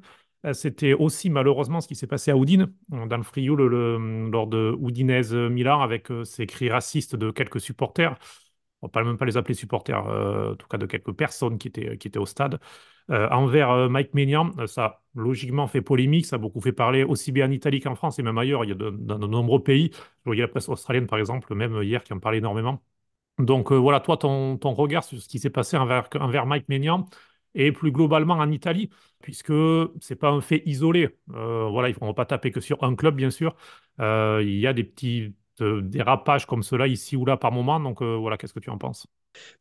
c'était 0.53 0.93
aussi 0.95 1.29
malheureusement 1.31 1.81
ce 1.81 1.89
qui 1.89 1.97
s'est 1.97 2.07
passé 2.07 2.31
à 2.31 2.37
Udine, 2.37 2.73
dans 2.89 3.17
le 3.17 3.23
Frioul, 3.25 4.31
lors 4.31 4.47
de 4.47 4.77
Udinese-Milan, 4.81 5.81
avec 5.81 6.09
ces 6.25 6.47
cris 6.47 6.71
racistes 6.71 7.17
de 7.17 7.33
quelques 7.33 7.61
supporters 7.61 8.17
on 8.83 8.89
peut 8.89 9.03
même 9.05 9.17
pas 9.19 9.25
les 9.25 9.37
appeler 9.37 9.55
supporters, 9.55 10.07
euh, 10.09 10.53
en 10.53 10.57
tout 10.57 10.67
cas 10.69 10.79
de 10.79 10.87
quelques 10.87 11.13
personnes 11.13 11.59
qui 11.59 11.69
étaient, 11.69 11.97
qui 11.99 12.09
étaient 12.09 12.19
au 12.19 12.27
stade, 12.27 12.59
euh, 13.11 13.29
envers 13.31 13.71
euh, 13.71 13.89
Mike 13.89 14.15
Maignan. 14.15 14.51
Euh, 14.59 14.67
Ça 14.67 14.85
a 14.85 15.03
logiquement 15.15 15.67
fait 15.67 15.81
polémique, 15.83 16.27
ça 16.27 16.37
a 16.37 16.39
beaucoup 16.39 16.61
fait 16.61 16.73
parler 16.73 17.05
aussi 17.05 17.33
bien 17.33 17.47
en 17.49 17.51
Italie 17.51 17.81
qu'en 17.81 17.95
France 17.95 18.19
et 18.19 18.23
même 18.23 18.39
ailleurs. 18.39 18.65
Il 18.65 18.69
y 18.69 18.73
a 18.73 18.75
de- 18.75 18.91
nombreux 19.27 19.63
pays. 19.63 19.91
Je 19.95 19.99
voyais 20.27 20.43
la 20.43 20.49
presse 20.49 20.69
australienne, 20.69 21.07
par 21.07 21.19
exemple, 21.19 21.55
même 21.55 21.83
hier, 21.83 22.03
qui 22.05 22.13
en 22.13 22.19
parlait 22.21 22.39
énormément. 22.39 22.83
Donc 23.39 23.71
euh, 23.73 23.77
voilà, 23.77 24.01
toi, 24.01 24.17
ton, 24.17 24.57
ton 24.57 24.73
regard 24.75 25.05
sur 25.05 25.21
ce 25.21 25.29
qui 25.29 25.39
s'est 25.39 25.51
passé 25.51 25.77
envers, 25.77 26.09
envers 26.21 26.47
Mike 26.47 26.69
Maignan 26.69 27.07
et 27.55 27.73
plus 27.73 27.93
globalement 27.93 28.35
en 28.35 28.51
Italie, 28.51 28.91
puisque 29.23 29.53
c'est 30.01 30.17
pas 30.17 30.31
un 30.31 30.41
fait 30.41 30.63
isolé. 30.67 31.17
Euh, 31.35 31.69
voilà, 31.71 31.95
on 32.01 32.07
ne 32.07 32.11
va 32.11 32.15
pas 32.15 32.27
taper 32.27 32.51
que 32.51 32.61
sur 32.61 32.83
un 32.85 32.95
club, 32.95 33.17
bien 33.17 33.31
sûr. 33.31 33.55
Euh, 34.01 34.43
il 34.45 34.59
y 34.59 34.67
a 34.67 34.73
des 34.73 34.85
petits 34.85 35.35
euh, 35.63 35.83
dérapages 35.83 36.47
comme 36.47 36.63
cela 36.63 36.87
ici 36.87 37.17
ou 37.17 37.25
là 37.25 37.37
par 37.37 37.53
moment. 37.53 37.81
Donc 37.81 38.03
euh, 38.03 38.17
voilà, 38.17 38.37
qu'est-ce 38.37 38.55
que 38.55 38.61
tu 38.61 38.71
en 38.71 38.79
penses? 38.79 39.07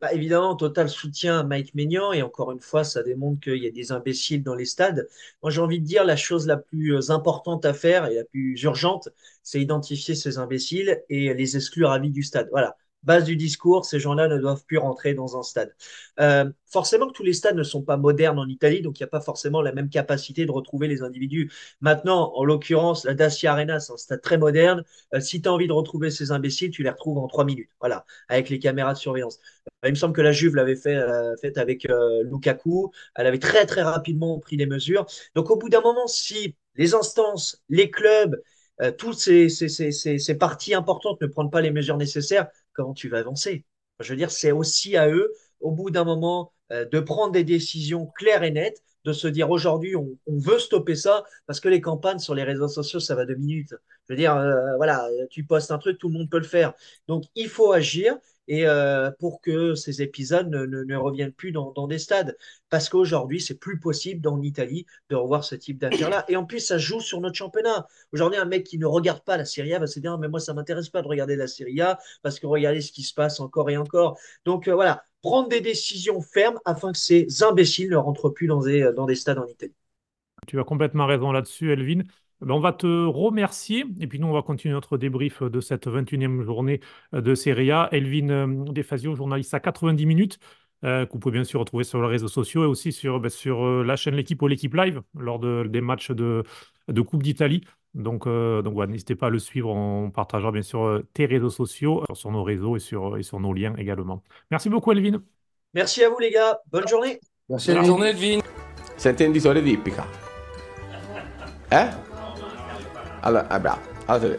Bah, 0.01 0.13
évidemment, 0.13 0.55
total 0.55 0.89
soutien 0.89 1.39
à 1.39 1.43
Mike 1.43 1.75
Maignan, 1.75 2.13
et 2.13 2.21
encore 2.21 2.51
une 2.51 2.59
fois, 2.59 2.83
ça 2.83 3.03
démontre 3.03 3.41
qu'il 3.41 3.57
y 3.57 3.67
a 3.67 3.71
des 3.71 3.91
imbéciles 3.91 4.43
dans 4.43 4.55
les 4.55 4.65
stades. 4.65 5.07
Moi, 5.41 5.51
j'ai 5.51 5.61
envie 5.61 5.79
de 5.79 5.85
dire 5.85 6.05
la 6.05 6.15
chose 6.15 6.47
la 6.47 6.57
plus 6.57 6.95
euh, 6.95 7.11
importante 7.11 7.65
à 7.65 7.73
faire 7.73 8.05
et 8.05 8.15
la 8.15 8.23
plus 8.23 8.61
urgente, 8.63 9.09
c'est 9.43 9.61
identifier 9.61 10.15
ces 10.15 10.37
imbéciles 10.37 11.03
et 11.09 11.33
les 11.33 11.55
exclure 11.57 11.91
à 11.91 11.99
vie 11.99 12.11
du 12.11 12.23
stade. 12.23 12.47
Voilà. 12.51 12.77
Base 13.05 13.23
du 13.25 13.35
discours, 13.35 13.85
ces 13.85 13.99
gens-là 13.99 14.27
ne 14.27 14.37
doivent 14.37 14.65
plus 14.65 14.77
rentrer 14.77 15.13
dans 15.13 15.37
un 15.37 15.43
stade. 15.43 15.73
Euh, 16.19 16.51
forcément 16.65 17.07
que 17.07 17.13
tous 17.13 17.23
les 17.23 17.33
stades 17.33 17.55
ne 17.55 17.63
sont 17.63 17.81
pas 17.83 17.97
modernes 17.97 18.39
en 18.39 18.47
Italie, 18.47 18.81
donc 18.81 18.99
il 18.99 19.03
n'y 19.03 19.05
a 19.05 19.09
pas 19.09 19.21
forcément 19.21 19.61
la 19.61 19.71
même 19.71 19.89
capacité 19.89 20.45
de 20.45 20.51
retrouver 20.51 20.87
les 20.87 21.01
individus. 21.03 21.51
Maintenant, 21.81 22.31
en 22.35 22.43
l'occurrence, 22.45 23.05
la 23.05 23.13
Dacia 23.13 23.51
Arena, 23.53 23.79
c'est 23.79 23.93
un 23.93 23.97
stade 23.97 24.21
très 24.21 24.37
moderne. 24.37 24.83
Euh, 25.13 25.19
si 25.19 25.41
tu 25.41 25.47
as 25.49 25.53
envie 25.53 25.67
de 25.67 25.73
retrouver 25.73 26.11
ces 26.11 26.31
imbéciles, 26.31 26.71
tu 26.71 26.83
les 26.83 26.89
retrouves 26.89 27.17
en 27.17 27.27
trois 27.27 27.45
minutes. 27.45 27.69
Voilà, 27.79 28.05
avec 28.27 28.49
les 28.49 28.59
caméras 28.59 28.93
de 28.93 28.97
surveillance. 28.99 29.39
Il 29.83 29.89
me 29.91 29.95
semble 29.95 30.13
que 30.13 30.21
la 30.21 30.31
Juve 30.31 30.55
l'avait 30.55 30.75
fait, 30.75 30.95
euh, 30.95 31.35
fait 31.37 31.57
avec 31.57 31.89
euh, 31.89 32.23
Lukaku. 32.23 32.91
Elle 33.15 33.27
avait 33.27 33.39
très 33.39 33.65
très 33.65 33.81
rapidement 33.83 34.39
pris 34.39 34.57
les 34.57 34.65
mesures. 34.65 35.05
Donc 35.35 35.51
au 35.51 35.57
bout 35.57 35.69
d'un 35.69 35.81
moment, 35.81 36.07
si 36.07 36.55
les 36.75 36.93
instances, 36.95 37.61
les 37.69 37.89
clubs, 37.91 38.41
euh, 38.81 38.91
toutes 38.91 39.17
ces, 39.19 39.49
ces, 39.49 39.69
ces, 39.69 39.91
ces 40.19 40.35
parties 40.37 40.73
importantes 40.73 41.21
ne 41.21 41.27
prennent 41.27 41.49
pas 41.49 41.61
les 41.61 41.71
mesures 41.71 41.97
nécessaires, 41.97 42.47
comment 42.75 42.93
tu 42.93 43.09
vas 43.09 43.19
avancer 43.19 43.65
Je 43.99 44.09
veux 44.11 44.17
dire, 44.17 44.31
c'est 44.31 44.51
aussi 44.51 44.97
à 44.97 45.09
eux, 45.09 45.33
au 45.59 45.71
bout 45.71 45.89
d'un 45.89 46.03
moment, 46.03 46.53
euh, 46.71 46.85
de 46.85 46.99
prendre 46.99 47.31
des 47.31 47.43
décisions 47.43 48.07
claires 48.17 48.43
et 48.43 48.51
nettes, 48.51 48.83
de 49.05 49.13
se 49.13 49.27
dire 49.27 49.49
aujourd'hui, 49.51 49.95
on, 49.95 50.17
veut 50.27 50.59
stopper 50.59 50.95
ça, 50.95 51.23
parce 51.45 51.59
que 51.59 51.69
les 51.69 51.81
campagnes 51.81 52.19
sur 52.19 52.33
les 52.35 52.43
réseaux 52.43 52.67
sociaux, 52.67 52.99
ça 52.99 53.15
va 53.15 53.25
deux 53.25 53.35
minutes. 53.35 53.73
Je 54.07 54.13
veux 54.13 54.17
dire, 54.17 54.35
euh, 54.35 54.75
voilà, 54.77 55.07
tu 55.29 55.45
postes 55.45 55.71
un 55.71 55.77
truc, 55.77 55.97
tout 55.99 56.09
le 56.09 56.13
monde 56.17 56.29
peut 56.29 56.39
le 56.39 56.43
faire. 56.43 56.73
Donc 57.07 57.25
il 57.35 57.49
faut 57.49 57.71
agir 57.71 58.17
et 58.47 58.67
euh, 58.67 59.11
pour 59.19 59.41
que 59.41 59.75
ces 59.75 60.01
épisodes 60.01 60.49
ne, 60.49 60.65
ne, 60.65 60.83
ne 60.83 60.95
reviennent 60.95 61.31
plus 61.31 61.51
dans, 61.51 61.71
dans, 61.71 61.87
des 61.87 61.99
stades. 61.99 62.37
Parce 62.69 62.89
qu'aujourd'hui, 62.89 63.41
c'est 63.41 63.59
plus 63.59 63.79
possible 63.79 64.27
en 64.27 64.41
Italie 64.41 64.85
de 65.09 65.15
revoir 65.15 65.43
ce 65.43 65.55
type 65.55 65.79
d'affaires-là. 65.79 66.25
Et 66.27 66.35
en 66.35 66.45
plus, 66.45 66.59
ça 66.59 66.77
joue 66.77 66.99
sur 66.99 67.21
notre 67.21 67.35
championnat. 67.35 67.87
Aujourd'hui, 68.11 68.39
un 68.39 68.45
mec 68.45 68.63
qui 68.65 68.77
ne 68.77 68.85
regarde 68.85 69.23
pas 69.23 69.37
la 69.37 69.45
Serie 69.45 69.73
A 69.73 69.79
va 69.79 69.87
se 69.87 69.99
dire, 69.99 70.17
mais 70.17 70.27
moi, 70.27 70.39
ça 70.39 70.53
m'intéresse 70.53 70.89
pas 70.89 71.01
de 71.01 71.07
regarder 71.07 71.35
la 71.35 71.47
Serie 71.47 71.81
A 71.81 71.99
parce 72.21 72.39
que 72.39 72.47
regardez 72.47 72.81
ce 72.81 72.91
qui 72.91 73.03
se 73.03 73.13
passe 73.13 73.39
encore 73.39 73.69
et 73.69 73.77
encore. 73.77 74.17
Donc 74.45 74.67
euh, 74.67 74.73
voilà, 74.73 75.03
prendre 75.21 75.49
des 75.49 75.61
décisions 75.61 76.21
fermes 76.21 76.59
afin 76.65 76.91
que 76.91 76.97
ces 76.97 77.43
imbéciles 77.43 77.89
ne 77.89 77.97
rentrent 77.97 78.29
plus 78.29 78.47
dans 78.47 78.61
des, 78.61 78.91
dans 78.95 79.05
des 79.05 79.15
stades 79.15 79.39
en 79.39 79.47
Italie. 79.47 79.73
Tu 80.47 80.59
as 80.59 80.63
complètement 80.63 81.07
raison 81.07 81.31
là-dessus, 81.31 81.71
Elvin. 81.71 82.03
Ben, 82.41 82.53
on 82.53 82.59
va 82.59 82.73
te 82.73 83.05
remercier 83.05 83.85
et 83.99 84.07
puis 84.07 84.19
nous, 84.19 84.27
on 84.27 84.33
va 84.33 84.41
continuer 84.41 84.73
notre 84.73 84.97
débrief 84.97 85.41
de 85.43 85.59
cette 85.61 85.87
21e 85.87 86.41
journée 86.41 86.79
de 87.13 87.35
Serie 87.35 87.71
A. 87.71 87.89
Elvin 87.91 88.29
euh, 88.29 88.65
Defazio, 88.71 89.15
journaliste 89.15 89.53
à 89.53 89.59
90 89.59 90.05
minutes, 90.05 90.39
euh, 90.83 91.05
que 91.05 91.13
vous 91.13 91.19
pouvez 91.19 91.33
bien 91.33 91.43
sûr 91.43 91.59
retrouver 91.59 91.83
sur 91.83 92.01
les 92.01 92.07
réseaux 92.07 92.27
sociaux 92.27 92.63
et 92.63 92.67
aussi 92.67 92.91
sur, 92.91 93.19
ben, 93.19 93.29
sur 93.29 93.65
euh, 93.65 93.83
la 93.83 93.95
chaîne 93.95 94.15
L'équipe 94.15 94.41
ou 94.41 94.47
l'équipe 94.47 94.73
live 94.73 95.01
lors 95.17 95.39
de, 95.39 95.65
des 95.67 95.81
matchs 95.81 96.11
de, 96.11 96.43
de 96.87 97.01
Coupe 97.01 97.23
d'Italie. 97.23 97.61
Donc, 97.95 98.27
euh, 98.27 98.61
donc 98.61 98.73
voilà, 98.73 98.91
n'hésitez 98.91 99.15
pas 99.15 99.27
à 99.27 99.29
le 99.29 99.39
suivre. 99.39 99.69
On 99.69 100.11
partagera 100.11 100.51
bien 100.51 100.61
sûr 100.61 100.83
euh, 100.83 101.07
tes 101.13 101.25
réseaux 101.25 101.49
sociaux 101.49 102.03
sur 102.13 102.29
nos 102.29 102.43
réseaux 102.43 102.75
et 102.75 102.79
sur, 102.79 103.17
et 103.17 103.23
sur 103.23 103.39
nos 103.39 103.53
liens 103.53 103.73
également. 103.77 104.21
Merci 104.51 104.69
beaucoup, 104.69 104.91
Elvin. 104.91 105.23
Merci 105.73 106.03
à 106.03 106.09
vous, 106.09 106.19
les 106.19 106.29
gars. 106.29 106.59
Bonne 106.71 106.87
journée. 106.87 107.19
Merci 107.49 107.73
Bonne 107.73 107.85
journée, 107.85 108.09
Elvin. 108.09 108.39
Sentenditore 108.97 109.55
d'ippica. 109.55 110.05
Eh? 111.71 112.14
Allora, 113.25 113.47
ah, 113.47 113.59
bravo. 113.59 113.81
Allora, 114.05 114.37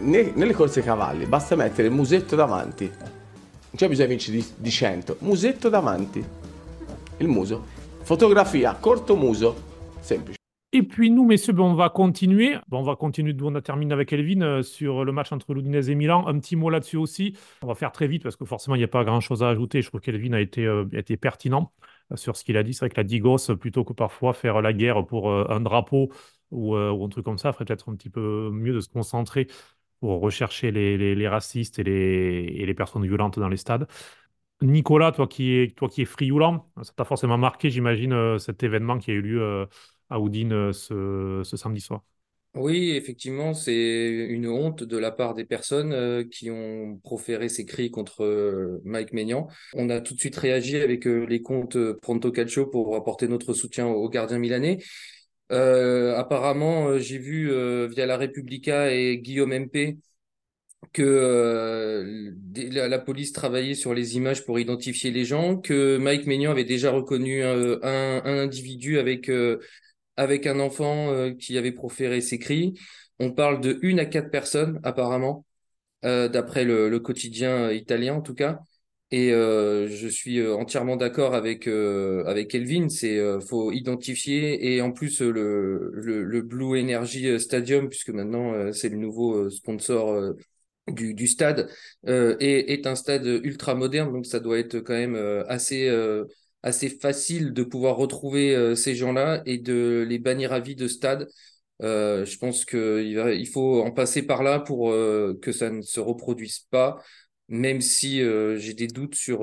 ne, 0.00 0.32
nelle 0.34 0.52
corse 0.52 0.82
cavalli 0.82 1.24
basta 1.24 1.56
mettere 1.56 1.88
il 1.88 1.94
musetto 1.94 2.36
davanti. 2.36 2.84
Non 2.84 3.74
c'è 3.74 3.88
bisogno 3.88 4.08
di 4.08 4.14
vincere 4.14 4.36
di, 4.36 4.46
di 4.56 4.70
100. 4.70 5.16
Musetto 5.20 5.70
davanti. 5.70 6.22
Il 7.16 7.28
muso. 7.28 7.64
Fotografia, 8.02 8.74
corto 8.74 9.16
muso. 9.16 9.56
Semplice. 10.00 10.36
Et 10.74 10.82
puis 10.82 11.10
nous, 11.10 11.24
messieurs, 11.24 11.54
ben, 11.54 11.62
on 11.62 11.72
va 11.72 11.88
continuer. 11.88 12.56
Bon, 12.68 12.80
on 12.80 12.82
va 12.82 12.94
continuer, 12.94 13.34
on 13.40 13.54
a 13.54 13.62
terminé 13.62 13.94
avec 13.94 14.12
Elvin 14.12 14.42
euh, 14.42 14.62
sur 14.62 15.06
le 15.06 15.12
match 15.12 15.32
entre 15.32 15.54
l'Udinese 15.54 15.88
et 15.88 15.94
Milan. 15.94 16.26
Un 16.26 16.38
petit 16.38 16.56
mot 16.56 16.68
là-dessus 16.68 16.98
aussi. 16.98 17.38
On 17.62 17.66
va 17.68 17.74
faire 17.74 17.90
très 17.90 18.06
vite 18.06 18.22
parce 18.22 18.36
que 18.36 18.44
forcément, 18.44 18.74
il 18.76 18.80
n'y 18.80 18.84
a 18.84 18.88
pas 18.88 19.02
grand-chose 19.02 19.42
à 19.42 19.48
ajouter. 19.48 19.80
Je 19.80 19.88
trouve 19.88 20.02
qu'Elvin 20.02 20.34
a 20.34 20.44
euh, 20.58 20.84
a 20.92 20.98
été 20.98 21.16
pertinent 21.16 21.72
euh, 22.12 22.16
sur 22.16 22.36
ce 22.36 22.44
qu'il 22.44 22.58
a 22.58 22.62
dit. 22.62 22.74
C'est 22.74 22.80
vrai 22.80 22.90
que 22.90 23.00
la 23.00 23.04
digos, 23.04 23.56
plutôt 23.58 23.82
que 23.82 23.94
parfois 23.94 24.34
faire 24.34 24.60
la 24.60 24.74
guerre 24.74 25.06
pour 25.06 25.32
un 25.32 25.60
drapeau 25.60 26.10
ou, 26.50 26.76
euh, 26.76 26.90
ou, 26.90 27.04
un 27.04 27.08
truc 27.08 27.24
comme 27.24 27.38
ça, 27.38 27.52
ferait 27.52 27.64
peut-être 27.64 27.88
un 27.90 27.96
petit 27.96 28.10
peu 28.10 28.50
mieux 28.52 28.72
de 28.72 28.80
se 28.80 28.88
concentrer 28.88 29.48
pour 30.00 30.20
rechercher 30.20 30.70
les, 30.70 30.96
les, 30.96 31.28
racistes 31.28 31.78
et 31.78 31.84
les, 31.84 32.52
et 32.56 32.66
les 32.66 32.74
personnes 32.74 33.04
violentes 33.04 33.38
dans 33.38 33.48
les 33.48 33.56
stades. 33.56 33.88
Nicolas, 34.62 35.12
toi 35.12 35.26
qui 35.26 35.54
es, 35.54 35.70
toi 35.76 35.88
qui 35.88 36.02
es 36.02 36.04
frioulant, 36.04 36.70
ça 36.82 36.92
t'a 36.96 37.04
forcément 37.04 37.38
marqué, 37.38 37.70
j'imagine, 37.70 38.12
euh, 38.12 38.38
cet 38.38 38.62
événement 38.62 38.98
qui 38.98 39.10
a 39.10 39.14
eu 39.14 39.22
lieu 39.22 39.42
euh, 39.42 39.66
à 40.10 40.20
Oudine 40.20 40.72
ce, 40.72 41.42
ce, 41.44 41.56
samedi 41.56 41.80
soir. 41.80 42.02
Oui, 42.54 42.90
effectivement, 42.90 43.54
c'est 43.54 44.08
une 44.08 44.48
honte 44.48 44.82
de 44.82 44.96
la 44.96 45.12
part 45.12 45.34
des 45.34 45.44
personnes 45.44 45.92
euh, 45.92 46.24
qui 46.24 46.50
ont 46.50 46.98
proféré 47.04 47.48
ces 47.48 47.64
cris 47.66 47.90
contre 47.90 48.24
euh, 48.24 48.80
Mike 48.84 49.12
Maignan. 49.12 49.48
On 49.74 49.90
a 49.90 50.00
tout 50.00 50.14
de 50.14 50.18
suite 50.18 50.34
réagi 50.34 50.76
avec 50.76 51.06
euh, 51.06 51.24
les 51.26 51.40
comptes 51.40 51.78
Pronto 52.00 52.32
Calcio 52.32 52.66
pour 52.66 52.96
apporter 52.96 53.28
notre 53.28 53.52
soutien 53.52 53.86
aux 53.86 54.08
gardiens 54.08 54.38
milanais. 54.38 54.78
Apparemment, 55.50 56.98
j'ai 56.98 57.18
vu 57.18 57.48
via 57.88 58.06
la 58.06 58.16
Repubblica 58.16 58.92
et 58.92 59.18
Guillaume 59.18 59.52
MP 59.52 59.98
que 60.92 61.02
euh, 61.02 62.32
la, 62.88 62.98
police 62.98 63.32
travaillait 63.32 63.74
sur 63.74 63.94
les 63.94 64.16
images 64.16 64.44
pour 64.44 64.58
identifier 64.58 65.10
les 65.10 65.24
gens, 65.24 65.56
que 65.56 65.98
Mike 65.98 66.26
Maignan 66.26 66.50
avait 66.50 66.64
déjà 66.64 66.90
reconnu 66.90 67.42
un, 67.42 68.22
individu 68.24 68.98
avec, 68.98 69.28
euh, 69.28 69.58
un 70.16 70.60
enfant 70.60 71.10
euh, 71.10 71.32
qui 71.32 71.58
avait 71.58 71.72
proféré 71.72 72.20
ses 72.20 72.38
cris. 72.38 72.74
On 73.18 73.32
parle 73.32 73.60
de 73.60 73.78
une 73.82 74.00
à 74.00 74.06
quatre 74.06 74.30
personnes, 74.30 74.80
apparemment, 74.84 75.44
d'après 76.02 76.64
le, 76.64 76.96
quotidien 77.00 77.72
italien 77.72 78.14
en 78.14 78.22
tout 78.22 78.34
cas. 78.34 78.60
Et 79.10 79.30
je 79.30 80.08
suis 80.08 80.46
entièrement 80.46 80.96
d'accord 80.96 81.34
avec, 81.34 81.66
avec 81.66 82.54
Elvin, 82.54 82.88
c'est 82.90 83.18
faut 83.40 83.72
identifier 83.72 84.74
et 84.74 84.82
en 84.82 84.92
plus 84.92 85.22
le, 85.22 85.90
le, 85.94 86.22
le 86.24 86.42
Blue 86.42 86.78
Energy 86.78 87.40
Stadium, 87.40 87.88
puisque 87.88 88.10
maintenant 88.10 88.72
c'est 88.72 88.90
le 88.90 88.98
nouveau 88.98 89.48
sponsor 89.48 90.34
du, 90.88 91.14
du 91.14 91.26
stade 91.26 91.68
euh, 92.08 92.36
est, 92.40 92.72
est, 92.72 92.86
un 92.86 92.94
stade 92.94 93.26
ultra 93.26 93.74
moderne, 93.74 94.12
donc 94.12 94.26
ça 94.26 94.40
doit 94.40 94.58
être 94.58 94.80
quand 94.80 94.94
même 94.94 95.14
euh, 95.14 95.44
assez, 95.48 95.88
euh, 95.88 96.24
assez 96.62 96.88
facile 96.88 97.52
de 97.52 97.62
pouvoir 97.62 97.96
retrouver 97.96 98.54
euh, 98.54 98.74
ces 98.74 98.94
gens-là 98.94 99.42
et 99.46 99.58
de 99.58 100.04
les 100.08 100.18
bannir 100.18 100.52
à 100.52 100.60
vie 100.60 100.76
de 100.76 100.88
stade. 100.88 101.28
Euh, 101.82 102.24
je 102.24 102.38
pense 102.38 102.64
qu'il 102.64 103.22
il 103.36 103.46
faut 103.46 103.82
en 103.82 103.92
passer 103.92 104.22
par 104.22 104.42
là 104.42 104.58
pour 104.58 104.90
que 104.90 105.52
ça 105.52 105.70
ne 105.70 105.82
se 105.82 106.00
reproduise 106.00 106.60
pas, 106.70 106.96
même 107.48 107.80
si 107.80 108.20
j'ai 108.20 108.74
des 108.74 108.86
doutes 108.88 109.14
sur, 109.14 109.40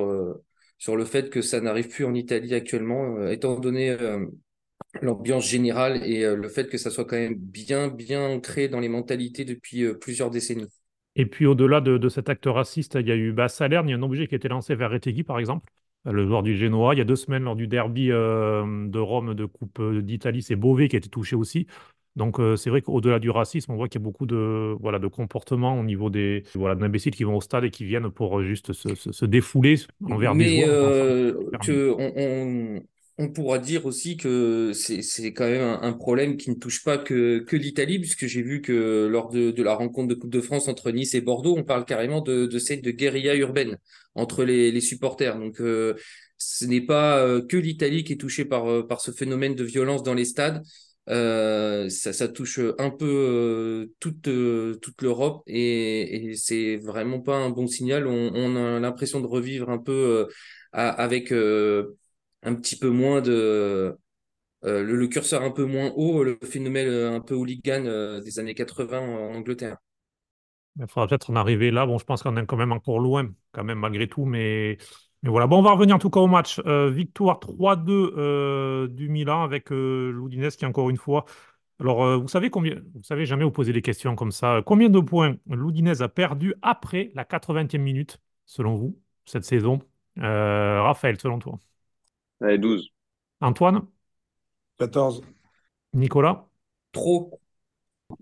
sur 0.78 0.96
le 0.96 1.06
fait 1.06 1.30
que 1.30 1.42
ça 1.42 1.62
n'arrive 1.62 1.90
plus 1.90 2.06
en 2.06 2.14
Italie 2.14 2.54
actuellement, 2.54 3.28
étant 3.28 3.60
donné 3.60 3.98
l'ambiance 5.02 5.48
générale 5.48 6.04
et 6.04 6.26
le 6.36 6.50
fait 6.50 6.70
que 6.70 6.78
ça 6.78 6.90
soit 6.90 7.06
quand 7.06 7.18
même 7.18 7.36
bien, 7.36 7.90
bien 7.90 8.28
ancré 8.30 8.68
dans 8.68 8.80
les 8.80 8.90
mentalités 8.90 9.46
depuis 9.46 9.86
plusieurs 10.00 10.30
décennies. 10.30 10.68
Et 11.16 11.26
puis 11.26 11.46
au-delà 11.46 11.82
de, 11.82 11.98
de 11.98 12.10
cet 12.10 12.30
acte 12.30 12.46
raciste, 12.46 12.98
il 13.00 13.08
y 13.08 13.12
a 13.12 13.16
eu 13.16 13.32
bah, 13.32 13.48
il 13.60 13.72
y 13.72 13.76
a 13.76 13.80
un 13.80 14.02
objet 14.02 14.28
qui 14.28 14.36
a 14.36 14.38
été 14.38 14.50
lancé 14.50 14.76
vers 14.76 14.92
Retegui, 14.92 15.24
par 15.24 15.40
exemple, 15.40 15.72
le 16.04 16.26
joueur 16.26 16.44
du 16.44 16.58
Genoa. 16.58 16.94
Il 16.94 16.98
y 16.98 17.02
a 17.02 17.06
deux 17.06 17.16
semaines, 17.16 17.44
lors 17.44 17.56
du 17.56 17.68
derby 17.68 18.12
euh, 18.12 18.88
de 18.88 19.00
Rome 19.00 19.34
de 19.34 19.46
Coupe 19.46 19.82
d'Italie, 20.02 20.44
c'est 20.44 20.56
Beauvais 20.56 20.90
qui 20.90 20.96
a 20.96 21.00
été 21.00 21.10
touché 21.10 21.36
aussi. 21.36 21.68
Donc 22.16 22.40
euh, 22.40 22.56
c'est 22.56 22.70
vrai 22.70 22.82
qu'au-delà 22.82 23.20
du 23.20 23.30
racisme, 23.30 23.72
on 23.72 23.76
voit 23.76 23.90
qu'il 23.90 24.00
y 24.00 24.04
a 24.04 24.06
beaucoup 24.06 24.26
de, 24.26 24.76
voilà, 24.80 25.00
de 25.00 25.08
comportements 25.08 25.78
au 25.80 25.84
niveau 25.84 26.10
des 26.10 26.44
voilà, 26.56 26.76
d'imbéciles 26.76 27.14
qui 27.16 27.24
vont 27.26 27.36
au 27.38 27.42
stade 27.42 27.66
et 27.66 27.72
qui 27.72 27.84
viennent 27.86 28.10
pour 28.12 28.40
euh, 28.40 28.44
juste 28.46 28.74
se, 28.74 28.96
se- 28.96 29.12
se 29.12 29.26
défouler 29.26 29.76
envers 30.10 30.36
des 30.36 30.46
Mais 30.46 30.64
joueurs. 30.64 30.70
euh, 30.74 31.34
Enfin, 31.54 31.58
que 31.62 31.94
on, 31.98 32.14
on, 32.78 32.82
on 33.18 33.30
pourra 33.32 33.60
dire 33.60 33.86
aussi 33.86 34.18
que 34.18 34.72
c'est 34.74 35.34
quand 35.34 35.46
même 35.46 35.62
un, 35.62 35.82
un 35.82 35.94
problème 35.94 36.38
qui 36.38 36.50
ne 36.50 36.56
touche 36.56 36.84
pas 36.84 36.98
que, 36.98 37.40
que 37.40 37.56
l'Italie, 37.56 38.00
puisque 38.00 38.26
j'ai 38.28 38.42
vu 38.42 38.62
que 38.62 39.08
lors 39.12 39.30
de, 39.30 39.52
de 39.52 39.64
la 39.64 39.74
rencontre 39.76 40.08
de 40.10 40.14
Coupe 40.16 40.30
de 40.32 40.42
France 40.42 40.68
entre 40.68 40.92
Nice 40.92 41.14
et 41.16 41.22
Bordeaux, 41.22 41.56
on 41.58 41.64
parle 41.64 41.86
carrément 41.86 42.22
de, 42.22 42.46
de 42.46 42.60
scène 42.60 42.82
de 42.82 42.92
guérilla 42.92 43.36
urbaine 43.36 43.78
entre 44.16 44.44
les, 44.44 44.72
les 44.72 44.82
supporters. 44.82 45.38
Donc 45.40 45.60
euh, 45.62 45.96
ce 46.38 46.66
n'est 46.66 46.82
pas 46.82 47.26
que 47.50 47.58
l'Italie 47.58 48.04
qui 48.04 48.14
est 48.14 48.18
touchée 48.18 48.46
par, 48.46 48.88
par 48.88 49.02
ce 49.02 49.12
phénomène 49.12 49.56
de 49.56 49.64
violence 49.64 50.04
dans 50.04 50.14
les 50.14 50.26
stades. 50.26 50.64
Euh, 51.10 51.90
ça, 51.90 52.28
touche 52.28 52.60
un 52.80 52.90
peu 52.90 53.06
euh, 53.06 53.94
toute, 54.00 54.28
euh, 54.28 54.80
l'Europe 55.02 55.44
et, 55.46 56.32
et 56.32 56.36
c'est 56.36 56.78
vraiment 56.78 57.22
pas 57.22 57.36
un 57.38 57.50
bon 57.52 57.68
signal. 57.68 58.08
On, 58.08 58.56
a 58.56 58.80
l'impression 58.80 59.22
de 59.22 59.28
revivre 59.28 59.70
un 59.70 59.78
peu 59.78 60.28
euh, 60.28 60.32
avec 60.74 61.32
euh, 61.32 61.96
un 62.42 62.56
petit 62.56 62.78
peu 62.78 62.90
moins 62.90 63.22
de 63.22 63.96
euh, 64.66 64.84
le, 64.84 64.96
le 64.96 65.08
curseur 65.08 65.44
un 65.44 65.52
peu 65.52 65.66
moins 65.66 65.92
haut, 65.96 66.24
le 66.24 66.40
phénomène 66.44 66.88
euh, 66.88 67.16
un 67.16 67.22
peu 67.22 67.36
hooligan 67.36 67.86
euh, 67.86 68.22
des 68.22 68.40
années 68.40 68.56
80 68.56 69.00
en 69.00 69.36
Angleterre. 69.36 69.78
Il 70.78 70.88
faudra 70.88 71.08
peut-être 71.08 71.30
en 71.30 71.36
arriver 71.36 71.72
là. 71.72 71.86
Bon, 71.86 71.98
je 71.98 72.04
pense 72.04 72.24
qu'on 72.24 72.36
est 72.36 72.46
quand 72.46 72.58
même 72.58 72.72
encore 72.72 73.00
loin, 73.00 73.32
quand 73.52 73.64
même, 73.64 73.80
malgré 73.80 74.08
tout. 74.08 74.26
Mais, 74.26 74.78
mais 75.24 75.30
voilà. 75.30 75.48
Bon, 75.48 75.60
on 75.60 75.62
va 75.62 75.72
revenir 75.72 75.96
en 75.96 76.00
tout 76.00 76.10
cas 76.10 76.20
au 76.20 76.28
match. 76.28 76.62
Euh, 76.66 76.90
victoire 76.90 77.40
3-2 77.40 78.14
euh, 78.18 78.88
du 78.88 79.10
Milan 79.10 79.44
avec 79.44 79.72
euh, 79.72 80.14
qui, 80.58 80.66
encore 80.66 80.90
une 80.90 80.98
fois. 80.98 81.26
Alors, 81.80 82.04
euh, 82.04 82.18
vous 82.18 82.28
savez 82.28 82.50
combien. 82.50 82.76
Vous 82.94 83.04
savez, 83.04 83.26
jamais 83.26 83.44
vous 83.44 83.52
posez 83.52 83.74
des 83.74 83.82
questions 83.82 84.16
comme 84.16 84.32
ça. 84.32 84.62
Combien 84.66 84.90
de 84.90 85.00
points 85.00 85.38
l'Udinese 85.50 86.02
a 86.02 86.10
perdu 86.10 86.54
après 86.62 87.12
la 87.16 87.26
80e 87.26 87.82
minute, 87.82 88.20
selon 88.46 88.76
vous, 88.76 88.98
cette 89.26 89.46
saison? 89.46 89.80
Euh, 90.20 90.82
Raphaël, 90.82 91.20
selon 91.20 91.40
toi. 91.40 91.60
Allez, 92.40 92.58
12. 92.60 92.94
Antoine? 93.40 93.88
14. 94.78 95.22
Nicolas? 95.94 96.48
Trop. 96.92 97.40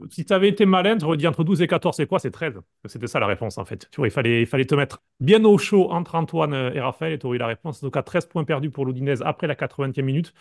Si 0.10 0.24
tu 0.24 0.34
avais 0.34 0.48
été 0.48 0.66
malin, 0.66 0.98
tu 0.98 1.06
aurais 1.06 1.18
dit 1.18 1.28
entre 1.28 1.44
12 1.44 1.62
et 1.62 1.68
14, 1.68 1.96
c'est 1.98 2.08
quoi? 2.08 2.20
C'est 2.20 2.32
13. 2.32 2.62
C'était 2.86 3.08
ça 3.08 3.20
la 3.20 3.28
réponse 3.28 3.58
en 3.58 3.66
fait. 3.66 3.90
Il 3.98 4.10
fallait, 4.12 4.42
il 4.42 4.46
fallait 4.48 4.66
te 4.66 4.76
mettre 4.76 5.04
bien 5.20 5.44
au 5.44 5.58
chaud 5.58 5.92
entre 5.92 6.16
Antoine 6.16 6.54
et 6.54 6.80
Raphaël 6.80 7.14
et 7.14 7.20
tu 7.20 7.26
aurais 7.26 7.36
eu 7.36 7.40
la 7.40 7.48
réponse. 7.48 7.80
Tout 7.82 7.92
cas, 7.92 8.02
13 8.02 8.28
points 8.28 8.46
perdus 8.46 8.70
pour 8.70 8.86
l'Udinese 8.86 9.22
après 9.24 9.48
la 9.48 9.56
80e 9.56 10.02
minute. 10.06 10.34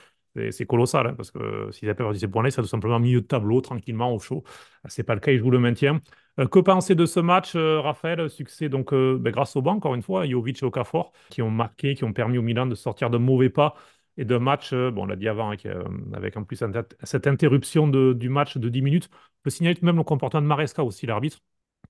C'est 0.51 0.65
colossal 0.65 1.09
hein, 1.09 1.15
parce 1.15 1.31
que 1.31 1.71
s'ils 1.73 1.89
avaient 1.89 1.97
perdu 1.97 2.19
ces 2.19 2.29
points-là, 2.29 2.49
ils 2.49 2.53
seraient 2.53 2.63
tout 2.63 2.69
simplement 2.69 2.99
milieu 2.99 3.21
de 3.21 3.27
tableau, 3.27 3.61
tranquillement 3.61 4.15
au 4.15 4.19
chaud. 4.19 4.45
C'est 4.89 5.03
pas 5.03 5.15
le 5.15 5.21
cas, 5.21 5.33
ils 5.33 5.39
jouent 5.39 5.51
le 5.51 5.59
maintien. 5.59 6.01
Euh, 6.39 6.47
que 6.47 6.59
penser 6.59 6.95
de 6.95 7.05
ce 7.05 7.21
match, 7.21 7.55
euh, 7.55 7.81
Raphaël? 7.81 8.31
Succès 8.31 8.69
donc 8.71 8.93
euh, 8.95 9.19
ben, 9.21 9.31
grâce 9.31 9.55
au 9.57 9.63
banc, 9.63 9.73
encore 9.75 9.95
une 9.95 10.03
fois, 10.03 10.27
Jovic 10.27 10.63
et 10.63 10.67
Okafor 10.67 11.13
qui 11.29 11.43
ont 11.43 11.51
marqué, 11.51 11.95
qui 11.95 12.05
ont 12.05 12.13
permis 12.15 12.39
au 12.39 12.43
Milan 12.43 12.65
de 12.67 12.75
sortir 12.75 13.11
de 13.11 13.19
mauvais 13.19 13.51
pas 13.51 13.75
et 14.17 14.25
d'un 14.25 14.39
match, 14.39 14.73
euh, 14.73 14.91
bon, 14.91 15.03
on 15.05 15.07
l'a 15.07 15.17
dit 15.17 15.29
avant, 15.29 15.51
hein, 15.53 15.57
euh, 15.67 15.85
avec 16.15 16.37
en 16.37 16.45
plus 16.45 16.63
cette 17.03 17.27
interruption 17.27 17.89
de- 17.89 18.13
du 18.13 18.29
match 18.29 18.57
de 18.59 18.69
10 18.69 18.83
minutes. 18.83 19.09
On 19.13 19.43
peut 19.45 19.51
signaler 19.51 19.75
tout 19.75 19.81
de 19.83 19.87
même 19.87 19.97
le 19.97 20.05
comportement 20.05 20.43
de 20.43 20.47
Maresca 20.47 20.85
aussi, 20.85 21.07
l'arbitre, 21.07 21.39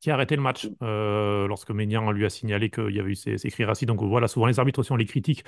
qui 0.00 0.10
a 0.10 0.14
arrêté 0.14 0.36
le 0.36 0.42
match 0.42 0.68
euh, 0.82 1.46
lorsque 1.48 1.70
Maignan 1.70 2.10
lui 2.10 2.24
a 2.24 2.30
signalé 2.30 2.70
qu'il 2.70 2.90
y 2.94 3.00
avait 3.00 3.10
eu 3.12 3.14
ces, 3.14 3.38
ces 3.38 3.50
cris 3.50 3.64
racistes. 3.64 3.88
Donc 3.88 4.02
voilà, 4.02 4.28
souvent 4.28 4.46
les 4.46 4.58
arbitres 4.58 4.80
aussi, 4.80 4.92
on 4.92 4.96
les 4.96 5.04
critique 5.06 5.44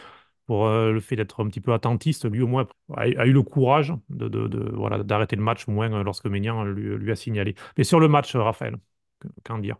pour 0.47 0.66
euh, 0.66 0.93
le 0.93 1.01
fait 1.01 1.16
d'être 1.16 1.43
un 1.43 1.49
petit 1.49 1.61
peu 1.61 1.72
attentiste. 1.72 2.31
Lui, 2.31 2.43
au 2.43 2.47
moins, 2.47 2.66
a, 2.97 3.03
a 3.03 3.27
eu 3.27 3.33
le 3.33 3.43
courage 3.43 3.93
de, 4.11 4.29
de- 4.29 4.47
de- 4.49 4.70
voilà, 4.75 5.03
d'arrêter 5.03 5.37
le 5.37 5.43
match, 5.43 5.66
au 5.68 5.72
moins 5.72 6.03
lorsque 6.03 6.27
Maignan 6.27 6.64
lui, 6.64 6.97
lui 6.97 7.11
a 7.12 7.16
signalé. 7.16 7.55
Mais 7.79 7.85
sur 7.85 7.99
le 8.01 8.09
match, 8.09 8.35
Raphaël, 8.37 8.77
que- 9.20 9.29
qu'en 9.45 9.59
dire? 9.59 9.77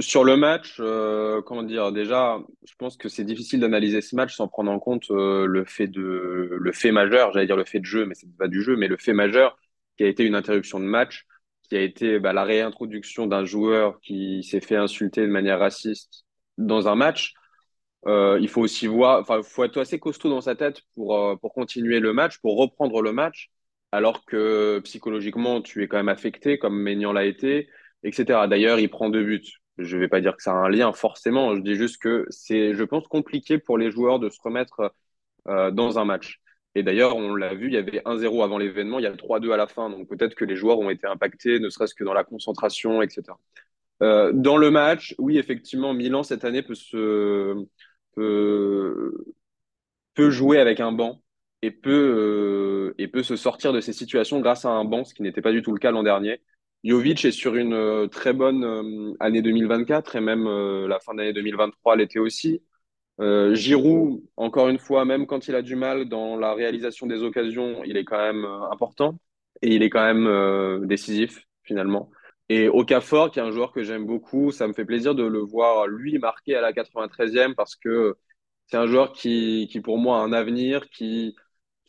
Sur 0.00 0.22
le 0.22 0.36
match, 0.36 0.76
euh, 0.78 1.42
comment 1.42 1.64
dire, 1.64 1.90
déjà, 1.90 2.38
je 2.64 2.72
pense 2.78 2.96
que 2.96 3.08
c'est 3.08 3.24
difficile 3.24 3.58
d'analyser 3.58 4.00
ce 4.00 4.14
match 4.14 4.36
sans 4.36 4.46
prendre 4.46 4.70
en 4.70 4.78
compte 4.78 5.10
euh, 5.10 5.44
le 5.44 5.64
fait 5.64 5.88
de, 5.88 6.50
le 6.52 6.72
fait 6.72 6.92
majeur, 6.92 7.32
j'allais 7.32 7.46
dire 7.46 7.56
le 7.56 7.64
fait 7.64 7.80
de 7.80 7.84
jeu, 7.84 8.06
mais 8.06 8.14
c'est 8.14 8.28
pas 8.36 8.46
du 8.46 8.62
jeu, 8.62 8.76
mais 8.76 8.86
le 8.86 8.96
fait 8.96 9.12
majeur 9.12 9.58
qui 9.96 10.04
a 10.04 10.06
été 10.06 10.24
une 10.24 10.36
interruption 10.36 10.78
de 10.78 10.84
match, 10.84 11.26
qui 11.68 11.76
a 11.76 11.80
été 11.82 12.20
bah, 12.20 12.32
la 12.32 12.44
réintroduction 12.44 13.26
d'un 13.26 13.44
joueur 13.44 13.98
qui 14.00 14.44
s'est 14.44 14.60
fait 14.60 14.76
insulter 14.76 15.22
de 15.22 15.32
manière 15.32 15.58
raciste 15.58 16.24
dans 16.58 16.86
un 16.86 16.94
match. 16.94 17.34
Euh, 18.06 18.38
il 18.40 18.48
faut 18.48 18.60
aussi 18.62 18.86
voir, 18.86 19.20
enfin, 19.20 19.42
faut 19.42 19.64
être 19.64 19.80
assez 19.80 19.98
costaud 19.98 20.30
dans 20.30 20.40
sa 20.40 20.54
tête 20.54 20.82
pour, 20.94 21.38
pour 21.40 21.52
continuer 21.52 21.98
le 22.00 22.12
match, 22.12 22.38
pour 22.38 22.56
reprendre 22.56 23.02
le 23.02 23.12
match, 23.12 23.50
alors 23.92 24.24
que 24.24 24.78
psychologiquement, 24.84 25.60
tu 25.62 25.82
es 25.82 25.88
quand 25.88 25.96
même 25.96 26.08
affecté, 26.08 26.58
comme 26.58 26.80
Maignan 26.80 27.12
l'a 27.12 27.24
été, 27.24 27.68
etc. 28.04 28.46
D'ailleurs, 28.48 28.78
il 28.78 28.88
prend 28.90 29.10
deux 29.10 29.24
buts. 29.24 29.42
Je 29.78 29.96
vais 29.96 30.08
pas 30.08 30.20
dire 30.20 30.36
que 30.36 30.42
ça 30.42 30.52
a 30.52 30.54
un 30.54 30.68
lien 30.68 30.92
forcément, 30.92 31.54
je 31.54 31.60
dis 31.60 31.74
juste 31.74 31.98
que 32.02 32.26
c'est, 32.30 32.74
je 32.74 32.84
pense, 32.84 33.06
compliqué 33.08 33.58
pour 33.58 33.78
les 33.78 33.90
joueurs 33.90 34.18
de 34.18 34.28
se 34.28 34.40
remettre 34.42 34.92
euh, 35.48 35.70
dans 35.70 35.98
un 35.98 36.04
match. 36.04 36.40
Et 36.74 36.82
d'ailleurs, 36.82 37.16
on 37.16 37.34
l'a 37.34 37.54
vu, 37.54 37.68
il 37.68 37.74
y 37.74 37.76
avait 37.76 38.02
1-0 38.04 38.42
avant 38.44 38.58
l'événement, 38.58 38.98
il 38.98 39.04
y 39.04 39.06
a 39.06 39.12
3-2 39.12 39.52
à 39.52 39.56
la 39.56 39.66
fin, 39.66 39.90
donc 39.90 40.08
peut-être 40.08 40.34
que 40.34 40.44
les 40.44 40.56
joueurs 40.56 40.78
ont 40.78 40.90
été 40.90 41.06
impactés, 41.06 41.60
ne 41.60 41.70
serait-ce 41.70 41.94
que 41.94 42.04
dans 42.04 42.12
la 42.14 42.24
concentration, 42.24 43.02
etc. 43.02 43.22
Euh, 44.02 44.32
dans 44.32 44.56
le 44.56 44.70
match, 44.70 45.14
oui, 45.18 45.38
effectivement, 45.38 45.94
Milan 45.94 46.22
cette 46.22 46.44
année 46.44 46.62
peut 46.62 46.74
jouer 50.30 50.58
avec 50.60 50.80
un 50.80 50.92
banc 50.92 51.22
et 51.62 51.70
peut 51.70 51.90
euh, 51.90 52.94
et 52.98 53.08
peut 53.08 53.22
se 53.22 53.36
sortir 53.36 53.72
de 53.72 53.80
ces 53.80 53.92
situations 53.92 54.40
grâce 54.40 54.64
à 54.64 54.70
un 54.70 54.84
banc, 54.84 55.04
ce 55.04 55.14
qui 55.14 55.22
n'était 55.22 55.42
pas 55.42 55.52
du 55.52 55.62
tout 55.62 55.72
le 55.72 55.78
cas 55.78 55.90
l'an 55.90 56.02
dernier. 56.02 56.40
Jovic 56.84 57.24
est 57.24 57.32
sur 57.32 57.56
une 57.56 57.74
euh, 57.74 58.06
très 58.06 58.32
bonne 58.32 58.64
euh, 58.64 59.14
année 59.20 59.42
2024 59.42 60.16
et 60.16 60.20
même 60.20 60.46
euh, 60.46 60.86
la 60.88 61.00
fin 61.00 61.14
d'année 61.14 61.32
2023 61.32 61.96
l'été 61.96 62.18
aussi. 62.18 62.62
Euh, 63.20 63.54
Giroud, 63.54 64.22
encore 64.36 64.68
une 64.68 64.78
fois, 64.78 65.04
même 65.04 65.26
quand 65.26 65.48
il 65.48 65.54
a 65.56 65.62
du 65.62 65.74
mal 65.76 66.08
dans 66.08 66.36
la 66.36 66.54
réalisation 66.54 67.06
des 67.06 67.22
occasions, 67.22 67.82
il 67.84 67.96
est 67.96 68.04
quand 68.04 68.18
même 68.18 68.44
important 68.70 69.18
et 69.62 69.74
il 69.74 69.82
est 69.82 69.90
quand 69.90 70.04
même 70.14 70.86
décisif 70.86 71.44
finalement. 71.64 72.10
Et 72.48 72.68
Okafor, 72.68 73.30
qui 73.30 73.40
est 73.40 73.42
un 73.42 73.50
joueur 73.50 73.72
que 73.72 73.82
j'aime 73.82 74.06
beaucoup, 74.06 74.52
ça 74.52 74.68
me 74.68 74.72
fait 74.72 74.84
plaisir 74.84 75.14
de 75.14 75.24
le 75.24 75.40
voir 75.40 75.86
lui 75.88 76.18
marquer 76.18 76.54
à 76.56 76.60
la 76.60 76.72
93e 76.72 77.54
parce 77.54 77.76
que 77.76 78.16
c'est 78.66 78.76
un 78.76 78.86
joueur 78.86 79.12
qui, 79.12 79.68
qui 79.70 79.80
pour 79.80 79.98
moi 79.98 80.20
a 80.20 80.22
un 80.22 80.32
avenir, 80.32 80.88
qui, 80.90 81.34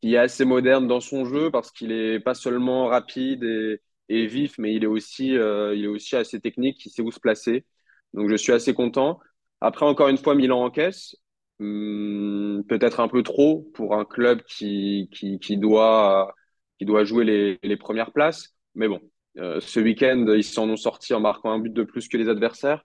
qui 0.01 0.15
est 0.15 0.17
assez 0.17 0.45
moderne 0.45 0.87
dans 0.87 0.99
son 0.99 1.25
jeu 1.25 1.51
parce 1.51 1.71
qu'il 1.71 1.91
est 1.91 2.19
pas 2.19 2.33
seulement 2.33 2.87
rapide 2.87 3.43
et, 3.43 3.81
et 4.09 4.27
vif, 4.27 4.57
mais 4.57 4.73
il 4.75 4.83
est 4.83 4.87
aussi, 4.87 5.37
euh, 5.37 5.75
il 5.75 5.85
est 5.85 5.87
aussi 5.87 6.15
assez 6.15 6.39
technique, 6.39 6.85
il 6.85 6.89
sait 6.91 7.01
où 7.01 7.11
se 7.11 7.19
placer. 7.19 7.65
Donc 8.13 8.29
je 8.29 8.35
suis 8.35 8.51
assez 8.53 8.73
content. 8.73 9.19
Après, 9.61 9.85
encore 9.85 10.09
une 10.09 10.17
fois, 10.17 10.35
Milan 10.35 10.63
encaisse. 10.63 11.15
Hum, 11.59 12.63
peut-être 12.69 12.99
un 13.01 13.07
peu 13.09 13.21
trop 13.23 13.69
pour 13.73 13.95
un 13.95 14.05
club 14.05 14.41
qui, 14.43 15.09
qui, 15.11 15.57
doit, 15.57 16.33
qui 16.77 16.85
doit 16.85 17.03
jouer 17.03 17.25
les, 17.25 17.59
les 17.63 17.77
premières 17.77 18.11
places. 18.13 18.55
Mais 18.75 18.87
bon, 18.87 19.01
euh, 19.37 19.59
ce 19.59 19.79
week-end, 19.81 20.25
ils 20.35 20.43
s'en 20.43 20.69
ont 20.69 20.77
sortis 20.77 21.13
en 21.13 21.19
marquant 21.19 21.51
un 21.51 21.59
but 21.59 21.73
de 21.73 21.83
plus 21.83 22.07
que 22.07 22.17
les 22.17 22.29
adversaires. 22.29 22.83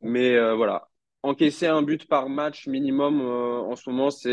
Mais 0.00 0.34
euh, 0.36 0.54
voilà, 0.54 0.88
encaisser 1.22 1.66
un 1.66 1.82
but 1.82 2.06
par 2.08 2.28
match 2.28 2.66
minimum 2.66 3.20
en 3.20 3.76
ce 3.76 3.88
moment, 3.90 4.10
c'est 4.10 4.30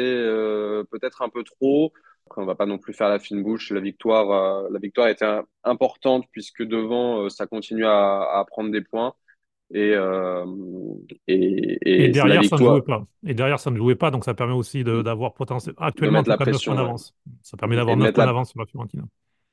peut-être 0.92 1.22
un 1.22 1.30
peu 1.30 1.44
trop. 1.44 1.94
Après, 2.32 2.42
on 2.42 2.46
va 2.46 2.56
pas 2.56 2.66
non 2.66 2.78
plus 2.78 2.94
faire 2.94 3.10
la 3.10 3.20
fine 3.20 3.44
bouche. 3.44 3.72
La 3.72 3.82
victoire, 3.82 4.32
euh, 4.66 4.70
la 4.72 4.80
victoire 4.80 5.08
était 5.10 5.26
un- 5.26 5.46
importante 5.66 6.26
puisque 6.32 6.64
devant, 6.64 7.24
euh, 7.26 7.30
ça 7.30 7.46
continue 7.48 7.86
à, 7.86 8.22
à 8.40 8.46
prendre 8.48 8.72
des 8.72 8.82
points. 8.82 9.14
Et, 9.74 9.94
euh, 9.96 10.46
et, 11.28 12.06
Et 12.06 12.10
derrière, 12.10 12.44
ça 12.46 12.58
ne 12.58 12.62
jouait 12.62 12.82
pas. 12.82 13.06
Et 13.26 13.34
derrière, 13.34 13.60
ça 13.60 13.72
ne 13.72 13.78
jouait 13.78 13.96
pas, 13.96 14.12
donc 14.12 14.26
ça 14.26 14.34
permet 14.34 14.54
aussi 14.54 14.84
de- 14.84 15.02
d'avoir 15.02 15.34
potentiellement, 15.34 15.80
actuellement, 15.82 16.24
tout 16.24 16.30
la 16.30 16.38
cas, 16.38 16.46
9 16.46 16.52
pression, 16.54 16.72
points 16.74 16.82
ouais. 16.82 16.86
d'avance. 16.86 17.16
Ça 17.42 17.58
permet 17.58 17.76
et 17.76 17.78
d'avoir 17.78 17.96
de 17.96 18.02
9 18.02 18.08
mettre 18.08 18.16
points 18.16 18.26
la, 18.26 18.28
d'avance 18.28 18.50
sur 18.52 18.60
la 18.60 18.66
Fiorentina. 18.66 19.04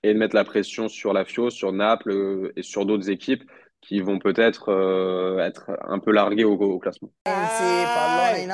et 0.03 0.15
de 0.15 0.19
mettre 0.19 0.35
la 0.35 0.45
pression 0.45 0.89
sur 0.89 1.13
la 1.13 1.25
Fio, 1.25 1.51
sur 1.51 1.73
Naples 1.73 2.11
euh, 2.13 2.53
et 2.57 2.63
sur 2.63 2.87
d'autres 2.87 3.11
équipes 3.11 3.45
qui 3.81 4.01
vont 4.01 4.19
peut-être 4.19 4.71
euh, 4.73 5.39
être 5.39 5.71
un 5.87 5.99
peu 5.99 6.13
larguées 6.13 6.45
au, 6.45 6.55
au 6.55 6.79
classement. 6.79 7.11
Eh 7.27 7.31
eh 7.31 8.47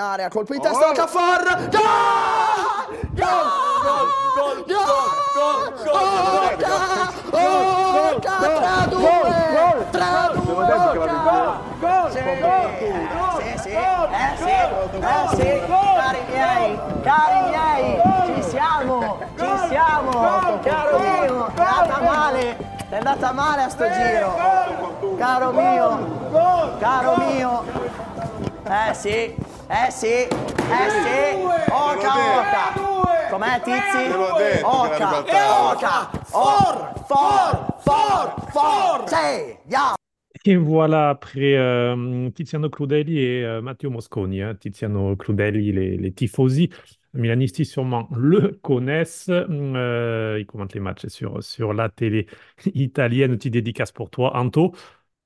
cari 17.02 17.40
miei, 17.50 18.00
ci 18.26 18.42
siamo, 18.50 19.18
ci 19.36 19.68
siamo, 19.68 20.10
caro 20.62 20.98
mio, 20.98 21.46
è 21.46 21.60
andata 21.60 22.00
male, 22.00 22.73
è 22.94 22.98
andata 22.98 23.32
male 23.32 23.62
a 23.62 23.68
sto 23.68 23.84
giro. 23.90 25.16
Caro 25.16 25.50
mio. 25.50 26.78
Caro 26.78 27.16
mio. 27.18 27.64
Eh 28.66 28.94
sì, 28.94 29.08
eh 29.08 29.90
sì, 29.90 30.06
eh 30.06 30.28
sì. 30.28 31.42
Oca, 31.70 32.12
oca. 32.38 33.28
Com'è 33.30 33.60
Tizi? 33.62 34.12
Oca, 34.62 35.24
oca. 35.72 36.10
For, 36.22 36.92
for, 37.08 37.74
for, 37.80 38.34
for. 38.52 39.08
Sì, 39.08 39.56
yeah. 39.66 39.94
Et 40.46 40.56
voilà, 40.56 41.08
après 41.08 41.56
euh, 41.56 42.30
Tiziano 42.34 42.68
Cludelli 42.68 43.18
et 43.18 43.44
euh, 43.44 43.62
Matteo 43.62 43.90
Mosconi. 43.90 44.42
hein. 44.42 44.54
Tiziano 44.60 45.16
Cludelli, 45.16 45.72
les, 45.72 45.96
les 45.96 46.12
tifosi 46.12 46.70
milanisti 47.14 47.64
sûrement 47.64 48.08
le 48.16 48.58
connaissent. 48.62 49.30
Euh, 49.30 50.36
il 50.40 50.46
commente 50.46 50.74
les 50.74 50.80
matchs 50.80 51.06
sur, 51.06 51.42
sur 51.42 51.72
la 51.72 51.88
télé 51.88 52.26
italienne. 52.74 53.36
Petite 53.36 53.52
dédicace 53.52 53.92
pour 53.92 54.10
toi, 54.10 54.36
Anto. 54.36 54.74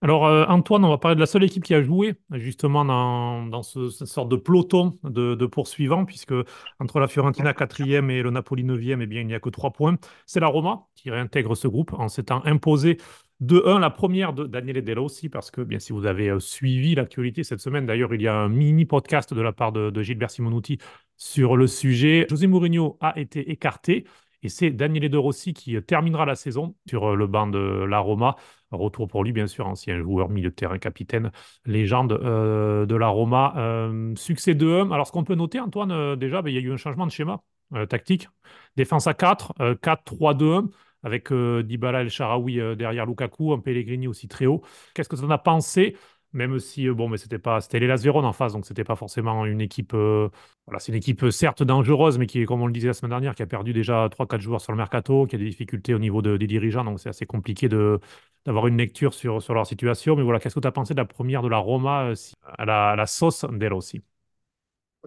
Alors, 0.00 0.26
euh, 0.26 0.44
Antoine, 0.46 0.84
on 0.84 0.90
va 0.90 0.98
parler 0.98 1.16
de 1.16 1.20
la 1.20 1.26
seule 1.26 1.42
équipe 1.42 1.64
qui 1.64 1.74
a 1.74 1.82
joué 1.82 2.14
justement 2.30 2.84
dans, 2.84 3.46
dans 3.46 3.64
ce, 3.64 3.90
cette 3.90 4.06
sorte 4.06 4.28
de 4.28 4.36
peloton 4.36 4.96
de, 5.02 5.46
poursuivants, 5.46 6.04
puisque 6.04 6.34
entre 6.78 7.00
la 7.00 7.08
Fiorentina 7.08 7.52
4e 7.52 8.08
et 8.08 8.22
le 8.22 8.30
Napoli 8.30 8.62
9e, 8.62 9.00
eh 9.02 9.06
bien, 9.06 9.22
il 9.22 9.26
n'y 9.26 9.34
a 9.34 9.40
que 9.40 9.48
3 9.48 9.72
points. 9.72 9.96
C'est 10.24 10.38
la 10.38 10.46
Roma 10.46 10.86
qui 10.94 11.10
réintègre 11.10 11.56
ce 11.56 11.66
groupe 11.66 11.92
en 11.94 12.08
s'étant 12.08 12.42
imposé 12.44 12.98
de 13.40 13.60
1, 13.66 13.80
la 13.80 13.90
première 13.90 14.32
de 14.32 14.46
Daniele 14.46 14.82
De 14.84 14.96
Rossi, 14.96 15.28
parce 15.28 15.50
que 15.50 15.62
bien 15.62 15.78
si 15.80 15.92
vous 15.92 16.06
avez 16.06 16.28
euh, 16.28 16.40
suivi 16.40 16.94
l'actualité 16.94 17.42
cette 17.42 17.60
semaine, 17.60 17.86
d'ailleurs, 17.86 18.14
il 18.14 18.22
y 18.22 18.28
a 18.28 18.34
un 18.34 18.48
mini 18.48 18.84
podcast 18.84 19.34
de 19.34 19.40
la 19.40 19.52
part 19.52 19.72
de, 19.72 19.90
de 19.90 20.02
Gilbert 20.02 20.30
Simonuti 20.30 20.78
sur 21.18 21.56
le 21.56 21.66
sujet. 21.66 22.26
José 22.30 22.46
Mourinho 22.46 22.96
a 23.00 23.18
été 23.18 23.50
écarté. 23.50 24.06
Et 24.42 24.48
c'est 24.48 24.70
Daniele 24.70 25.10
De 25.10 25.18
Rossi 25.18 25.52
qui 25.52 25.76
terminera 25.82 26.24
la 26.24 26.36
saison 26.36 26.76
sur 26.88 27.10
euh, 27.10 27.16
le 27.16 27.26
banc 27.26 27.48
de 27.48 27.58
la 27.58 27.98
Roma. 27.98 28.36
Retour 28.70 29.08
pour 29.08 29.24
lui, 29.24 29.32
bien 29.32 29.46
sûr, 29.46 29.66
ancien 29.66 29.98
joueur, 29.98 30.28
milieu 30.28 30.50
de 30.50 30.54
terrain, 30.54 30.78
capitaine, 30.78 31.32
légende 31.64 32.12
euh, 32.12 32.86
de 32.86 32.94
la 32.94 33.08
Roma. 33.08 33.54
Euh, 33.56 34.14
succès 34.14 34.54
2-1. 34.54 34.92
Alors, 34.92 35.06
ce 35.06 35.12
qu'on 35.12 35.24
peut 35.24 35.34
noter, 35.34 35.58
Antoine, 35.58 36.16
déjà, 36.16 36.42
ben, 36.42 36.50
il 36.50 36.54
y 36.54 36.58
a 36.58 36.60
eu 36.60 36.72
un 36.72 36.76
changement 36.76 37.06
de 37.06 37.10
schéma 37.10 37.42
tactique. 37.88 38.28
Défense 38.76 39.06
à 39.06 39.14
4, 39.14 39.54
euh, 39.60 39.74
4-3-2-1, 39.74 40.70
avec 41.02 41.32
Dybala 41.32 42.02
El 42.02 42.10
Sharawi 42.10 42.76
derrière 42.76 43.06
Lukaku, 43.06 43.52
un 43.52 43.58
Pellegrini 43.58 44.08
aussi 44.08 44.26
très 44.26 44.46
haut. 44.46 44.62
Qu'est-ce 44.94 45.08
que 45.08 45.16
tu 45.16 45.22
en 45.22 45.30
as 45.30 45.38
pensé 45.38 45.96
même 46.32 46.58
si, 46.60 46.88
euh, 46.88 46.94
bon, 46.94 47.08
mais 47.08 47.16
c'était 47.18 47.38
pas, 47.38 47.60
c'était 47.60 47.78
l'Hellas 47.80 47.98
Vérone 48.02 48.24
en 48.24 48.32
face, 48.32 48.52
donc 48.52 48.66
c'était 48.66 48.84
pas 48.84 48.96
forcément 48.96 49.44
une 49.46 49.60
équipe, 49.60 49.94
euh, 49.94 50.28
voilà, 50.66 50.78
c'est 50.80 50.92
une 50.92 50.96
équipe 50.98 51.22
euh, 51.24 51.30
certes 51.30 51.62
dangereuse, 51.62 52.18
mais 52.18 52.26
qui, 52.26 52.44
comme 52.44 52.60
on 52.62 52.66
le 52.66 52.72
disait 52.72 52.88
la 52.88 52.94
semaine 52.94 53.10
dernière, 53.10 53.34
qui 53.34 53.42
a 53.42 53.46
perdu 53.46 53.72
déjà 53.72 54.08
3-4 54.10 54.40
joueurs 54.42 54.60
sur 54.60 54.72
le 54.72 54.76
mercato, 54.78 55.26
qui 55.26 55.36
a 55.36 55.38
des 55.38 55.46
difficultés 55.46 55.94
au 55.94 55.98
niveau 55.98 56.22
de- 56.22 56.36
des 56.36 56.46
dirigeants, 56.46 56.84
donc 56.84 57.00
c'est 57.00 57.08
assez 57.08 57.26
compliqué 57.26 57.68
de, 57.68 57.98
d'avoir 58.44 58.66
une 58.66 58.76
lecture 58.76 59.14
sur, 59.14 59.42
sur 59.42 59.54
leur 59.54 59.66
situation. 59.66 60.16
Mais 60.16 60.22
voilà, 60.22 60.38
qu'est-ce 60.40 60.54
que 60.54 60.60
tu 60.60 60.68
as 60.68 60.72
pensé 60.72 60.94
de 60.94 60.98
la 61.00 61.04
première 61.06 61.42
de 61.42 61.48
la 61.48 61.58
Roma 61.58 62.12
à, 62.58 62.64
la, 62.64 62.90
à 62.90 62.96
la 62.96 63.06
sauce 63.06 63.44
d'elle 63.52 63.72
aussi? 63.74 64.02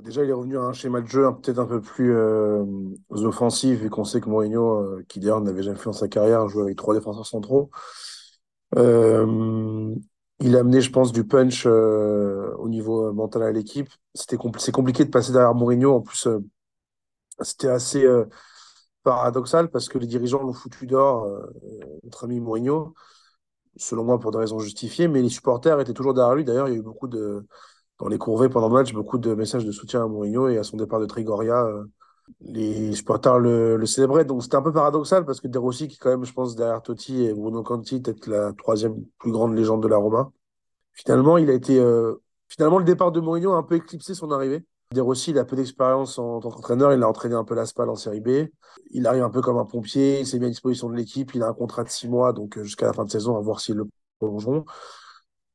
Déjà, 0.02 0.24
il 0.24 0.30
est 0.30 0.34
revenu 0.34 0.58
à 0.58 0.62
un 0.64 0.74
schéma 0.74 1.02
de 1.02 1.08
jeu 1.08 1.26
hein, 1.28 1.34
peut-être 1.34 1.60
un 1.60 1.66
peu 1.66 1.82
plus 1.82 2.14
offensif, 3.10 3.80
vu 3.80 3.90
qu'on 3.90 4.04
sait 4.06 4.22
que 4.22 4.30
Mourinho, 4.30 5.02
qui 5.08 5.20
d'ailleurs 5.20 5.42
n'avait 5.42 5.64
jamais 5.64 5.78
fait 5.78 5.86
dans 5.86 5.94
sa 5.94 6.08
carrière, 6.08 6.48
joue 6.48 6.62
avec 6.62 6.78
trois 6.78 6.96
défenseurs 6.96 7.26
centraux. 7.26 7.70
Euh, 8.78 9.96
il 10.42 10.56
a 10.56 10.60
amené, 10.60 10.82
je 10.82 10.92
pense, 10.92 11.12
du 11.12 11.26
punch 11.26 11.66
euh, 11.66 12.54
au 12.58 12.68
niveau 12.68 13.08
euh, 13.08 13.14
mental 13.14 13.44
à 13.44 13.52
l'équipe. 13.52 13.90
C'était 14.14 14.38
c'est 14.58 14.72
compliqué 14.72 15.06
de 15.06 15.10
passer 15.10 15.32
derrière 15.32 15.54
Mourinho. 15.54 15.96
En 15.96 16.02
plus, 16.02 16.28
euh, 16.28 16.40
c'était 17.42 17.70
assez 17.70 18.06
paradoxal 19.04 19.70
parce 19.70 19.90
que 19.90 19.98
les 19.98 20.08
dirigeants 20.08 20.44
l'ont 20.44 20.54
foutu 20.54 20.86
dehors, 20.86 21.28
notre 22.04 22.26
ami 22.26 22.40
Mourinho, 22.40 22.94
selon 23.78 24.04
moi 24.04 24.20
pour 24.20 24.32
des 24.32 24.38
raisons 24.38 24.60
justifiées, 24.60 25.08
mais 25.08 25.24
les 25.24 25.30
supporters 25.30 25.80
étaient 25.80 25.94
toujours 25.94 26.14
derrière 26.14 26.36
lui. 26.36 26.46
D'ailleurs, 26.46 26.68
il 26.68 26.74
y 26.74 26.76
a 26.76 26.80
eu 26.80 26.84
beaucoup 26.84 27.08
de, 27.08 27.48
dans 27.98 28.08
les 28.10 28.20
courvées 28.20 28.50
pendant 28.50 28.68
le 28.68 28.76
match, 28.76 28.94
beaucoup 28.94 29.18
de 29.18 29.34
messages 29.34 29.66
de 29.66 29.72
soutien 29.72 30.04
à 30.04 30.08
Mourinho 30.08 30.50
et 30.50 30.60
à 30.60 30.64
son 30.64 30.78
départ 30.78 31.00
de 31.00 31.08
Trigoria. 31.08 31.68
Les 32.42 32.94
supporters 32.94 33.40
le, 33.40 33.78
le 33.78 33.86
célébraient. 33.86 34.26
Donc 34.26 34.44
c'était 34.44 34.56
un 34.56 34.62
peu 34.62 34.74
paradoxal 34.74 35.26
parce 35.26 35.42
que 35.42 35.48
De 35.48 35.58
Rossi, 35.60 35.88
qui 35.88 35.98
quand 35.98 36.10
même, 36.10 36.26
je 36.26 36.34
pense, 36.34 36.56
derrière 36.56 36.82
Totti 36.82 37.26
et 37.26 37.34
Bruno 37.34 37.64
Conti, 37.64 38.02
peut-être 38.02 38.28
la 38.28 38.54
troisième 38.54 39.04
plus 39.20 39.32
grande 39.32 39.56
légende 39.56 39.84
de 39.84 39.88
la 39.88 39.98
Roma. 39.98 40.32
Finalement, 40.94 41.38
il 41.38 41.50
a 41.50 41.54
été, 41.54 41.80
euh, 41.80 42.22
finalement, 42.48 42.80
le 42.80 42.86
départ 42.86 43.12
de 43.12 43.20
Mourinho 43.20 43.54
a 43.54 43.58
un 43.58 43.64
peu 43.64 43.76
éclipsé 43.76 44.14
son 44.14 44.32
arrivée. 44.32 44.66
De 44.92 45.00
Rossi, 45.00 45.32
il 45.32 45.40
a 45.40 45.46
peu 45.46 45.56
d'expérience 45.56 46.20
en 46.20 46.42
tant 46.42 46.50
qu'entraîneur. 46.50 46.94
Il 46.94 47.02
a 47.02 47.08
entraîné 47.08 47.36
un 47.36 47.46
peu 47.46 47.56
la 47.56 47.66
Spal 47.66 47.90
en 47.90 47.96
Série 47.96 48.20
B. 48.20 48.50
Il 48.92 49.08
arrive 49.08 49.24
un 49.24 49.30
peu 49.30 49.42
comme 49.42 49.58
un 49.58 49.66
pompier. 49.66 50.20
Il 50.20 50.28
s'est 50.28 50.38
mis 50.38 50.48
à 50.48 50.50
disposition 50.50 50.90
de 50.90 50.96
l'équipe. 50.96 51.34
Il 51.34 51.44
a 51.44 51.48
un 51.48 51.54
contrat 51.54 51.84
de 51.84 51.90
six 51.90 52.10
mois, 52.10 52.34
donc 52.34 52.58
euh, 52.58 52.64
jusqu'à 52.64 52.88
la 52.88 52.94
fin 52.94 53.06
de 53.06 53.10
saison, 53.10 53.38
à 53.38 53.42
voir 53.42 53.62
s'ils 53.62 53.76
le 53.76 53.88
prolongeront. 54.20 54.66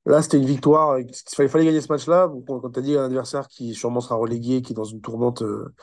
Là, 0.06 0.22
c'était 0.22 0.38
une 0.38 0.46
victoire. 0.46 0.98
Il 0.98 1.48
fallait, 1.48 1.64
gagner 1.66 1.80
ce 1.80 1.92
match-là. 1.92 2.32
Quand 2.46 2.70
tu 2.70 2.78
as 2.78 2.82
dit 2.82 2.96
un 2.96 3.04
adversaire 3.04 3.48
qui 3.48 3.74
sûrement 3.74 4.00
sera 4.00 4.14
relégué, 4.14 4.62
qui 4.62 4.72
est 4.72 4.76
dans 4.76 4.84
une 4.84 5.00
tourmente 5.00 5.42
euh, 5.42 5.74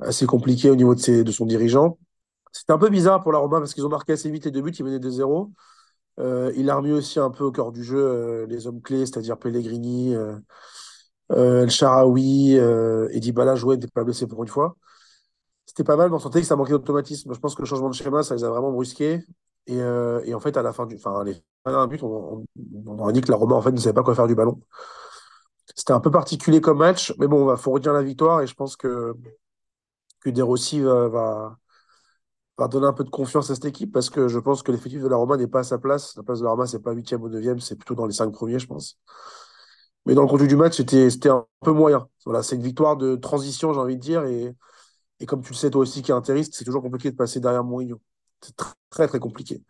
assez 0.00 0.26
compliquée 0.26 0.70
au 0.70 0.76
niveau 0.76 0.94
de, 0.94 1.00
ses, 1.00 1.24
de 1.24 1.32
son 1.32 1.46
dirigeant. 1.46 1.98
C'était 2.52 2.72
un 2.72 2.78
peu 2.78 2.88
bizarre 2.90 3.22
pour 3.22 3.32
la 3.32 3.38
Roma 3.38 3.58
parce 3.58 3.74
qu'ils 3.74 3.86
ont 3.86 3.90
marqué 3.90 4.12
assez 4.12 4.30
vite 4.30 4.44
les 4.44 4.50
deux 4.50 4.62
buts. 4.62 4.72
Ils 4.78 4.84
menaient 4.84 4.98
2-0. 4.98 5.52
Euh, 6.18 6.52
il 6.56 6.68
a 6.68 6.76
remis 6.76 6.92
aussi 6.92 7.18
un 7.20 7.30
peu 7.30 7.44
au 7.44 7.52
cœur 7.52 7.72
du 7.72 7.84
jeu 7.84 7.98
euh, 7.98 8.46
les 8.46 8.66
hommes 8.66 8.82
clés, 8.82 9.06
c'est-à-dire 9.06 9.38
Pellegrini, 9.38 10.14
euh, 10.14 10.36
euh, 11.32 11.62
El 11.62 11.70
Sharawi 11.70 12.56
et 12.56 13.20
Dybala 13.20 13.54
jouaient, 13.54 13.76
n'étaient 13.76 13.88
pas 13.88 14.04
blessés 14.04 14.26
pour 14.26 14.42
une 14.42 14.48
fois. 14.48 14.76
C'était 15.66 15.84
pas 15.84 15.96
mal, 15.96 16.10
mais 16.10 16.16
on 16.16 16.18
sentait 16.18 16.40
que 16.40 16.46
ça 16.46 16.56
manquait 16.56 16.72
d'automatisme. 16.72 17.32
Je 17.32 17.38
pense 17.38 17.54
que 17.54 17.62
le 17.62 17.66
changement 17.66 17.88
de 17.88 17.94
schéma, 17.94 18.22
ça 18.22 18.34
les 18.34 18.44
a 18.44 18.48
vraiment 18.50 18.72
brusqués. 18.72 19.20
Et, 19.66 19.76
et 19.76 20.34
en 20.34 20.40
fait, 20.40 20.56
à 20.56 20.62
la 20.62 20.72
fin 20.72 20.86
du, 20.86 20.96
enfin, 20.96 21.22
les 21.22 21.34
21 21.64 21.86
buts, 21.86 22.00
on, 22.02 22.06
on, 22.06 22.44
on 22.86 22.98
aurait 22.98 23.12
dit 23.12 23.20
que 23.20 23.30
la 23.30 23.36
Roma 23.36 23.54
en 23.54 23.62
fait 23.62 23.70
ne 23.70 23.78
savait 23.78 23.94
pas 23.94 24.02
quoi 24.02 24.16
faire 24.16 24.26
du 24.26 24.34
ballon. 24.34 24.60
C'était 25.76 25.92
un 25.92 26.00
peu 26.00 26.10
particulier 26.10 26.60
comme 26.60 26.78
match, 26.78 27.14
mais 27.18 27.28
bon, 27.28 27.52
il 27.54 27.56
faut 27.56 27.70
retenir 27.70 27.92
la 27.92 28.02
victoire 28.02 28.40
et 28.40 28.46
je 28.46 28.54
pense 28.54 28.76
que 28.76 29.14
que 30.20 30.30
De 30.30 30.42
Rossi 30.42 30.80
va, 30.80 31.08
va, 31.08 31.58
donner 32.68 32.86
un 32.86 32.92
peu 32.92 33.04
de 33.04 33.10
confiance 33.10 33.50
à 33.50 33.54
cette 33.54 33.64
équipe 33.64 33.92
parce 33.92 34.10
que 34.10 34.28
je 34.28 34.38
pense 34.38 34.62
que 34.62 34.70
l'effectif 34.72 35.02
de 35.02 35.08
la 35.08 35.16
Roma 35.16 35.36
n'est 35.36 35.46
pas 35.46 35.60
à 35.60 35.64
sa 35.64 35.78
place. 35.78 36.14
La 36.16 36.22
place 36.22 36.40
de 36.40 36.44
la 36.44 36.50
Roma, 36.50 36.66
c'est 36.66 36.82
pas 36.82 36.92
8e 36.92 37.22
ou 37.22 37.28
9e, 37.28 37.60
c'est 37.60 37.76
plutôt 37.76 37.94
dans 37.94 38.06
les 38.06 38.12
5 38.12 38.30
premiers, 38.32 38.58
je 38.58 38.66
pense. 38.66 38.98
Mais 40.06 40.14
dans 40.14 40.22
le 40.22 40.28
contenu 40.28 40.48
du 40.48 40.56
match, 40.56 40.76
c'était 40.76 41.28
un 41.28 41.46
peu 41.60 41.72
moyen. 41.72 42.08
Voilà, 42.24 42.42
c'est 42.42 42.56
une 42.56 42.62
victoire 42.62 42.96
de 42.96 43.16
transition, 43.16 43.72
j'ai 43.72 43.80
envie 43.80 43.96
de 43.96 44.00
dire. 44.00 44.24
Et, 44.24 44.54
et 45.20 45.26
comme 45.26 45.42
tu 45.42 45.50
le 45.52 45.56
sais, 45.56 45.70
toi 45.70 45.82
aussi 45.82 46.02
qui 46.02 46.12
es 46.12 46.14
interiste, 46.14 46.54
c'est 46.56 46.64
toujours 46.64 46.82
compliqué 46.82 47.10
de 47.12 47.16
passer 47.16 47.40
derrière 47.40 47.64
Mourinho. 47.64 48.00
C'est 48.42 48.56
tr- 48.58 48.72
très, 48.90 49.08
très 49.08 49.20
compliqué. 49.20 49.62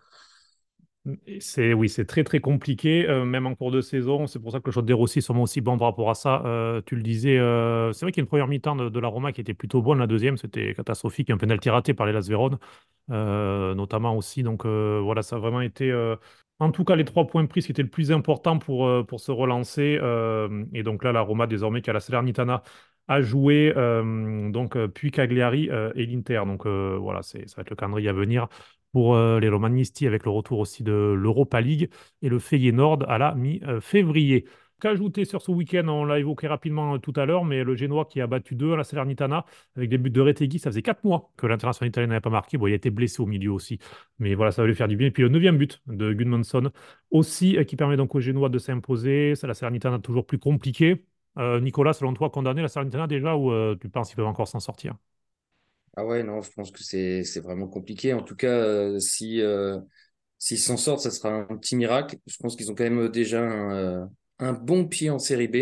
Et 1.26 1.40
C'est, 1.40 1.72
oui, 1.72 1.88
c'est 1.88 2.04
très 2.04 2.24
très 2.24 2.40
compliqué, 2.40 3.08
euh, 3.08 3.24
même 3.24 3.46
en 3.46 3.54
cours 3.54 3.70
de 3.70 3.80
saison. 3.80 4.26
C'est 4.26 4.38
pour 4.38 4.52
ça 4.52 4.60
que 4.60 4.66
le 4.66 4.72
choix 4.72 4.82
de 4.82 4.86
De 4.88 4.92
Rossi 4.92 5.22
sont 5.22 5.36
aussi 5.38 5.62
bon 5.62 5.78
par 5.78 5.88
rapport 5.88 6.10
à 6.10 6.14
ça. 6.14 6.42
Euh, 6.44 6.82
tu 6.84 6.94
le 6.94 7.02
disais, 7.02 7.38
euh, 7.38 7.90
c'est 7.92 8.04
vrai 8.04 8.12
qu'il 8.12 8.20
y 8.20 8.22
a 8.22 8.24
une 8.24 8.28
première 8.28 8.48
mi-temps 8.48 8.76
de, 8.76 9.00
la 9.00 9.08
Roma 9.08 9.32
qui 9.32 9.40
était 9.40 9.54
plutôt 9.54 9.80
bonne. 9.80 9.98
La 9.98 10.06
deuxième, 10.06 10.36
c'était 10.36 10.74
catastrophique. 10.74 11.30
Un 11.30 11.38
penalty 11.38 11.70
raté 11.70 11.94
par 11.94 12.06
les 12.06 12.12
Las 12.12 12.28
Vérone, 12.28 12.58
euh, 13.10 13.74
notamment 13.74 14.14
aussi. 14.14 14.42
Donc 14.42 14.66
voilà, 14.66 15.22
ça 15.22 15.36
a 15.36 15.38
vraiment 15.38 15.62
été, 15.62 15.90
en 16.58 16.70
tout 16.70 16.84
cas, 16.84 16.96
les 16.96 17.04
trois 17.06 17.26
points 17.26 17.46
pris, 17.46 17.62
ce 17.62 17.66
qui 17.66 17.72
était 17.72 17.82
le 17.82 17.88
plus 17.88 18.12
important 18.12 18.58
pour, 18.58 19.06
pour 19.06 19.20
se 19.20 19.32
relancer. 19.32 19.98
Et 20.74 20.82
donc 20.82 21.02
là, 21.02 21.12
la 21.12 21.22
Roma, 21.22 21.46
désormais, 21.46 21.80
qui 21.80 21.88
a 21.90 21.94
la 21.94 22.00
Salernitana 22.00 22.62
à 23.08 23.22
jouer, 23.22 23.72
donc 24.52 24.76
puis 24.88 25.10
Cagliari 25.10 25.70
et 25.94 26.06
l'Inter. 26.06 26.42
Donc 26.46 26.66
voilà, 26.66 27.22
ça 27.22 27.38
va 27.38 27.62
être 27.62 27.70
le 27.70 27.76
calendrier 27.76 28.10
à 28.10 28.12
venir 28.12 28.48
pour 28.92 29.14
euh, 29.14 29.40
les 29.40 29.48
Romanisti 29.48 30.06
avec 30.06 30.24
le 30.24 30.30
retour 30.30 30.58
aussi 30.58 30.82
de 30.82 30.92
l'Europa 30.92 31.60
League 31.60 31.90
et 32.22 32.28
le 32.28 32.38
Feyenoord 32.38 33.04
à 33.08 33.18
la 33.18 33.34
mi-février. 33.34 34.46
Qu'ajouter 34.80 35.26
sur 35.26 35.42
ce 35.42 35.50
week-end, 35.50 35.86
on 35.88 36.04
l'a 36.06 36.18
évoqué 36.18 36.46
rapidement 36.46 36.94
euh, 36.94 36.98
tout 36.98 37.12
à 37.16 37.26
l'heure, 37.26 37.44
mais 37.44 37.64
le 37.64 37.74
Génois 37.74 38.06
qui 38.06 38.20
a 38.20 38.26
battu 38.26 38.54
2 38.54 38.72
à 38.72 38.76
la 38.76 38.84
Salernitana 38.84 39.44
avec 39.76 39.90
des 39.90 39.98
buts 39.98 40.10
de 40.10 40.20
Retegui, 40.22 40.58
ça 40.58 40.70
faisait 40.70 40.80
4 40.80 41.04
mois 41.04 41.30
que 41.36 41.46
l'international 41.46 41.90
italien 41.90 42.06
n'avait 42.08 42.20
pas 42.20 42.30
marqué. 42.30 42.56
Bon, 42.56 42.66
il 42.66 42.72
a 42.72 42.76
été 42.76 42.88
blessé 42.88 43.20
au 43.20 43.26
milieu 43.26 43.52
aussi, 43.52 43.78
mais 44.18 44.34
voilà, 44.34 44.52
ça 44.52 44.62
va 44.62 44.68
lui 44.68 44.74
faire 44.74 44.88
du 44.88 44.96
bien. 44.96 45.08
Et 45.08 45.10
puis 45.10 45.22
le 45.22 45.28
neuvième 45.28 45.58
but 45.58 45.82
de 45.86 46.14
Gudmundsson 46.14 46.70
aussi, 47.10 47.58
euh, 47.58 47.64
qui 47.64 47.76
permet 47.76 47.96
donc 47.98 48.14
aux 48.14 48.20
Génois 48.20 48.48
de 48.48 48.58
s'imposer. 48.58 49.34
La 49.42 49.54
Salernitana 49.54 49.98
toujours 49.98 50.26
plus 50.26 50.38
compliqué. 50.38 51.04
Euh, 51.38 51.60
Nicolas, 51.60 51.92
selon 51.92 52.14
toi, 52.14 52.30
condamné 52.30 52.62
la 52.62 52.68
Salernitana 52.68 53.06
déjà 53.06 53.36
ou 53.36 53.52
tu 53.76 53.88
penses 53.90 54.08
qu'ils 54.08 54.16
peuvent 54.16 54.26
encore 54.26 54.48
s'en 54.48 54.60
sortir? 54.60 54.94
Ah 55.96 56.06
ouais, 56.06 56.22
non, 56.22 56.40
je 56.40 56.50
pense 56.52 56.70
que 56.70 56.82
c'est 56.82 57.24
c'est 57.24 57.40
vraiment 57.40 57.66
compliqué. 57.68 58.14
En 58.14 58.22
tout 58.22 58.36
cas, 58.36 58.48
euh, 58.48 58.98
si 59.00 59.40
euh, 59.40 59.78
s'ils 60.38 60.58
s'en 60.60 60.76
sortent, 60.76 61.00
ça 61.02 61.10
sera 61.10 61.30
un 61.30 61.56
petit 61.58 61.76
miracle. 61.76 62.16
Je 62.26 62.36
pense 62.38 62.56
qu'ils 62.56 62.70
ont 62.70 62.74
quand 62.74 62.84
même 62.84 63.08
déjà 63.08 63.42
un, 63.42 63.72
euh, 64.04 64.06
un 64.38 64.52
bon 64.52 64.86
pied 64.86 65.10
en 65.10 65.18
série 65.18 65.48
B 65.48 65.56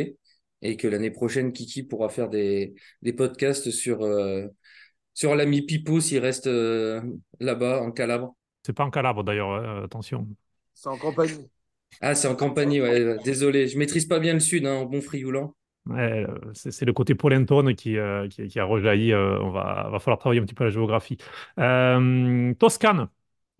et 0.63 0.77
que 0.77 0.89
l'année 0.89 1.11
prochaine, 1.11 1.53
Kiki 1.53 1.83
pourra 1.85 2.09
faire 2.11 2.29
des, 2.31 2.75
des 3.03 3.13
podcasts 3.15 3.71
sur, 3.71 4.03
euh, 4.03 4.47
sur 5.15 5.37
l'ami 5.37 5.63
Pipo 5.63 6.01
s'il 6.01 6.19
reste 6.21 6.47
euh, 6.49 7.03
là-bas 7.41 7.83
en 7.83 7.93
Calabre. 7.93 8.37
C'est 8.65 8.73
pas 8.73 8.85
en 8.85 8.91
Calabre 8.91 9.25
d'ailleurs, 9.25 9.51
euh, 9.51 9.85
attention. 9.85 10.29
C'est 10.75 10.89
en 10.89 10.97
campagne. 10.97 11.47
Ah, 12.01 12.15
c'est 12.15 12.29
en 12.29 12.37
Campanie, 12.37 12.81
ouais. 12.81 13.19
Désolé, 13.25 13.69
je 13.69 13.79
maîtrise 13.79 14.07
pas 14.07 14.21
bien 14.21 14.35
le 14.35 14.41
sud, 14.41 14.67
hein, 14.67 14.75
en 14.77 14.85
bon 14.87 15.01
frioulant. 15.03 15.55
C'est 16.55 16.85
le 16.85 16.93
côté 16.93 17.15
polentone 17.15 17.75
qui, 17.75 17.97
euh, 17.97 18.29
qui, 18.29 18.47
qui 18.49 18.61
a 18.61 18.65
rejailli. 18.65 19.13
euh, 19.13 19.39
on 19.41 19.51
va, 19.51 19.89
va 19.91 19.99
falloir 19.99 20.19
travailler 20.19 20.41
un 20.41 20.45
petit 20.45 20.55
peu 20.55 20.65
la 20.65 20.71
géographie. 20.71 21.17
Euh, 21.59 22.55
Toscane, 22.55 23.09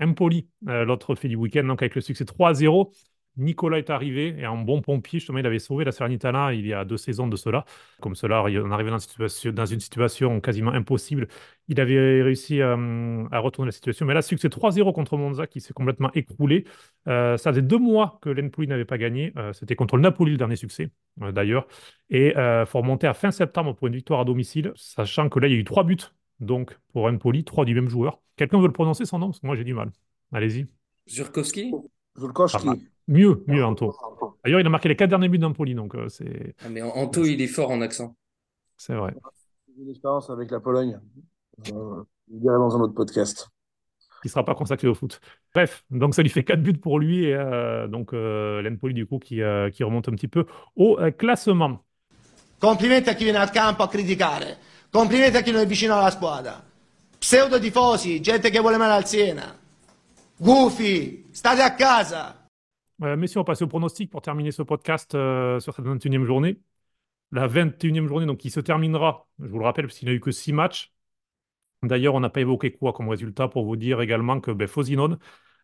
Empoli, 0.01 0.49
l'autre 0.63 1.15
fait 1.15 1.29
du 1.29 1.37
week-end, 1.37 1.65
donc 1.65 1.83
avec 1.83 1.95
le 1.95 2.01
succès 2.01 2.25
3-0. 2.25 2.93
Nicolas 3.39 3.79
est 3.79 3.91
arrivé 3.91 4.35
et 4.39 4.47
en 4.47 4.59
bon 4.59 4.83
pompier, 4.83 5.19
justement, 5.21 5.39
il 5.39 5.47
avait 5.47 5.59
sauvé 5.59 5.85
la 5.85 5.93
Salernitana 5.93 6.53
il 6.53 6.67
y 6.67 6.73
a 6.75 6.85
deux 6.85 6.97
saisons 6.97 7.27
de 7.29 7.37
cela. 7.37 7.65
Comme 8.01 8.15
cela, 8.15 8.43
en 8.43 8.71
arrivant 8.71 8.91
dans 8.91 8.99
une 8.99 9.01
situation, 9.01 9.53
dans 9.53 9.67
une 9.67 9.81
situation 9.81 10.41
quasiment 10.41 10.73
impossible, 10.73 11.29
il 11.69 11.81
avait 11.81 12.23
réussi 12.23 12.61
euh, 12.61 13.25
à 13.31 13.39
retourner 13.39 13.69
la 13.69 13.73
situation. 13.73 14.07
Mais 14.07 14.15
là, 14.15 14.23
succès 14.23 14.49
3-0 14.49 14.93
contre 14.93 15.17
Monza 15.17 15.47
qui 15.47 15.61
s'est 15.61 15.73
complètement 15.73 16.11
écroulé. 16.15 16.65
Euh, 17.07 17.37
ça 17.37 17.51
faisait 17.51 17.63
deux 17.63 17.79
mois 17.79 18.19
que 18.23 18.29
l'Empoli 18.31 18.69
n'avait 18.69 18.85
pas 18.85 18.99
gagné. 18.99 19.33
Euh, 19.37 19.53
C'était 19.53 19.77
contre 19.77 19.97
le 19.97 20.03
Napoli 20.03 20.33
le 20.33 20.39
dernier 20.39 20.57
succès, 20.57 20.91
d'ailleurs. 21.17 21.67
Et 22.11 22.35
il 22.37 22.65
faut 22.67 22.79
remonter 22.79 23.07
à 23.07 23.15
fin 23.15 23.31
septembre 23.31 23.75
pour 23.75 23.87
une 23.87 23.95
victoire 23.95 24.21
à 24.21 24.25
domicile, 24.25 24.73
sachant 24.77 25.29
que 25.29 25.39
là, 25.39 25.47
il 25.49 25.53
y 25.53 25.57
a 25.57 25.59
eu 25.59 25.65
trois 25.65 25.85
buts. 25.85 25.97
Donc, 26.41 26.79
pour 26.93 27.07
Empoli, 27.07 27.45
trois 27.45 27.65
du 27.65 27.75
même 27.75 27.89
joueur. 27.89 28.21
Quelqu'un 28.37 28.61
veut 28.61 28.67
le 28.67 28.73
prononcer 28.73 29.05
son 29.05 29.19
nom? 29.19 29.27
Parce 29.29 29.41
que 29.41 29.47
moi, 29.47 29.57
j'ai 29.57 29.65
du 29.65 29.75
mal. 29.75 29.91
Allez-y. 30.33 30.67
Zurkowski? 31.09 31.73
Zulkowski. 32.19 32.69
Ah, 32.69 32.75
Mieux, 33.07 33.43
mieux, 33.47 33.65
Anto. 33.65 33.95
D'ailleurs, 34.45 34.61
il 34.61 34.67
a 34.67 34.71
marqué 34.71 34.89
les 34.89 34.97
quatre 34.97 35.11
derniers 35.11 35.29
buts 35.29 35.39
d'Empoli, 35.39 35.75
donc 35.75 35.95
euh, 35.95 36.09
c'est 36.09 36.55
Ah, 36.65 36.69
Mais 36.69 36.83
Anto, 36.83 37.25
il 37.25 37.41
est 37.41 37.47
fort 37.47 37.71
en 37.71 37.81
accent. 37.81 38.15
c'est 38.77 38.95
vrai. 38.95 39.15
J'ai 39.75 39.83
une 39.83 39.91
expérience 39.91 40.29
avec 40.31 40.51
la 40.51 40.61
Pologne. 40.61 41.01
Euh, 41.73 42.03
je 42.29 42.35
le 42.35 42.41
dirai 42.41 42.57
dans 42.57 42.77
un 42.77 42.81
autre 42.81 42.95
podcast. 42.95 43.49
Il 44.25 44.27
ne 44.27 44.31
sera 44.31 44.45
pas 44.45 44.55
consacré 44.55 44.89
au 44.89 44.95
foot. 44.95 45.21
Bref, 45.55 45.85
donc 45.91 46.15
ça 46.15 46.23
lui 46.23 46.29
fait 46.29 46.43
quatre 46.43 46.63
buts 46.63 46.73
pour 46.77 46.99
lui, 46.99 47.27
et 47.27 47.35
euh, 47.35 47.87
donc 47.87 48.13
euh, 48.13 48.61
l'Empoli, 48.63 48.93
du 48.93 49.07
coup, 49.07 49.19
qui, 49.19 49.41
euh, 49.43 49.71
qui 49.71 49.85
remonte 49.85 50.09
un 50.09 50.13
petit 50.13 50.29
peu 50.29 50.45
au 50.77 50.99
euh, 50.99 51.11
classement. 51.13 51.85
Complimenti 52.59 53.09
a 53.09 53.15
chi 53.15 53.23
viene 53.25 53.39
al 53.39 53.51
campo 53.53 53.85
a 53.85 53.89
criticare. 53.89 54.57
Complimenti 54.91 55.37
a 55.37 55.43
chi 55.43 55.53
non 55.53 55.61
è 55.61 55.67
vicino 55.67 55.95
alla 55.97 56.11
squadra. 56.11 56.61
Pseudo 57.19 57.61
tifosi, 57.61 58.21
gente 58.21 58.51
che 58.51 58.59
vuole 58.59 58.77
male 58.77 58.95
al 58.95 59.07
Siena. 59.07 59.57
Gufi, 60.41 61.27
state 61.33 61.61
a 61.61 61.71
casa. 61.71 62.37
Euh, 63.03 63.17
messieurs, 63.17 63.41
on 63.41 63.43
va 63.43 63.47
passer 63.47 63.65
au 63.65 63.69
pronostic 63.69 64.11
pour 64.11 64.23
terminer 64.23 64.53
ce 64.53 64.63
podcast 64.63 65.15
euh, 65.15 65.61
sur 65.61 65.75
cette 65.75 65.85
21e 65.85 66.25
journée. 66.25 66.61
La 67.33 67.47
21e 67.49 68.07
journée, 68.07 68.27
donc, 68.27 68.39
qui 68.39 68.51
se 68.51 68.61
terminera, 68.61 69.27
je 69.41 69.49
vous 69.49 69.59
le 69.59 69.65
rappelle, 69.65 69.87
parce 69.87 69.99
qu'il 69.99 70.09
n'y 70.09 70.15
a 70.15 70.17
eu 70.17 70.21
que 70.21 70.31
six 70.31 70.53
matchs. 70.53 70.93
D'ailleurs, 71.83 72.15
on 72.15 72.21
n'a 72.21 72.31
pas 72.31 72.41
évoqué 72.41 72.73
quoi 72.73 72.93
comme 72.93 73.09
résultat 73.09 73.49
pour 73.49 73.65
vous 73.65 73.77
dire 73.77 74.01
également 74.01 74.41
que 74.41 74.51
ben, 74.51 74.67
Frosinone 74.67 75.19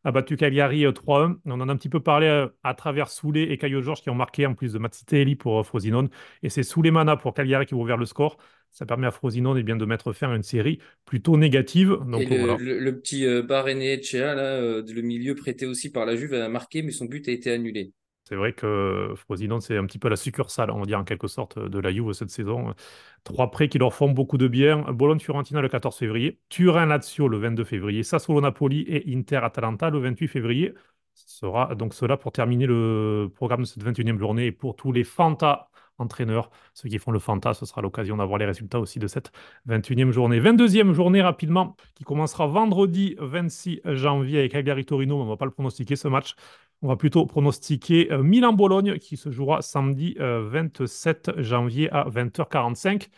a 0.04 0.12
battu 0.12 0.36
Cagliari 0.36 0.84
euh, 0.86 0.92
3-1. 0.92 1.38
On 1.46 1.60
en 1.60 1.68
a 1.68 1.72
un 1.72 1.76
petit 1.76 1.88
peu 1.88 2.00
parlé 2.00 2.26
euh, 2.26 2.48
à 2.62 2.74
travers 2.74 3.08
Soulé 3.08 3.42
et 3.42 3.58
Caio 3.58 3.80
Georges 3.82 4.02
qui 4.02 4.10
ont 4.10 4.14
marqué 4.14 4.46
en 4.46 4.54
plus 4.54 4.72
de 4.72 4.78
Mazzitelli 4.78 5.36
pour 5.36 5.60
euh, 5.60 5.62
Frosinone. 5.62 6.08
Et 6.42 6.50
c'est 6.50 6.62
Souleymana 6.62 7.16
pour 7.16 7.34
Cagliari 7.34 7.66
qui 7.66 7.74
a 7.74 7.76
ouvert 7.76 7.96
le 7.96 8.06
score. 8.06 8.36
Ça 8.74 8.86
permet 8.86 9.06
à 9.06 9.10
Frosinone 9.12 9.56
eh 9.58 9.62
bien, 9.62 9.76
de 9.76 9.86
mettre 9.86 10.12
fin 10.12 10.30
à 10.30 10.36
une 10.36 10.42
série 10.42 10.80
plutôt 11.06 11.36
négative. 11.38 11.96
Donc, 12.06 12.22
Et 12.22 12.26
le, 12.26 12.36
voilà. 12.38 12.56
le- 12.56 12.78
le 12.80 12.98
petit 13.00 13.24
euh, 13.26 13.42
Barrenechea, 13.42 14.34
là, 14.34 14.42
euh, 14.42 14.82
le 14.86 15.02
milieu 15.02 15.34
prêté 15.34 15.66
aussi 15.66 15.90
par 15.92 16.06
la 16.06 16.16
Juve, 16.16 16.34
a 16.34 16.48
marqué, 16.48 16.82
mais 16.82 16.90
son 16.92 17.04
but 17.06 17.28
a 17.28 17.32
été 17.32 17.50
annulé. 17.50 17.92
C'est 18.26 18.36
vrai 18.36 18.54
que 18.54 19.12
Frosinone, 19.16 19.60
c'est 19.60 19.76
un 19.76 19.84
petit 19.84 19.98
peu 19.98 20.08
la 20.08 20.16
succursale, 20.16 20.70
on 20.70 20.78
va 20.80 20.86
dire 20.86 20.98
en 20.98 21.04
quelque 21.04 21.28
sorte, 21.28 21.58
de 21.58 21.78
la 21.78 21.92
Juve 21.92 22.12
cette 22.12 22.30
saison. 22.30 22.74
Trois 23.22 23.50
prêts 23.50 23.68
qui 23.68 23.76
leur 23.78 23.92
font 23.92 24.10
beaucoup 24.10 24.38
de 24.38 24.48
bien. 24.48 24.78
Bologne-Fiorentina 24.92 25.60
le 25.60 25.68
14 25.68 25.96
février, 25.98 26.40
Turin-Lazio 26.48 27.28
le 27.28 27.36
22 27.38 27.64
février, 27.64 28.02
Sassuolo-Napoli 28.02 28.86
et 28.88 29.14
Inter-Atalanta 29.14 29.90
le 29.90 29.98
28 29.98 30.28
février. 30.28 30.72
Ce 31.12 31.38
sera 31.40 31.74
donc 31.74 31.92
cela 31.92 32.16
pour 32.16 32.32
terminer 32.32 32.66
le 32.66 33.30
programme 33.34 33.60
de 33.60 33.66
cette 33.66 33.82
21e 33.84 34.18
journée. 34.18 34.46
Et 34.46 34.52
pour 34.52 34.74
tous 34.74 34.90
les 34.90 35.04
Fanta 35.04 35.68
entraîneurs, 35.98 36.50
ceux 36.74 36.88
qui 36.88 36.98
font 36.98 37.10
le 37.12 37.18
Fanta, 37.18 37.54
ce 37.54 37.66
sera 37.66 37.82
l'occasion 37.82 38.16
d'avoir 38.16 38.38
les 38.38 38.46
résultats 38.46 38.80
aussi 38.80 38.98
de 38.98 39.06
cette 39.06 39.32
21e 39.66 40.10
journée. 40.10 40.40
22e 40.40 40.92
journée 40.92 41.22
rapidement, 41.22 41.76
qui 41.94 42.04
commencera 42.04 42.46
vendredi 42.46 43.16
26 43.18 43.80
janvier 43.84 44.40
avec 44.40 44.52
Cagliari-Torino. 44.52 45.16
On 45.20 45.24
ne 45.24 45.28
va 45.28 45.36
pas 45.36 45.44
le 45.44 45.50
pronostiquer 45.50 45.96
ce 45.96 46.08
match. 46.08 46.34
On 46.82 46.88
va 46.88 46.96
plutôt 46.96 47.24
pronostiquer 47.26 48.12
euh, 48.12 48.22
Milan-Bologne 48.22 48.98
qui 48.98 49.16
se 49.16 49.30
jouera 49.30 49.62
samedi 49.62 50.16
euh, 50.20 50.46
27 50.48 51.40
janvier 51.40 51.90
à 51.90 52.04
20h45. 52.08 53.08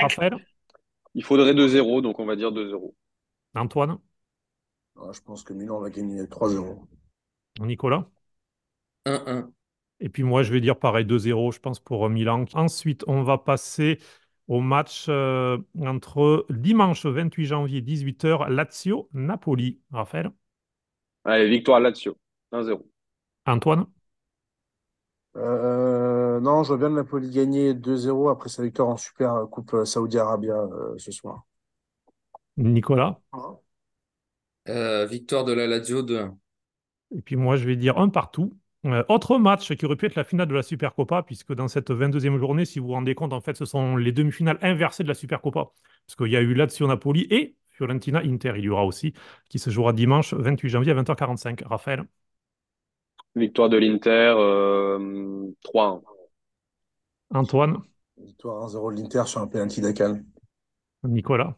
Raphaël, 0.00 0.36
Il 1.14 1.24
faudrait 1.24 1.54
2-0, 1.54 2.02
donc 2.02 2.18
on 2.18 2.26
va 2.26 2.36
dire 2.36 2.52
2-0. 2.52 2.94
Antoine, 3.54 3.98
Ah, 4.96 5.10
je 5.12 5.20
pense 5.22 5.42
que 5.42 5.54
Milan 5.54 5.80
va 5.80 5.88
gagner 5.88 6.26
3-0. 6.26 6.86
Nicolas? 7.60 8.06
1-1. 9.04 9.52
Et 10.00 10.08
puis 10.08 10.22
moi, 10.22 10.42
je 10.42 10.52
vais 10.52 10.60
dire 10.60 10.78
pareil 10.78 11.04
2-0, 11.06 11.50
je 11.52 11.60
pense, 11.60 11.80
pour 11.80 12.06
euh, 12.06 12.08
Milan. 12.08 12.44
Ensuite, 12.54 13.04
on 13.06 13.22
va 13.22 13.38
passer 13.38 13.98
au 14.48 14.60
match 14.60 15.06
euh, 15.08 15.58
entre 15.80 16.46
dimanche 16.50 17.06
28 17.06 17.46
janvier 17.46 17.80
18h, 17.82 18.48
Lazio-Napoli. 18.48 19.80
Raphaël, 19.92 20.30
Allez, 21.24 21.50
victoire 21.50 21.78
Lazio, 21.80 22.16
1-0. 22.52 22.90
Antoine, 23.46 23.86
Euh, 25.36 26.40
non, 26.40 26.62
je 26.62 26.68
vois 26.68 26.78
bien 26.78 26.88
le 26.88 26.94
Napoli 26.96 27.30
gagner 27.30 27.74
2-0 27.74 28.28
après 28.30 28.48
sa 28.48 28.62
victoire 28.62 28.88
en 28.88 28.96
Super 28.96 29.46
Coupe 29.50 29.84
Saudi 29.84 30.18
Arabia 30.18 30.54
euh, 30.54 30.94
ce 30.98 31.12
soir. 31.12 31.44
Nicolas? 32.56 33.18
Euh, 34.68 35.06
victoire 35.06 35.44
de 35.44 35.52
la 35.52 35.66
Lazio 35.66 36.02
2-1. 36.02 36.38
Et 37.10 37.20
puis 37.22 37.34
moi, 37.36 37.56
je 37.56 37.64
vais 37.66 37.74
dire 37.76 37.98
un 37.98 38.08
partout. 38.08 38.56
Euh, 38.86 39.02
autre 39.08 39.38
match 39.38 39.74
qui 39.74 39.84
aurait 39.84 39.96
pu 39.96 40.06
être 40.06 40.14
la 40.14 40.24
finale 40.24 40.46
de 40.48 40.54
la 40.54 40.62
Supercopa, 40.62 41.22
puisque 41.22 41.52
dans 41.54 41.68
cette 41.68 41.90
22e 41.90 42.38
journée, 42.38 42.64
si 42.64 42.78
vous 42.78 42.86
vous 42.86 42.92
rendez 42.92 43.14
compte, 43.14 43.32
en 43.32 43.40
fait, 43.40 43.56
ce 43.56 43.64
sont 43.64 43.96
les 43.96 44.12
demi-finales 44.12 44.58
inversées 44.62 45.02
de 45.02 45.08
la 45.08 45.14
Supercopa. 45.14 45.72
Parce 46.06 46.16
qu'il 46.16 46.32
y 46.32 46.36
a 46.36 46.40
eu 46.40 46.54
Lazio-Napoli 46.54 47.26
et 47.30 47.56
Fiorentina-Inter, 47.70 48.54
il 48.56 48.64
y 48.64 48.68
aura 48.68 48.84
aussi, 48.84 49.12
qui 49.48 49.58
se 49.58 49.70
jouera 49.70 49.92
dimanche 49.92 50.34
28 50.34 50.68
janvier 50.68 50.92
à 50.92 50.94
20h45. 50.94 51.64
Raphaël, 51.66 52.04
Victoire 53.34 53.68
de 53.68 53.76
l'Inter, 53.76 54.34
euh, 54.38 55.50
3-1. 55.62 56.00
Antoine, 57.34 57.82
Victoire 58.16 58.64
1-0 58.64 58.92
de 58.92 59.02
l'Inter 59.02 59.24
sur 59.26 59.42
un 59.42 59.46
penalty 59.46 59.82
d'Akan. 59.82 60.20
Nicolas? 61.02 61.56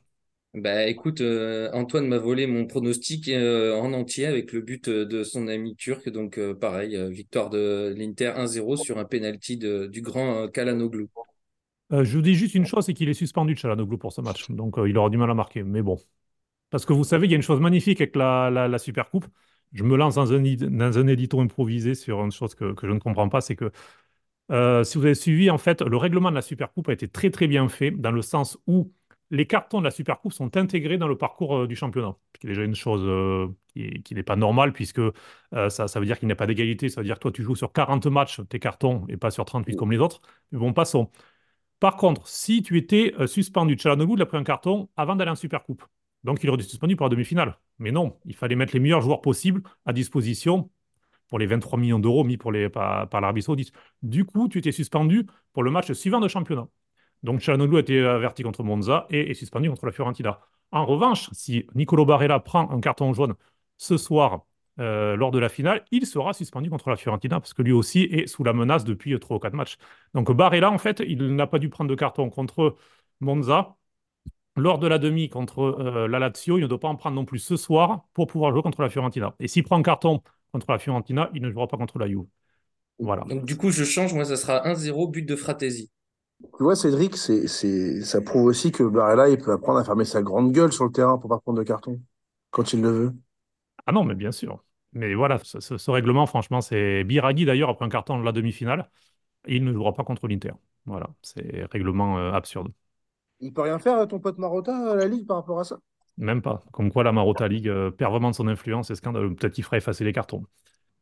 Bah 0.55 0.87
écoute, 0.87 1.21
euh, 1.21 1.71
Antoine 1.73 2.09
m'a 2.09 2.19
volé 2.19 2.47
mon 2.47 2.67
pronostic 2.67 3.29
euh, 3.29 3.75
en 3.77 3.93
entier 3.93 4.27
avec 4.27 4.53
le 4.53 4.61
but 4.63 4.89
euh, 4.89 5.05
de 5.05 5.23
son 5.23 5.47
ami 5.47 5.77
turc. 5.77 6.09
Donc 6.09 6.41
pareil, 6.55 6.99
victoire 7.13 7.51
de 7.51 7.95
l'Inter 7.97 8.29
1-0 8.37 8.77
sur 8.77 8.99
un 8.99 9.05
penalty 9.05 9.57
du 9.59 10.01
grand 10.03 10.49
Kalanoglu. 10.49 11.09
Je 11.91 12.17
vous 12.17 12.23
dis 12.23 12.35
juste 12.35 12.55
une 12.55 12.67
chose, 12.67 12.85
c'est 12.85 12.93
qu'il 12.95 13.09
est 13.09 13.15
suspendu 13.15 13.55
de 13.55 13.59
Chalanoglu 13.59 13.97
pour 13.99 14.13
ce 14.13 14.21
match. 14.21 14.51
Donc 14.51 14.75
il 14.87 14.97
aura 14.99 15.09
du 15.11 15.17
mal 15.17 15.31
à 15.31 15.35
marquer. 15.35 15.63
Mais 15.63 15.83
bon. 15.83 15.97
Parce 16.71 16.87
que 16.87 16.93
vous 16.95 17.05
savez, 17.05 17.27
il 17.27 17.31
y 17.31 17.35
a 17.35 17.37
une 17.37 17.43
chose 17.43 17.61
magnifique 17.61 18.01
avec 18.01 18.17
la, 18.17 18.51
la, 18.51 18.69
la 18.69 18.79
Supercoupe. 18.79 19.27
Je 19.73 19.85
me 19.85 19.97
lance 19.97 20.17
dans 20.17 20.33
un, 20.33 20.43
dans 20.43 20.99
un 20.99 21.07
édito 21.09 21.41
improvisé 21.41 21.95
sur 21.95 22.25
une 22.25 22.33
chose 22.33 22.55
que, 22.55 22.75
que 22.75 22.87
je 22.89 22.93
ne 22.93 22.99
comprends 23.01 23.29
pas, 23.29 23.41
c'est 23.43 23.57
que 23.57 23.73
si 24.85 24.99
vous 24.99 25.05
avez 25.05 25.15
suivi, 25.15 25.51
en 25.51 25.59
fait, 25.59 25.83
le 25.83 25.97
règlement 25.97 26.31
de 26.31 26.35
la 26.37 26.43
Supercoupe 26.43 26.89
a 26.89 26.93
été 26.93 27.09
très 27.09 27.31
très 27.31 27.47
bien 27.49 27.69
fait 27.69 27.91
dans 27.91 28.13
le 28.13 28.23
sens 28.23 28.59
où 28.67 28.93
les 29.31 29.47
cartons 29.47 29.79
de 29.81 29.85
la 29.85 29.91
Supercoupe 29.91 30.33
sont 30.33 30.57
intégrés 30.57 30.99
dans 30.99 31.09
le 31.09 31.17
parcours 31.19 31.57
euh, 31.59 31.67
du 31.67 31.77
championnat. 31.77 32.17
Ce 32.35 32.41
qui 32.41 32.47
est 32.47 32.51
déjà 32.51 32.63
une 32.65 32.75
chose 32.75 33.03
euh, 33.05 33.49
qui, 33.69 33.83
est- 33.85 34.03
qui 34.03 34.15
n'est 34.15 34.23
pas 34.23 34.37
normale 34.37 34.73
puisque 34.73 34.99
euh, 35.01 35.13
ça, 35.71 35.89
ça 35.89 36.01
veut 36.01 36.07
dire 36.07 36.19
qu'il 36.19 36.27
n'y 36.29 36.33
a 36.33 36.37
pas 36.37 36.47
d'égalité. 36.47 36.89
Ça 36.89 37.01
veut 37.01 37.05
dire 37.07 37.17
que 37.17 37.21
toi, 37.23 37.33
tu 37.33 37.43
joues 37.43 37.57
sur 37.57 37.73
40 37.73 38.07
matchs, 38.07 38.41
tes 38.49 38.59
cartons, 38.59 39.05
et 39.09 39.17
pas 39.17 39.31
sur 39.31 39.45
38 39.45 39.77
comme 39.77 39.93
les 39.93 39.99
autres. 39.99 40.21
Mais 40.53 40.59
bon, 40.59 40.73
passons. 40.73 41.11
Par 41.81 41.97
contre, 41.97 42.27
si 42.29 42.63
tu 42.63 42.77
étais 42.79 43.15
suspendu, 43.27 43.75
Tchalanoglu, 43.77 44.21
a 44.23 44.27
pris 44.27 44.37
un 44.37 44.45
carton 44.45 44.89
avant 44.97 45.17
d'aller 45.17 45.31
en 45.31 45.37
Supercoupe. 45.37 45.85
Donc, 46.25 46.43
il 46.43 46.51
aurait 46.51 46.59
été 46.61 46.69
suspendu 46.69 46.97
pour 46.97 47.07
la 47.07 47.11
demi-finale. 47.11 47.59
Mais 47.79 47.93
non, 47.93 48.19
il 48.25 48.35
fallait 48.35 48.57
mettre 48.57 48.75
les 48.75 48.81
meilleurs 48.81 49.01
joueurs 49.03 49.21
possibles 49.21 49.63
à 49.87 49.93
disposition 49.93 50.71
pour 51.29 51.39
les 51.39 51.47
23 51.47 51.79
millions 51.79 51.99
d'euros 52.01 52.25
mis 52.25 52.37
pour 52.39 52.53
les, 52.53 52.69
par, 52.71 53.09
par 53.09 53.21
l'Arabie 53.21 53.43
Saoudite. 53.43 53.73
Du 54.03 54.25
coup, 54.25 54.49
tu 54.49 54.59
étais 54.59 54.73
suspendu 54.73 55.27
pour 55.53 55.63
le 55.65 55.71
match 55.71 55.93
suivant 55.93 56.21
de 56.21 56.29
championnat. 56.29 56.69
Donc, 57.23 57.41
Tchalanoglu 57.41 57.77
a 57.77 57.81
été 57.81 58.01
averti 58.01 58.43
contre 58.43 58.63
Monza 58.63 59.07
et 59.11 59.31
est 59.31 59.35
suspendu 59.35 59.69
contre 59.69 59.87
la 59.87 59.93
Fiorentina. 59.93 60.41
En 60.71 60.85
revanche, 60.85 61.31
si 61.33 61.67
Nicolo 61.75 62.05
Barella 62.05 62.41
prend 62.41 62.71
un 62.71 62.81
carton 62.81 63.13
jaune 63.13 63.35
ce 63.77 63.97
soir 63.97 64.45
euh, 64.81 65.17
lors 65.17 65.31
de 65.31 65.39
la 65.39 65.49
finale, 65.49 65.85
il 65.91 66.07
sera 66.07 66.33
suspendu 66.33 66.71
contre 66.71 66.91
la 66.91 66.97
Fiorentina 66.97 67.41
parce 67.41 67.53
que 67.55 67.63
lui 67.63 67.73
aussi 67.73 68.03
est 68.03 68.27
sous 68.27 68.45
la 68.45 68.53
menace 68.53 68.85
depuis 68.85 69.19
3 69.19 69.37
ou 69.37 69.41
4 69.41 69.55
matchs. 69.55 69.77
Donc 70.15 70.31
Barella, 70.31 70.71
en 70.71 70.79
fait, 70.79 71.03
il 71.07 71.35
n'a 71.35 71.47
pas 71.47 71.59
dû 71.59 71.69
prendre 71.69 71.91
de 71.91 71.95
carton 71.95 72.31
contre 72.31 72.77
Monza. 73.21 73.77
Lors 74.57 74.79
de 74.81 74.89
la 74.89 74.99
demi 74.99 75.29
contre 75.29 75.61
euh, 75.61 76.09
la 76.09 76.19
Lazio, 76.19 76.59
il 76.59 76.63
ne 76.63 76.67
doit 76.67 76.81
pas 76.81 76.89
en 76.89 76.97
prendre 76.97 77.15
non 77.15 77.25
plus 77.25 77.39
ce 77.39 77.57
soir 77.57 78.07
pour 78.13 78.27
pouvoir 78.27 78.53
jouer 78.53 78.63
contre 78.63 78.83
la 78.83 78.91
Fiorentina. 78.91 79.35
Et 79.39 79.47
s'il 79.47 79.63
prend 79.63 79.79
un 79.79 79.83
carton 79.83 80.23
contre 80.53 80.71
la 80.71 80.79
Fiorentina, 80.79 81.31
il 81.33 81.43
ne 81.43 81.51
jouera 81.51 81.69
pas 81.69 81.77
contre 81.77 81.99
la 81.99 82.09
Juve. 82.09 82.27
Voilà. 82.99 83.23
Donc 83.25 83.45
du 83.45 83.57
coup, 83.57 83.71
je 83.71 83.85
change, 83.85 84.15
moi 84.15 84.25
ça 84.25 84.37
sera 84.37 84.67
1-0 84.67 85.09
but 85.11 85.23
de 85.23 85.37
Fratesi. 85.37 85.91
Tu 86.41 86.63
vois, 86.63 86.77
Cédric, 86.77 87.17
c'est, 87.17 87.47
c'est, 87.49 88.03
ça 88.05 88.21
prouve 88.21 88.47
aussi 88.47 88.71
que 88.71 88.83
Barella, 88.85 89.29
il 89.29 89.39
peut 89.39 89.53
apprendre 89.53 89.79
à 89.79 89.85
fermer 89.85 90.05
sa 90.05 90.23
grande 90.23 90.53
gueule 90.53 90.73
sur 90.73 90.85
le 90.85 90.93
terrain 90.93 91.19
pour 91.19 91.29
pas 91.31 91.39
prendre 91.41 91.59
de 91.59 91.65
carton 91.65 92.01
quand 92.51 92.73
il 92.73 92.81
le 92.83 92.91
veut. 92.91 93.13
Ah 93.87 93.93
non, 93.93 94.05
mais 94.05 94.15
bien 94.15 94.33
sûr. 94.33 94.63
Mais 94.93 95.15
voilà, 95.15 95.39
ce, 95.45 95.61
ce- 95.61 95.79
ce 95.79 95.91
règlement, 95.91 96.27
franchement, 96.27 96.61
c'est 96.61 97.05
Biraghi 97.05 97.45
d'ailleurs 97.45 97.71
après 97.71 97.85
un 97.85 97.89
carton 97.89 98.19
de 98.19 98.25
la 98.25 98.33
demi-finale. 98.33 98.91
Il 99.49 99.65
ne 99.65 99.73
jouera 99.73 99.95
pas 99.95 100.05
contre 100.05 100.29
l'Inter. 100.29 100.53
Voilà, 100.87 101.09
c'est 101.23 101.67
règlement 101.73 102.19
euh, 102.19 102.33
absurde. 102.33 102.73
Il 103.41 103.53
peut 103.53 103.63
rien 103.63 103.81
faire, 103.81 104.07
ton 104.07 104.21
pote 104.21 104.39
Marotta, 104.39 104.93
à 104.93 104.95
la 104.95 105.09
Ligue, 105.09 105.27
par 105.27 105.39
rapport 105.39 105.59
à 105.59 105.65
ça? 105.65 105.81
Même 106.19 106.43
pas. 106.43 106.63
Comme 106.73 106.91
quoi 106.93 107.05
la 107.05 107.13
Marotta 107.13 107.47
League 107.49 107.69
euh, 107.69 107.91
perd 107.91 108.11
vraiment 108.13 108.31
de 108.31 108.35
son 108.37 108.49
influence, 108.49 108.89
c'est 108.89 108.95
scandaleux. 108.97 109.35
Peut-être 109.35 109.55
qu'il 109.55 109.65
fera 109.65 109.77
effacer 109.77 110.05
les 110.05 110.13
cartons. 110.13 110.45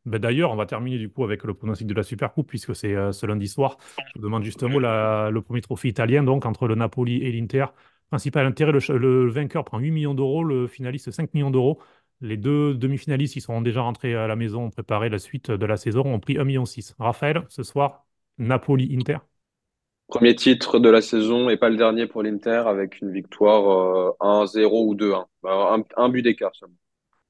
Ben, 0.07 0.19
D'ailleurs, 0.21 0.53
on 0.53 0.57
va 0.57 0.67
terminer 0.67 0.99
du 0.99 1.09
coup 1.11 1.25
avec 1.25 1.45
le 1.45 1.55
pronostic 1.55 1.87
de 1.87 1.95
la 1.95 2.03
Supercoupe, 2.05 2.49
puisque 2.49 2.75
c'est 2.77 2.95
euh, 2.95 3.13
ce 3.13 3.27
lundi 3.27 3.49
soir. 3.49 3.77
Je 4.15 4.21
vous 4.21 4.25
demande 4.25 4.45
juste 4.45 4.63
un 4.63 4.69
mot, 4.69 4.79
la- 4.79 5.31
le 5.31 5.43
premier 5.43 5.61
trophée 5.61 5.89
italien, 5.89 6.23
donc 6.23 6.47
entre 6.47 6.69
le 6.69 6.75
Napoli 6.77 7.23
et 7.23 7.33
l'Inter. 7.33 7.67
Principal 8.11 8.47
intérêt, 8.47 8.73
le, 8.73 9.29
vainqueur 9.29 9.65
prend 9.65 9.79
8 9.81 9.91
millions 9.91 10.15
d'euros, 10.15 10.45
le 10.45 10.69
finaliste 10.69 11.11
5 11.11 11.35
millions 11.35 11.51
d'euros. 11.51 11.81
Les 12.21 12.37
deux 12.37 12.75
demi-finalistes, 12.75 13.37
ils 13.37 13.41
sont 13.41 13.61
déjà 13.61 13.83
rentrés 13.83 14.15
à 14.15 14.27
la 14.29 14.37
maison, 14.37 14.71
préparé 14.71 15.09
la 15.11 15.19
suite 15.19 15.51
de 15.51 15.67
la 15.67 15.77
saison, 15.77 16.03
ont 16.07 16.21
pris 16.21 16.39
1,6 16.39 16.45
million. 16.47 16.65
Raphaël, 16.99 17.45
ce 17.49 17.63
soir, 17.65 18.07
Napoli-Inter. 18.39 19.19
Premier 20.09 20.35
titre 20.35 20.81
de 20.81 20.89
la 20.89 21.01
saison 21.01 21.49
et 21.49 21.57
pas 21.57 21.69
le 21.69 21.77
dernier 21.77 22.09
pour 22.09 22.25
l'Inter 22.25 22.65
avec 22.67 23.01
une 23.01 23.13
victoire 23.13 23.71
euh, 23.71 24.13
1-0 24.21 24.85
ou 24.89 24.95
2-1. 24.97 25.27
Bah, 25.45 25.75
un, 25.77 25.85
un 25.97 26.09
but 26.09 26.23
d'écart 26.23 26.55
seulement. 26.57 26.75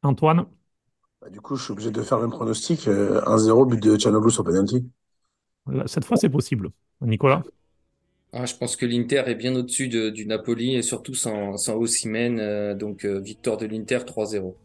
Antoine, 0.03 0.47
Bah, 1.21 1.29
du 1.29 1.43
coup, 1.43 1.57
je 1.57 1.63
suis 1.65 1.73
obligé 1.73 1.91
de 1.91 2.01
faire 2.03 2.17
le 2.19 2.23
même 2.25 2.31
pronostic. 2.33 2.89
euh, 2.89 3.21
1-0, 3.27 3.67
but 3.67 3.83
de 3.83 3.97
Canoglu 3.97 4.31
sur 4.31 4.45
penalty. 4.45 4.91
cette 5.87 6.05
fois, 6.05 6.17
c'est 6.17 6.29
possible. 6.29 6.71
Nicolas, 7.01 7.43
Ah, 8.33 8.47
je 8.47 8.55
pense 8.55 8.77
que 8.77 8.87
l'Inter 8.87 9.25
est 9.27 9.35
bien 9.35 9.57
au-dessus 9.57 9.89
de- 9.89 10.11
du 10.11 10.27
Napoli 10.27 10.77
et 10.77 10.83
surtout 10.83 11.15
sans, 11.15 11.57
sans 11.57 11.75
Osimhen. 11.75 12.39
euh, 12.39 12.73
donc, 12.77 13.05
euh, 13.05 13.19
victoire 13.19 13.57
de 13.57 13.67
l'Inter 13.67 13.99
3-0. 14.07 14.57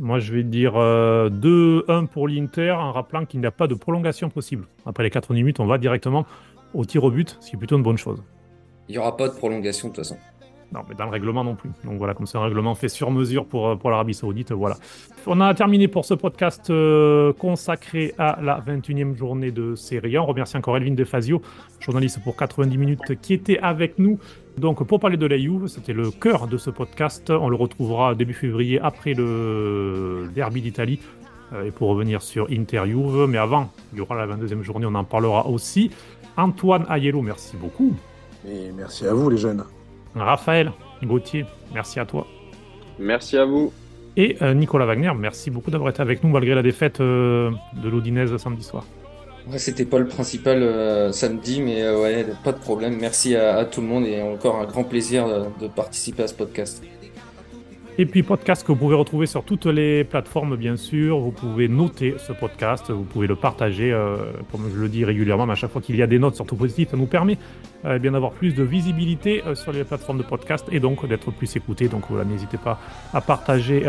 moi 0.00 0.18
je 0.20 0.32
vais 0.32 0.42
dire 0.44 0.76
euh, 0.76 1.28
2-1 1.28 2.06
pour 2.06 2.28
l'Inter, 2.28 2.72
en 2.72 2.92
rappelant 2.92 3.26
qu'il 3.26 3.40
n'y 3.40 3.46
a 3.46 3.50
pas 3.50 3.66
de 3.66 3.74
prolongation 3.74 4.30
possible. 4.30 4.66
Après 4.86 5.02
les 5.02 5.10
4 5.10 5.32
minutes, 5.34 5.60
on 5.60 5.66
va 5.66 5.78
directement 5.78 6.26
au 6.74 6.84
tir 6.84 7.04
au 7.04 7.10
but, 7.10 7.36
ce 7.40 7.50
qui 7.50 7.56
est 7.56 7.58
plutôt 7.58 7.76
une 7.76 7.82
bonne 7.82 7.98
chose. 7.98 8.22
Il 8.88 8.92
n'y 8.92 8.98
aura 8.98 9.16
pas 9.16 9.28
de 9.28 9.34
prolongation 9.34 9.88
de 9.88 9.94
toute 9.94 10.04
façon. 10.04 10.18
Non, 10.72 10.80
mais 10.88 10.94
dans 10.94 11.04
le 11.04 11.10
règlement 11.10 11.44
non 11.44 11.54
plus. 11.54 11.70
Donc 11.84 11.98
voilà, 11.98 12.14
comme 12.14 12.26
c'est 12.26 12.38
un 12.38 12.42
règlement 12.44 12.74
fait 12.74 12.88
sur 12.88 13.10
mesure 13.10 13.44
pour, 13.44 13.68
euh, 13.68 13.76
pour 13.76 13.90
l'Arabie 13.90 14.14
Saoudite, 14.14 14.52
voilà. 14.52 14.76
On 15.26 15.40
a 15.40 15.52
terminé 15.54 15.86
pour 15.86 16.04
ce 16.06 16.14
podcast 16.14 16.70
euh, 16.70 17.32
consacré 17.34 18.14
à 18.18 18.38
la 18.42 18.60
21e 18.60 19.14
journée 19.14 19.50
de 19.50 19.74
Serie 19.74 20.16
A. 20.16 20.22
On 20.22 20.26
remercie 20.26 20.56
encore 20.56 20.76
Elvin 20.78 20.94
Defazio, 20.94 21.42
journaliste 21.78 22.20
pour 22.24 22.36
90 22.36 22.78
minutes, 22.78 23.20
qui 23.20 23.34
était 23.34 23.58
avec 23.58 23.98
nous. 23.98 24.18
Donc 24.56 24.82
pour 24.84 24.98
parler 25.00 25.16
de 25.16 25.26
la 25.26 25.38
Juve, 25.38 25.66
c'était 25.66 25.92
le 25.92 26.10
cœur 26.10 26.46
de 26.46 26.56
ce 26.56 26.70
podcast. 26.70 27.30
On 27.30 27.48
le 27.50 27.56
retrouvera 27.56 28.14
début 28.14 28.34
février 28.34 28.80
après 28.80 29.12
le 29.14 30.30
derby 30.34 30.62
d'Italie. 30.62 31.00
euh, 31.52 31.64
Et 31.64 31.70
pour 31.70 31.88
revenir 31.90 32.22
sur 32.22 32.46
Inter 32.50 32.82
Juve, 32.86 33.26
mais 33.28 33.38
avant, 33.38 33.70
il 33.92 33.98
y 33.98 34.00
aura 34.00 34.14
la 34.14 34.26
22e 34.26 34.62
journée, 34.62 34.86
on 34.86 34.94
en 34.94 35.04
parlera 35.04 35.46
aussi. 35.46 35.90
Antoine 36.36 36.86
Ayello, 36.88 37.20
merci 37.20 37.56
beaucoup. 37.58 37.94
Et 38.48 38.72
merci 38.72 39.06
à 39.06 39.12
vous, 39.12 39.28
les 39.28 39.36
jeunes. 39.36 39.64
Raphaël 40.14 40.72
Gauthier, 41.02 41.46
merci 41.72 41.98
à 42.00 42.06
toi. 42.06 42.26
Merci 42.98 43.36
à 43.38 43.44
vous. 43.44 43.72
Et 44.16 44.36
euh, 44.42 44.52
Nicolas 44.54 44.84
Wagner, 44.86 45.12
merci 45.18 45.50
beaucoup 45.50 45.70
d'avoir 45.70 45.90
été 45.90 46.02
avec 46.02 46.22
nous 46.22 46.30
malgré 46.30 46.54
la 46.54 46.62
défaite 46.62 47.00
euh, 47.00 47.50
de 47.82 47.88
l'Odinese 47.88 48.36
samedi 48.36 48.62
soir. 48.62 48.84
Ouais, 49.50 49.58
c'était 49.58 49.86
pas 49.86 49.98
le 49.98 50.06
principal 50.06 50.62
euh, 50.62 51.10
samedi, 51.10 51.60
mais 51.62 51.82
euh, 51.82 52.00
ouais, 52.00 52.26
pas 52.44 52.52
de 52.52 52.58
problème. 52.58 52.98
Merci 53.00 53.34
à, 53.34 53.56
à 53.56 53.64
tout 53.64 53.80
le 53.80 53.86
monde 53.88 54.06
et 54.06 54.22
encore 54.22 54.56
un 54.56 54.66
grand 54.66 54.84
plaisir 54.84 55.26
euh, 55.26 55.46
de 55.60 55.66
participer 55.66 56.22
à 56.22 56.28
ce 56.28 56.34
podcast. 56.34 56.82
Et 57.98 58.06
puis 58.06 58.22
podcast 58.22 58.62
que 58.62 58.72
vous 58.72 58.78
pouvez 58.78 58.94
retrouver 58.94 59.26
sur 59.26 59.44
toutes 59.44 59.66
les 59.66 60.02
plateformes 60.04 60.56
bien 60.56 60.76
sûr. 60.76 61.18
Vous 61.18 61.30
pouvez 61.30 61.68
noter 61.68 62.14
ce 62.16 62.32
podcast, 62.32 62.90
vous 62.90 63.04
pouvez 63.04 63.26
le 63.26 63.36
partager, 63.36 63.92
euh, 63.92 64.16
comme 64.50 64.62
je 64.74 64.80
le 64.80 64.88
dis 64.88 65.04
régulièrement, 65.04 65.44
mais 65.44 65.52
à 65.52 65.56
chaque 65.56 65.70
fois 65.70 65.82
qu'il 65.82 65.96
y 65.96 66.02
a 66.02 66.06
des 66.06 66.18
notes, 66.18 66.34
surtout 66.34 66.56
positives, 66.56 66.88
ça 66.90 66.96
nous 66.96 67.04
permet 67.04 67.36
euh, 67.84 67.98
bien 67.98 68.12
d'avoir 68.12 68.32
plus 68.32 68.54
de 68.54 68.62
visibilité 68.62 69.42
euh, 69.46 69.54
sur 69.54 69.72
les 69.72 69.84
plateformes 69.84 70.16
de 70.16 70.22
podcast 70.22 70.66
et 70.72 70.80
donc 70.80 71.06
d'être 71.06 71.30
plus 71.32 71.54
écouté. 71.54 71.88
Donc 71.88 72.04
voilà, 72.08 72.24
n'hésitez 72.24 72.56
pas 72.56 72.80
à 73.12 73.20
partager 73.20 73.82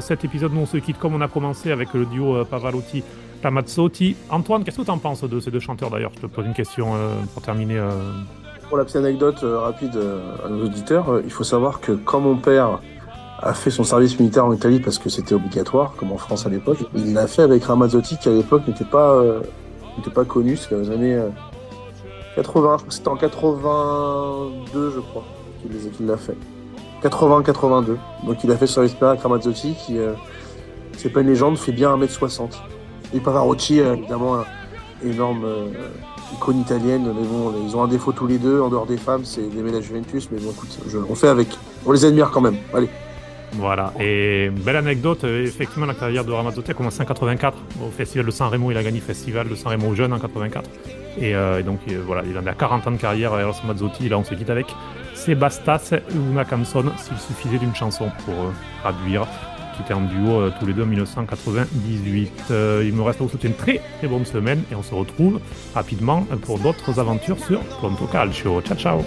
cet 0.00 0.24
épisode. 0.24 0.54
Nous 0.54 0.62
on 0.62 0.66
se 0.66 0.78
quitte 0.78 0.98
comme 0.98 1.14
on 1.14 1.20
a 1.20 1.28
commencé 1.28 1.72
avec 1.72 1.92
le 1.92 2.06
duo 2.06 2.44
Pavarotti. 2.46 3.04
Ramazzotti. 3.42 4.16
Antoine, 4.30 4.62
qu'est-ce 4.62 4.78
que 4.78 4.84
tu 4.84 4.90
en 4.90 4.98
penses 4.98 5.24
de 5.24 5.40
ces 5.40 5.50
deux 5.50 5.60
chanteurs 5.60 5.90
d'ailleurs? 5.90 6.12
Je 6.14 6.20
te 6.20 6.26
pose 6.26 6.46
une 6.46 6.54
question 6.54 6.94
pour 7.34 7.42
terminer. 7.42 7.82
Pour 8.68 8.78
la 8.78 8.84
petite 8.84 8.96
anecdote 8.96 9.40
rapide 9.42 9.98
à 10.44 10.48
nos 10.48 10.64
auditeurs, 10.64 11.20
il 11.24 11.30
faut 11.30 11.44
savoir 11.44 11.80
que 11.80 11.92
quand 11.92 12.20
mon 12.20 12.36
père 12.36 12.78
a 13.42 13.54
fait 13.54 13.70
son 13.70 13.84
service 13.84 14.18
militaire 14.18 14.46
en 14.46 14.52
Italie 14.52 14.80
parce 14.80 14.98
que 14.98 15.08
c'était 15.08 15.34
obligatoire, 15.34 15.94
comme 15.96 16.12
en 16.12 16.18
France 16.18 16.46
à 16.46 16.48
l'époque, 16.48 16.78
il 16.94 17.12
l'a 17.12 17.26
fait 17.26 17.42
avec 17.42 17.64
Ramazzotti 17.64 18.16
qui 18.18 18.28
à 18.28 18.32
l'époque 18.32 18.66
n'était 18.68 18.84
pas, 18.84 19.14
euh, 19.14 19.40
n'était 19.98 20.10
pas 20.10 20.24
connu, 20.24 20.56
c'était 20.56 20.76
dans 20.76 20.82
les 20.82 20.90
années 20.90 21.14
euh, 21.14 21.28
80, 22.36 22.44
je 22.44 22.52
crois 22.52 22.78
que 22.88 22.94
c'était 22.94 23.08
en 23.08 23.16
82 23.16 24.92
je 24.94 25.00
crois 25.00 25.24
qu'il 25.96 26.06
l'a 26.06 26.16
fait. 26.16 26.36
80-82. 27.02 27.96
Donc 28.26 28.44
il 28.44 28.50
a 28.50 28.56
fait 28.56 28.66
son 28.66 28.74
service 28.74 28.92
militaire 28.92 29.08
avec 29.10 29.22
Ramazzotti 29.22 29.74
qui, 29.74 29.98
euh, 29.98 30.12
c'est 30.96 31.10
pas 31.10 31.20
une 31.20 31.28
légende, 31.28 31.58
fait 31.58 31.72
bien 31.72 31.96
1m60. 31.96 32.52
Et 33.14 33.20
Pavarotti, 33.20 33.80
euh, 33.80 33.94
évidemment, 33.94 34.36
un 34.36 34.44
énorme 35.04 35.44
euh, 35.44 35.66
icône 36.32 36.60
italienne, 36.60 37.02
mais 37.04 37.26
bon, 37.26 37.52
ils 37.66 37.76
ont 37.76 37.82
un 37.82 37.88
défaut 37.88 38.12
tous 38.12 38.26
les 38.26 38.38
deux, 38.38 38.60
en 38.60 38.68
dehors 38.68 38.86
des 38.86 38.96
femmes, 38.96 39.24
c'est 39.24 39.42
d'aimer 39.42 39.72
la 39.72 39.80
Juventus, 39.80 40.28
mais 40.30 40.38
bon, 40.38 40.50
écoute, 40.50 40.78
on 41.10 41.14
fait 41.14 41.28
avec. 41.28 41.48
On 41.84 41.92
les 41.92 42.04
admire 42.04 42.30
quand 42.30 42.40
même. 42.40 42.56
Allez. 42.72 42.88
Voilà, 43.54 43.92
et 44.00 44.50
belle 44.50 44.76
anecdote, 44.76 45.24
effectivement 45.24 45.84
la 45.84 45.94
carrière 45.94 46.24
de 46.24 46.32
Ramazzotti 46.32 46.70
a 46.70 46.74
commencé 46.74 47.02
en 47.02 47.04
84 47.04 47.58
au 47.86 47.90
festival 47.90 48.24
de 48.24 48.30
San 48.30 48.48
Remo, 48.48 48.70
il 48.70 48.76
a 48.78 48.82
gagné 48.82 49.00
le 49.00 49.04
festival 49.04 49.48
de 49.48 49.54
San 49.54 49.72
Remo 49.72 49.94
jeune 49.94 50.12
en 50.12 50.18
84. 50.18 50.68
Et, 51.18 51.34
euh, 51.34 51.60
et 51.60 51.62
donc 51.62 51.80
euh, 51.90 52.00
voilà, 52.04 52.22
il 52.26 52.36
en 52.38 52.46
a 52.46 52.54
40 52.54 52.86
ans 52.86 52.90
de 52.92 52.96
carrière, 52.96 53.38
Eros 53.38 53.52
Ramazzotti, 53.52 54.08
là 54.08 54.18
on 54.18 54.24
se 54.24 54.34
quitte 54.34 54.48
avec 54.48 54.66
C'est 55.14 55.34
Bastas 55.34 55.92
una 56.14 56.44
canzone, 56.44 56.92
s'il 56.96 57.18
suffisait 57.18 57.58
d'une 57.58 57.74
chanson 57.74 58.10
pour 58.24 58.34
euh, 58.34 58.50
traduire, 58.80 59.26
qui 59.76 59.82
était 59.82 59.94
en 59.94 60.02
duo 60.02 60.50
tous 60.58 60.66
les 60.66 60.72
deux 60.72 60.82
en 60.82 60.86
1998. 60.86 62.32
Euh, 62.50 62.82
il 62.86 62.94
me 62.94 63.02
reste 63.02 63.20
à 63.20 63.24
vous 63.24 63.30
souhaiter 63.30 63.48
une 63.48 63.54
très 63.54 63.80
très 63.98 64.08
bonne 64.08 64.24
semaine 64.24 64.62
et 64.70 64.74
on 64.74 64.82
se 64.82 64.94
retrouve 64.94 65.40
rapidement 65.74 66.26
pour 66.42 66.58
d'autres 66.58 66.98
aventures 66.98 67.38
sur 67.38 67.60
Pronto 67.60 68.06
Calcio. 68.06 68.60
Ciao 68.62 68.76
ciao 68.76 69.02